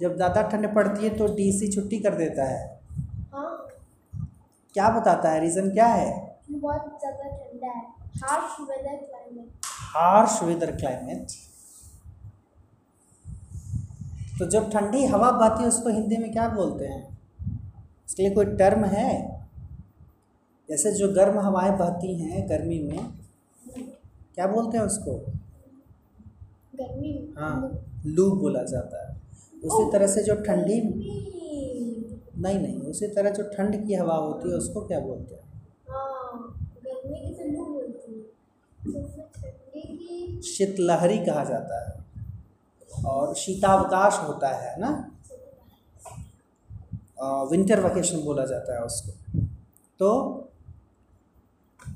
[0.00, 2.64] जब ज़्यादा ठंड पड़ती है तो डीसी छुट्टी कर देता है।
[3.32, 3.52] हाँ।
[4.74, 5.40] क्या बताता है?
[5.40, 6.10] रीज़न क्या है?
[6.50, 7.84] बहुत ज़्यादा ठंडा है।
[8.22, 9.48] Harsh weather climate
[9.94, 11.26] harsh weather climate
[14.38, 17.02] तो जब ठंडी हवा बहती है उसको हिंदी में क्या बोलते हैं?
[18.08, 19.10] इसके लिए कोई टर्म है?
[20.68, 22.98] जैसे जो गर्म हवाएँ बहती हैं गर्मी में
[24.34, 25.12] क्या बोलते हैं उसको?
[26.80, 27.54] गर्मी हाँ
[28.06, 29.14] लू बोला जाता है।
[29.64, 30.80] उसी तरह से जो ठंडी
[32.38, 35.44] नहीं नहीं उसी तरह जो ठंड की हवा होती है उसको क्या बोलते हैं?
[35.90, 36.32] हाँ
[40.32, 44.90] तो शीतलहरी कहा जाता है। और शीतावकाश होता है ना?
[47.50, 49.40] विंटर वेकेशन बोला जाता है उसको।
[50.00, 50.08] तो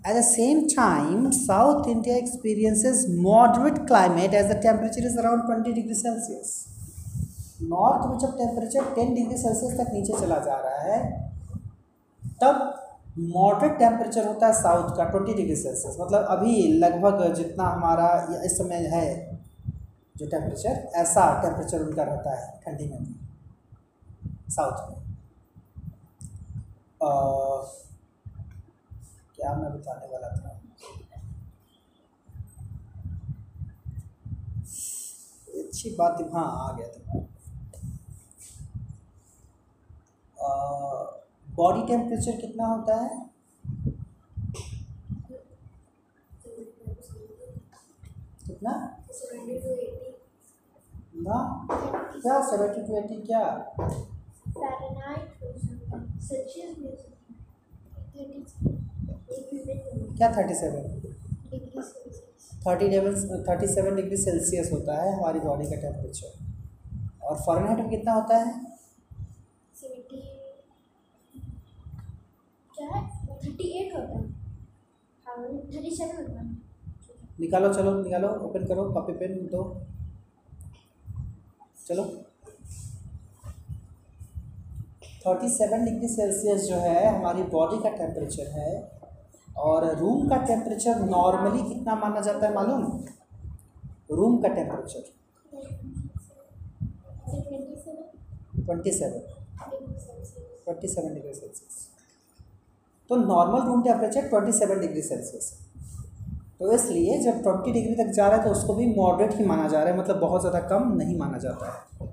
[0.09, 5.73] at the same time south India experiences moderate climate as the temperature is around twenty
[5.73, 6.53] degree Celsius
[7.71, 11.01] north में जब टेम्परेचर टेन डिग्री सेल्सियस तक नीचे चला जा रहा है,
[12.43, 12.55] तब
[13.19, 18.09] मॉडरेट टेम्परेचर होता है साउथ का ट्वेंटी डिग्री सेल्सियस मतलब अभी लगभग जितना हमारा
[18.45, 19.07] इस समय है
[20.17, 22.99] जो टेम्परेचर ऐसा टेम्परेचर उनका रहता है ठंडी में
[24.51, 24.97] साउथ में।
[27.03, 27.71] और
[29.41, 30.49] क्या मैं बताने वाला था?
[35.61, 37.21] अच्छी बात हाँ आ गया था।
[41.57, 43.19] बॉडी टेम्परेचर कितना होता है?
[48.47, 48.73] कितना?
[51.25, 51.39] ना?
[52.15, 52.41] क्या?
[52.51, 53.43] सेवेंटी टू एटी क्या?
[56.29, 56.91] सेल्सियस में
[60.17, 61.01] क्या thirty seven?
[62.67, 66.51] Thirty seven thirty seven degree Celsius होता है हमारी बॉडी का टेम्परेचर।
[67.23, 68.71] और फॉरेनहाइट में कितना होता है?
[77.41, 79.83] निकालो, चलो, निकालो ओपन करो कॉपी पेन दो।
[81.89, 82.05] चलो।
[85.27, 89.00] थर्टी सेवन डिग्री सेल्सियस जो है, हमारी बॉडी का टेम्परेचर है
[89.61, 92.83] और रूम का टेम्परेचर नॉर्मली कितना माना जाता है मालूम?
[94.11, 95.03] रूम का temperature
[98.61, 99.21] twenty seven
[100.65, 101.89] twenty seven degree Celsius
[103.11, 105.53] तो normal room temperature twenty seven degree Celsius
[106.59, 109.69] तो इसलिए जब ट्वेंटी डिग्री तक जा रहा है तो उसको भी मॉडरेट ही माना
[109.69, 112.09] जा रहा है मतलब बहुत ज़्यादा कम नहीं माना जाता है।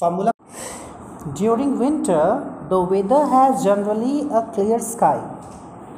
[0.00, 0.30] Formula
[1.32, 2.24] during winter
[2.70, 5.20] the weather has generally a clear sky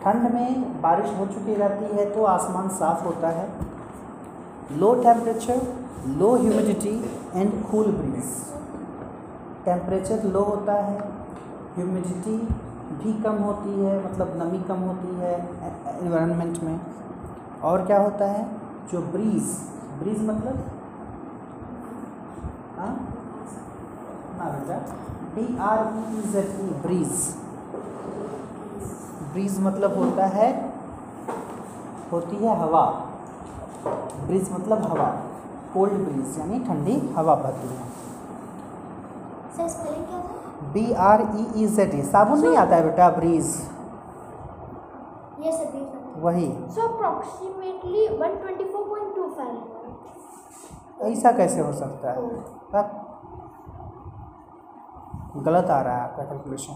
[0.09, 3.48] ठंड में बारिश हो चुकी रहती है तो आसमान साफ़ होता है।
[4.72, 5.59] Low temperature
[6.18, 6.93] low humidity
[7.35, 8.30] and cool breeze
[9.64, 10.98] temperature low होता है
[11.74, 12.36] ह्यूमिडिटी
[13.01, 15.35] भी कम होती है मतलब नमी कम होती है
[15.98, 16.80] इन्वायरमेंट में।
[17.62, 18.47] और क्या होता है?
[18.93, 19.51] जो ब्रीज
[20.01, 20.56] ब्रीज मतलब?
[22.78, 22.94] हाँ?
[24.39, 24.78] ना बेटा।
[25.35, 27.28] B R E Z E breeze
[29.32, 30.48] breeze मतलब होता है
[32.12, 32.84] होती है हवा।
[34.26, 35.09] ब्रिज मतलब हवा
[35.74, 37.86] कोल्ड ब्रिज यानी ठंडी हवा बहती है।
[39.56, 40.34] सर स्पेलिंग क्या था?
[40.72, 43.46] B R E E Z E साबुन नहीं आता है बेटा ब्रीज
[46.18, 49.26] वही। सो अप्रोक्सीमेटली 124.2
[51.09, 52.16] ऐसा कैसे हो सकता है?
[55.44, 56.74] गलत आ रहा है आपका calculation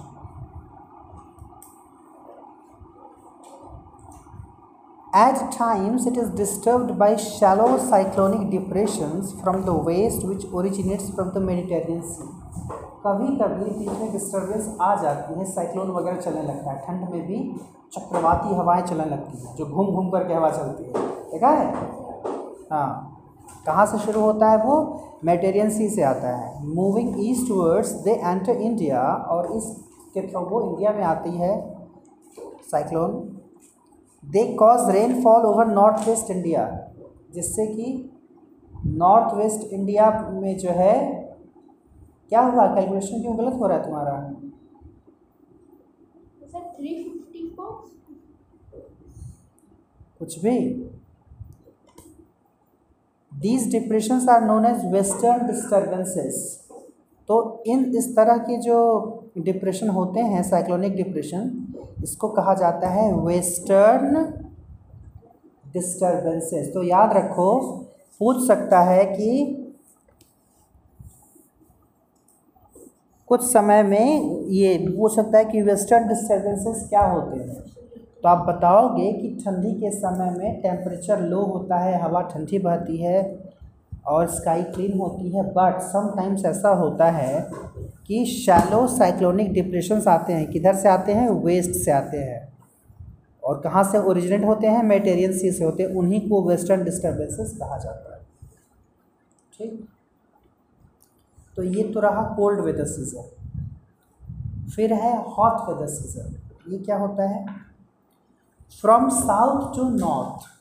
[5.14, 11.34] At times, it is disturbed by shallow cyclonic depressions from the west, which originates from
[11.34, 12.28] the Mediterranean Sea.
[13.06, 17.26] कभी कभी बीच में डिस्टर्बेंस आ जाती है साइक्लोन वगैरह चलने लगता है। ठंड में
[17.26, 17.60] भी
[17.92, 20.92] चक्रवाती हवाएँ चलने लगती हैं जो घूम घूम करके हवा चलती है।
[21.32, 21.74] देखा है?
[22.72, 23.18] हाँ।
[23.66, 25.00] कहाँ से शुरू होता है वो?
[25.24, 27.14] मेटेरियन सी से आता है। Moving
[27.50, 31.54] eastwards they enter India और इसके थ्रू वो इंडिया में आती है?
[32.70, 33.38] Cyclone
[34.22, 36.64] they cause rainfall over north west India
[37.34, 37.86] जिससे कि
[38.86, 40.94] नॉर्थ वेस्ट इंडिया में जो है
[42.28, 42.66] क्या हुआ?
[42.74, 44.14] कैलकुलेशन क्यों गलत हो रहा है तुम्हारा?
[46.54, 47.54] थ्री फिफ्टी
[50.18, 50.58] कुछ भी।
[53.32, 56.36] These depressions are known as western disturbances
[57.28, 58.78] तो इन इस तरह के जो
[59.38, 61.48] डिप्रेशन होते हैं साइक्लोनिक डिप्रेशन
[62.02, 64.24] इसको कहा जाता है वेस्टर्न
[65.72, 67.60] डिस्टर्बेंसेस तो याद रखो,
[68.20, 69.58] पूछ सकता है कि
[73.28, 77.62] कुछ समय में ये पूछ सकता है कि वेस्टर्न डिस्टर्बेंसेस क्या होते हैं?
[78.22, 82.96] तो आप बताओगे कि ठंडी के समय में टेम्परेचर लो होता है, हवा ठंडी बहती
[82.96, 83.22] है
[84.06, 87.50] और स्काई क्लीन होती है बट समटाइम्स ऐसा होता है
[88.06, 91.30] कि शैलो साइक्लोनिक डिप्रेशंस आते हैं, किधर से आते हैं?
[91.30, 92.52] वेस्ट से आते हैं।
[93.44, 94.82] और कहाँ से ओरिजिनेट होते हैं?
[94.82, 98.20] मेटेरियन सी से होते हैं। उन्हीं को वेस्टर्न डिस्टर्बेंसेस कहा जाता है।
[99.58, 99.88] ठीक?
[101.56, 103.24] तो ये तो रहा कोल्ड वेदर सीज़न
[104.76, 106.36] फिर है हॉट वेदर सीज़न
[106.72, 107.46] ये क्या होता है?
[108.80, 110.51] From south to north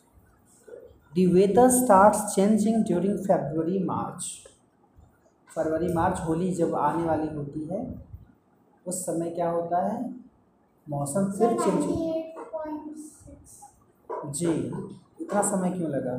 [1.13, 4.25] the weather starts changing during february march.
[5.55, 7.79] फरवरी मार्च होली जब आने वाली होती है
[8.85, 9.97] उस समय क्या होता है?
[10.87, 11.83] मौसम फिर चेंज
[14.37, 14.51] जी
[15.21, 16.15] इतना समय क्यों लगा?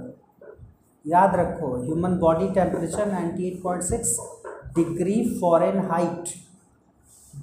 [1.07, 4.19] याद रखो human body temperature 98.6
[4.77, 5.17] degree
[5.91, 6.35] Fahrenheit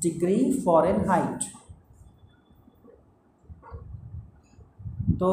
[0.01, 0.37] degree
[1.09, 1.43] Fahrenheit
[5.19, 5.31] तो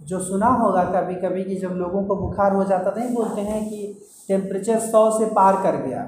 [0.00, 3.68] जो सुना होगा कभी कभी कि जब लोगों को बुखार हो जाता नहीं बोलते हैं
[3.68, 3.80] कि
[4.28, 6.00] टेम्परेचर सौ से पार कर गया।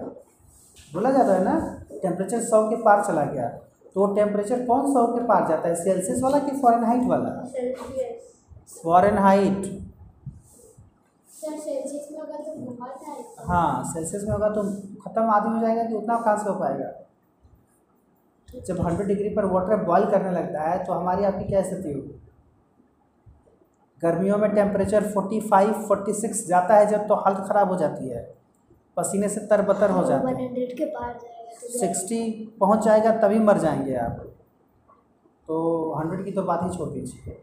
[0.95, 1.55] बोला जाता है ना?
[1.93, 3.49] टेम्परेचर सौ के पार चला गया।
[3.95, 5.75] तो टेम्परेचर कौन सौ के पार जाता है?
[5.75, 7.31] सेल्सियस वाला कि फॉरेन हाइट वाला?
[8.83, 9.67] फॉरेन हाइट
[13.47, 14.63] हाँ सेल्सियस में होगा तो
[15.01, 16.93] ख़त्म आदमी हो जाएगा कि उतना कहाँ से हो पाएगा।
[18.49, 22.21] जब हंड्रेड डिग्री पर वाटर बॉयल करने लगता है तो हमारी आपकी क्या स्थिति होगी?
[24.05, 28.23] गर्मियों में टेम्परेचर 45 46 जाता है जब तो हालत ख़राब हो जाती है।
[28.97, 32.21] पसीने से तरबतर हो जाते हैं। के पार तो सिक्सटी
[32.61, 34.21] पहुँच जाएगा तभी मर जाएँगे आप।
[35.49, 37.41] तो हंड्रेड की तो बात ही छोड़ दीजिए।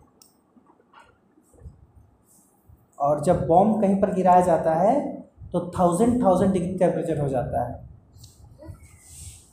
[2.99, 4.99] और जब बॉम्ब कहीं पर गिराया जाता है
[5.53, 7.89] तो थाउज़ेंड थाउज़ेंड डिग्री टेम्परेचर हो जाता है।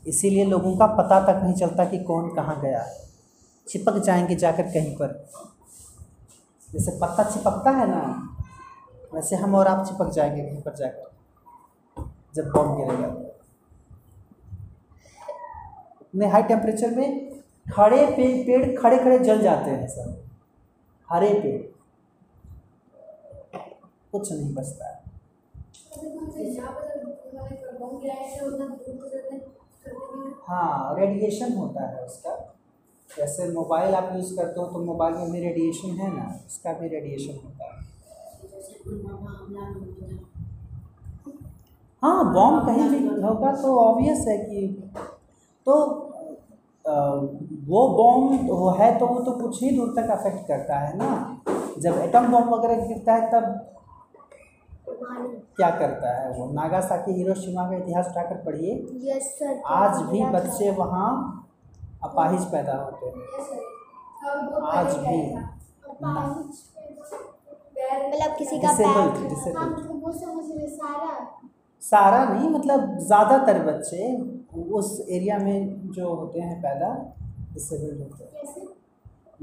[0.07, 2.85] इसीलिए लोगों का पता तक नहीं चलता कि कौन कहाँ गया।
[3.67, 5.15] चिपक जाएँगे जाकर कहीं पर।
[6.73, 8.01] जैसे पत्ता चिपकता है ना,
[9.15, 11.07] वैसे हम और आप चिपक जाएँगे कहीं पर जाकर
[12.35, 13.07] जब बॉम्ब गिरेगा।
[16.03, 17.41] इतने हाई टेम्परेचर में
[17.73, 20.29] खड़े पे पेड़ खड़े खड़े जल जाते हैं सर
[21.09, 21.63] हरे पेड़।
[24.13, 24.97] कुछ नहीं बचता है।
[30.49, 32.58] हाँ रेडिएशन होता है उसका।
[33.11, 36.89] जैसे मोबाइल आप यूज़ करते हो तो मोबाइल में भी रेडिएशन है ना उसका भी
[36.89, 37.77] रेडिएशन होता है।
[42.03, 44.67] हाँ बॉम्ब कहीं भी होगा तो ऑब्वियस है कि
[45.67, 45.75] तो
[47.69, 51.41] वो बॉम्ब वो है तो वो तो कुछ ही दूर तक अफेक्ट करता है ना।
[51.79, 53.45] जब एटम बॉम्ब वगैरह गिरता है तब
[55.57, 56.47] क्या करता है वो?
[56.53, 58.73] नागासाकी हिरोशिमा का इतिहास उठाकर पढ़िए।
[59.09, 61.11] यस सर आज भी बच्चे वहाँ
[62.05, 63.15] अपाहिज पैदा होते हैं।
[64.73, 65.19] आज भी
[68.09, 71.13] मतलब किसी का वो समझ रहे सारा।
[71.83, 74.01] सारा नहीं मतलब ज़्यादातर बच्चे
[74.73, 76.89] उस एरिया में जो होते हैं पैदा
[77.55, 78.61] डिसेबल्ड होते हैं। कैसे?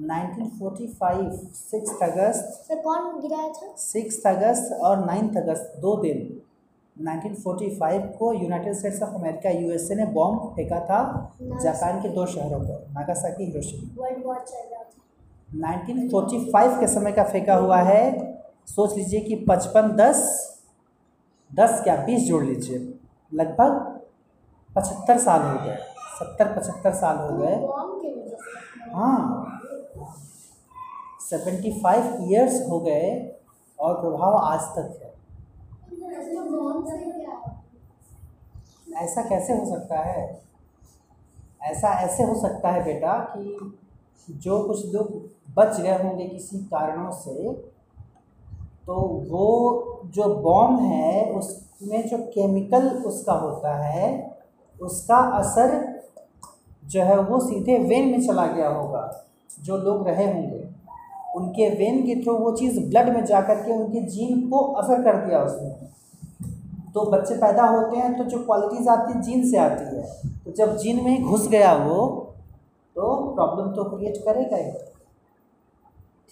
[0.01, 3.73] 1945 सिक्स अगस्त। कौन गिराया था?
[3.77, 6.17] सिक्स अगस्त और नाइन्थ अगस्त दो दिन।
[7.01, 10.99] 1945 को United States of America USA ने बॉम्ब फेंका था
[11.41, 14.07] जापान के दो शहरों पर नागासाकी हिरोशिमा।
[14.71, 18.01] रहा था। 1945 के समय का फेंका हुआ है।
[18.67, 20.19] सोच लीजिए कि पचपन दस
[21.55, 22.99] दस क्या बीस जोड़ लीजिए
[23.33, 23.99] लगभग
[24.75, 25.77] पचहत्तर साल हो गए
[26.19, 27.55] सत्तर पचहत्तर साल हो गए।
[28.01, 29.51] से। हाँ।
[31.29, 33.35] सेवेंटी फाइव ईयर्स हो गए
[33.79, 35.04] और प्रभाव आज तक तो है?
[38.97, 40.41] ऐसा कैसे हो सकता है?
[41.61, 43.77] ऐसा ऐसे हो सकता है बेटा कि
[44.31, 47.53] जो कुछ लोग बच गए होंगे किसी कारणों से
[48.85, 48.95] तो
[49.29, 54.37] वो जो बॉम्ब है, उसमें जो केमिकल उसका होता है,
[54.81, 56.01] उसका असर
[56.85, 59.25] जो है वो सीधे वेन में चला गया होगा।
[59.61, 60.69] जो लोग रहे होंगे,
[61.35, 65.03] उनके वेन के थ्रू वो चीज़ ब्लड में जा कर के उनके जीन को असर
[65.03, 65.85] कर दिया उसने।
[66.95, 70.03] तो बच्चे पैदा होते हैं तो जो क्वालिटीज़ आती है जीन से आती है।
[70.45, 72.05] तो जब जीन में ही घुस गया वो
[72.95, 74.71] तो प्रॉब्लम तो क्रिएट करेगा ही।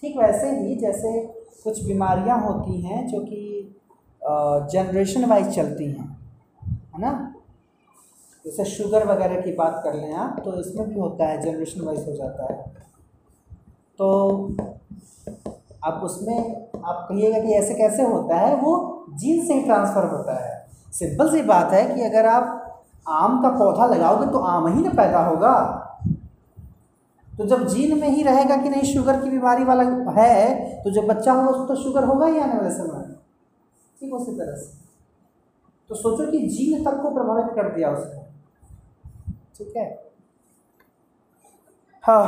[0.02, 1.20] ठीक वैसे ही जैसे
[1.64, 3.40] कुछ बीमारियाँ होती हैं, जो कि
[4.72, 6.08] जनरेशन वाइज चलती हैं,
[6.94, 7.12] है ना?
[8.44, 12.08] जैसे शुगर वगैरह की बात कर लें आप तो इसमें भी होता है जनरेशन वाइज
[12.08, 12.58] हो जाता है।
[13.98, 14.08] तो
[15.84, 16.38] अब उसमें,
[16.76, 20.53] आप कहिएगा कि ऐसे कैसे होता है, वो जीन से ही ट्रांसफ़र होता है।
[20.94, 22.60] सिंपल सी बात है कि अगर आप
[23.08, 25.54] आम का पौधा लगाओगे तो आम ही ना पैदा होगा।
[27.32, 31.06] तो जब जीन में ही रहेगा कि नहीं, शुगर की बीमारी वाला है तो जब
[31.06, 33.14] बच्चा होगा उसको तो शुगर होगा ही आने वाले समय में।
[34.00, 34.72] ठीक उसी तरह से।
[35.90, 38.22] तो सोचो कि जीन तक को प्रभावित कर दिया उसने।
[39.58, 39.86] ठीक है?
[42.04, 42.26] हाँ।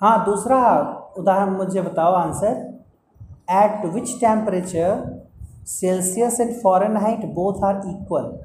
[0.00, 0.58] हाँ दूसरा
[1.18, 2.71] उदाहरण मुझे बताओ answer.
[3.50, 5.22] At which temperature
[5.66, 8.38] Celsius and Fahrenheit both are equal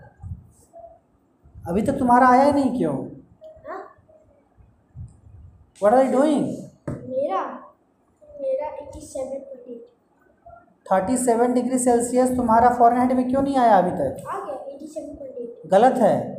[1.68, 2.96] अभी तक तुम्हारा आया ही नहीं क्यों?
[5.84, 7.42] व्हाट आर यू मेरा?
[8.42, 9.82] मेरा point
[10.92, 14.18] thirty seven degree Celsius तुम्हारा फॉरेनहाइट में क्यों नहीं आया अभी तक?
[15.72, 16.38] गलत है।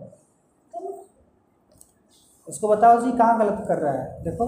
[2.49, 4.25] उसको बताओ जी कहाँ गलत कर रहा है?
[4.25, 4.47] देखो।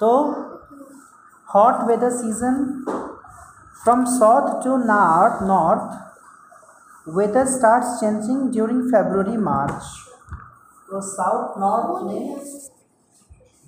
[0.00, 0.08] तो
[1.54, 2.64] hot weather season
[3.84, 9.82] from south to north north weather starts changing during February March
[10.90, 12.36] तो साउथ नॉर्थ में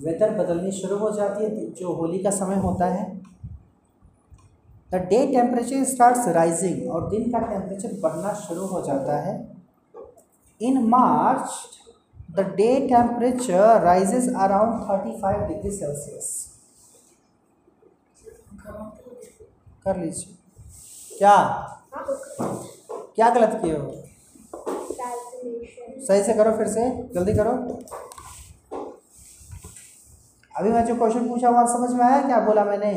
[0.04, 3.08] वेदर बदलनी शुरू हो जाती है जो होली का समय होता है
[4.92, 9.34] the day temperature starts rising और दिन का टेम्परेचर बढ़ना शुरू हो जाता है।
[10.60, 11.50] In March
[12.30, 16.49] the day temperature rises around thirty five degree Celsius
[19.84, 20.36] कर लीजिए।
[21.18, 21.36] क्या?
[23.16, 23.90] क्या गलत किए हो?
[26.06, 27.52] सही से करो फिर से जल्दी करो।
[30.56, 32.92] अभी मैं जो क्वेश्चन पूछा वहाँ समझ में आया क्या बोला मैंने?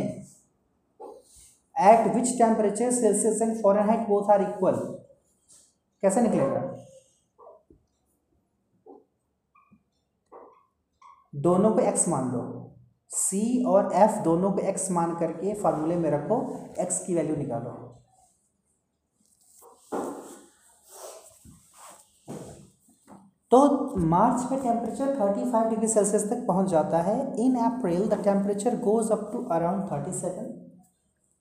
[1.76, 4.76] At which temperature Celsius and Fahrenheit both are equal
[6.04, 6.62] कैसे निकलेगा?
[11.36, 12.63] दोनों को एक्स मान लो
[13.14, 16.38] सी और एफ़ दोनों को एक्स मान करके फार्मूले में रखो
[16.82, 17.72] एक्स की वैल्यू निकालो।
[23.52, 23.60] तो
[24.08, 29.12] मार्च में टेम्परेचर 35 डिग्री सेल्सियस तक पहुँच जाता है। In April the temperature goes
[29.12, 30.48] up to around 37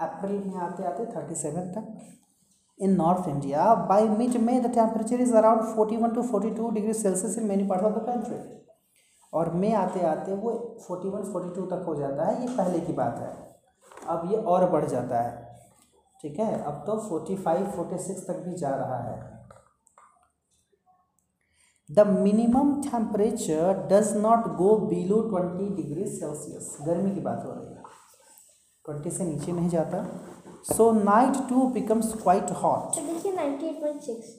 [0.00, 1.86] अप्रैल में आते आते 37 तक।
[2.80, 7.38] In north India by mid में the temperature is around 41 to 42 degree Celsius
[7.38, 8.36] in many part of the country
[9.32, 10.50] और मे आते आते वो
[10.80, 13.30] 41 42 तक हो जाता है ये पहले की बात है।
[14.08, 15.50] अब ये और बढ़ जाता है
[16.20, 16.62] ठीक है?
[16.62, 19.16] अब तो 45 46 तक भी जा रहा है।
[21.88, 27.66] The minimum temperature does not go below twenty degree Celsius गर्मी की बात हो रही
[27.66, 27.82] है।
[28.84, 30.04] ट्वेंटी से नीचे नहीं जाता।
[30.66, 34.34] So night too becomes quite hot देखिए ninety eight point six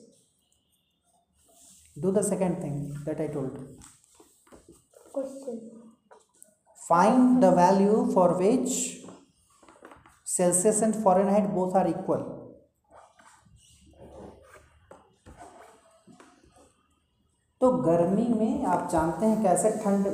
[1.98, 3.58] do the second thing that I told
[6.90, 8.70] find the value for which
[10.28, 12.22] Celsius and Fahrenheit both are equal
[17.62, 20.08] तो गर्मी में आप जानते हैं कैसे ठंड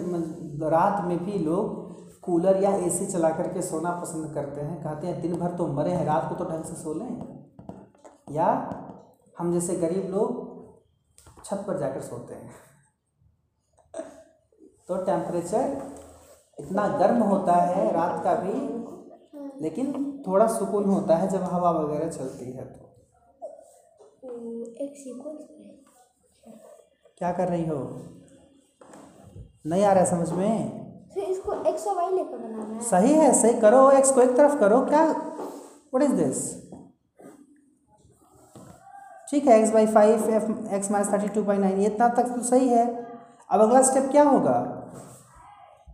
[0.64, 1.88] रात में भी लोग
[2.22, 5.92] कूलर या एसी चला करके सोना पसंद करते हैं। कहते हैं, दिन भर तो मरे
[5.92, 8.48] हैं, रात को तो ढंग से सो लें। या
[9.40, 10.48] हम जैसे गरीब लोग
[11.46, 12.69] छत पर जाकर सोते हैं।
[14.90, 15.66] तो टेम्परेचर
[16.58, 18.54] इतना गर्म होता है रात का भी
[19.62, 19.92] लेकिन
[20.28, 22.86] थोड़ा सुकून होता है जब हवा वगैरह चलती है तो।
[24.84, 24.94] एक
[27.18, 27.78] क्या कर रही हो?
[29.66, 31.12] नहीं आ रहा है समझ में?
[31.30, 34.58] इसको एक्स और वाई लेकर बनाना है। सही है सही करो एक्स को एक तरफ़
[34.60, 35.04] करो क्या?
[35.06, 36.42] व्हाट इज़ दिस
[39.32, 42.42] ठीक है X by five F X minus thirty two by nine इतना तक तो
[42.44, 42.86] सही है।
[43.50, 44.58] अब अगला स्टेप क्या होगा?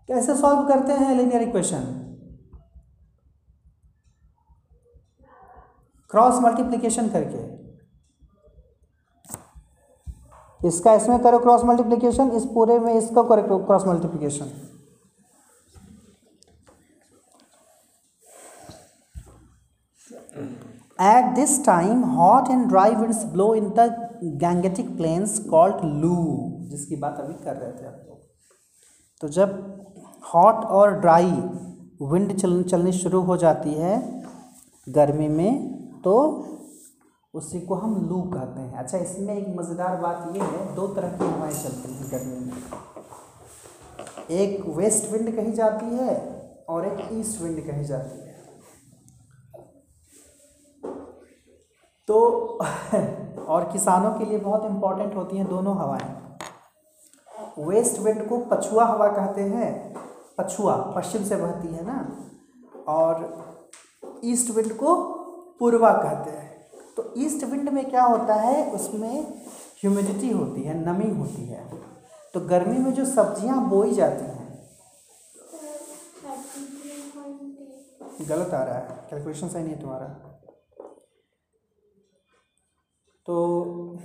[0.09, 1.83] कैसे सॉल्व करते हैं लिनियर इक्वेशन
[6.11, 7.43] क्रॉस मल्टीप्लिकेशन करके.
[10.67, 14.51] इसका इसमें करो क्रॉस मल्टीप्लिकेशन इस पूरे में इसको करो cross multiplication
[20.99, 23.85] At this time, hot and dry winds blow in the
[24.41, 26.19] Gangetic plains called Lu,
[26.69, 28.19] जिसकी बात अभी कर रहे थे आप लोग.
[29.21, 29.49] तो जब
[30.25, 31.31] हॉट और ड्राई
[32.01, 34.23] विंड चल, चलनी शुरू हो जाती है
[34.87, 36.15] गर्मी में तो
[37.33, 41.17] उसी को हम लू कहते हैं। अच्छा इसमें एक मज़ेदार बात ये है, दो तरह
[41.17, 42.53] की हवाएँ चलती हैं गर्मी में।
[44.37, 46.15] एक वेस्ट विंड कही जाती है
[46.69, 48.33] और एक ईस्ट विंड कही जाती है।
[52.07, 52.19] तो
[53.47, 56.13] और किसानों के लिए बहुत इम्पोर्टेंट होती हैं दोनों हवाएँ।
[57.67, 59.69] वेस्ट विंड को पछुआ हवा कहते हैं
[60.37, 61.97] पछुआ, पश्चिम से बहती है ना?
[62.87, 63.33] और
[64.23, 64.95] ईस्ट विंड को
[65.59, 66.43] पूर्वा कहते हैं।
[66.97, 68.71] तो ईस्ट विंड में क्या होता है?
[68.71, 69.21] उसमें
[69.79, 71.63] ह्यूमिडिटी होती है, नमी होती है।
[72.33, 74.33] तो गर्मी में जो सब्ज़ियाँ बोई जाती हैं,
[78.21, 80.07] गलत आ रहा है। कैलकुलेशन सही नहीं है तुम्हारा।
[83.27, 83.97] तो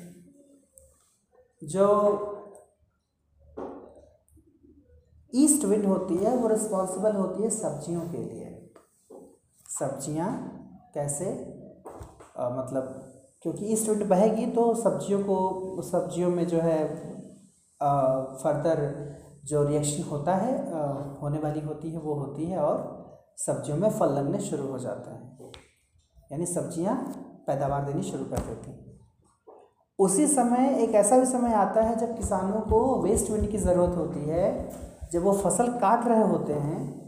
[1.63, 1.87] जो
[5.33, 8.47] ईस्ट विंड होती है वो रिस्पॉन्सिबल होती है सब्जियों के लिए।
[9.69, 10.31] सब्ज़ियाँ
[10.95, 11.31] कैसे?
[12.39, 13.07] आ, मतलब
[13.43, 16.79] क्योंकि ईस्ट विंड बहेगी तो सब्जियों को सब्जियों में जो है
[18.43, 18.83] फर्दर
[19.45, 20.83] जो रिएक्शन होता है आ,
[21.23, 22.79] होने वाली होती है वो होती है और
[23.39, 25.51] सब्जियों में फल लगने शुरू हो जाता है।
[26.33, 26.97] यानी सब्ज़ियाँ
[27.47, 28.89] पैदावार देनी शुरू कर देती हैं।
[29.99, 33.97] उसी समय एक ऐसा भी समय आता है जब किसानों को वेस्ट विंड की ज़रूरत
[33.97, 34.45] होती है
[35.13, 37.01] जब वो फ़सल काट रहे होते हैं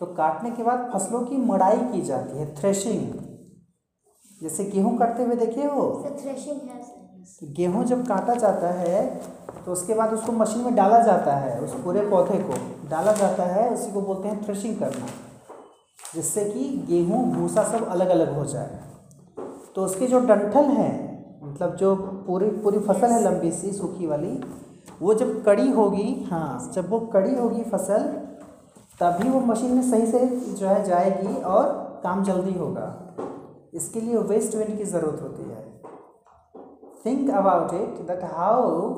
[0.00, 3.12] तो काटने के बाद फ़सलों की मड़ाई की जाती है थ्रेशिंग
[4.42, 9.04] जैसे गेहूँ काटते हुए देखिए हो थ्रेशिंग है गेहूँ जब काटा जाता है
[9.66, 12.54] तो उसके बाद उसको मशीन में डाला जाता है उस पूरे पौधे को।
[12.88, 15.06] डाला जाता है उसी को बोलते हैं थ्रेशिंग करना।
[16.14, 18.78] जिससे कि गेहूँ भूसा सब अलग अलग हो जाए।
[19.74, 20.92] तो उसके जो डंठल हैं
[21.42, 24.40] मतलब जो पूरी पूरी फ़सल है लंबी सी सूखी वाली
[25.00, 28.02] वो जब कड़ी होगी हाँ जब वो कड़ी होगी फ़सल,
[29.00, 30.26] तभी वो मशीन में सही से
[30.58, 31.68] जो है जाएगी और
[32.04, 32.86] काम जल्दी होगा।
[33.74, 35.64] इसके लिए वेस्ट विंड की ज़रूरत होती है।
[37.06, 38.90] Think about it that how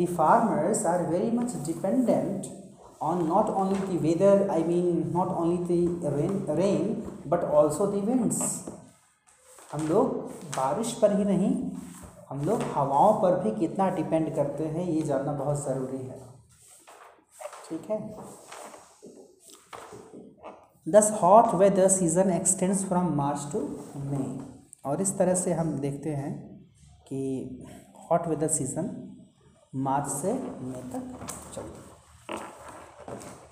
[0.00, 2.46] the farmers are very much dependent
[3.02, 8.30] on not only the weather I mean not only the rain rain but also the
[9.72, 10.14] हम लोग
[10.56, 11.50] बारिश पर ही नहीं
[12.30, 16.18] हम लोग हवाओं पर भी कितना डिपेंड करते हैं, ये जानना बहुत ज़रूरी है।
[17.68, 17.98] ठीक है?
[20.86, 23.60] This hot weather season extends from March to
[24.00, 24.38] May
[24.86, 26.32] और इस तरह से हम देखते हैं
[27.08, 27.20] कि
[28.10, 28.90] हॉट वेदर सीज़न
[29.84, 31.78] मार्च से मई तक चलता
[32.32, 33.43] है।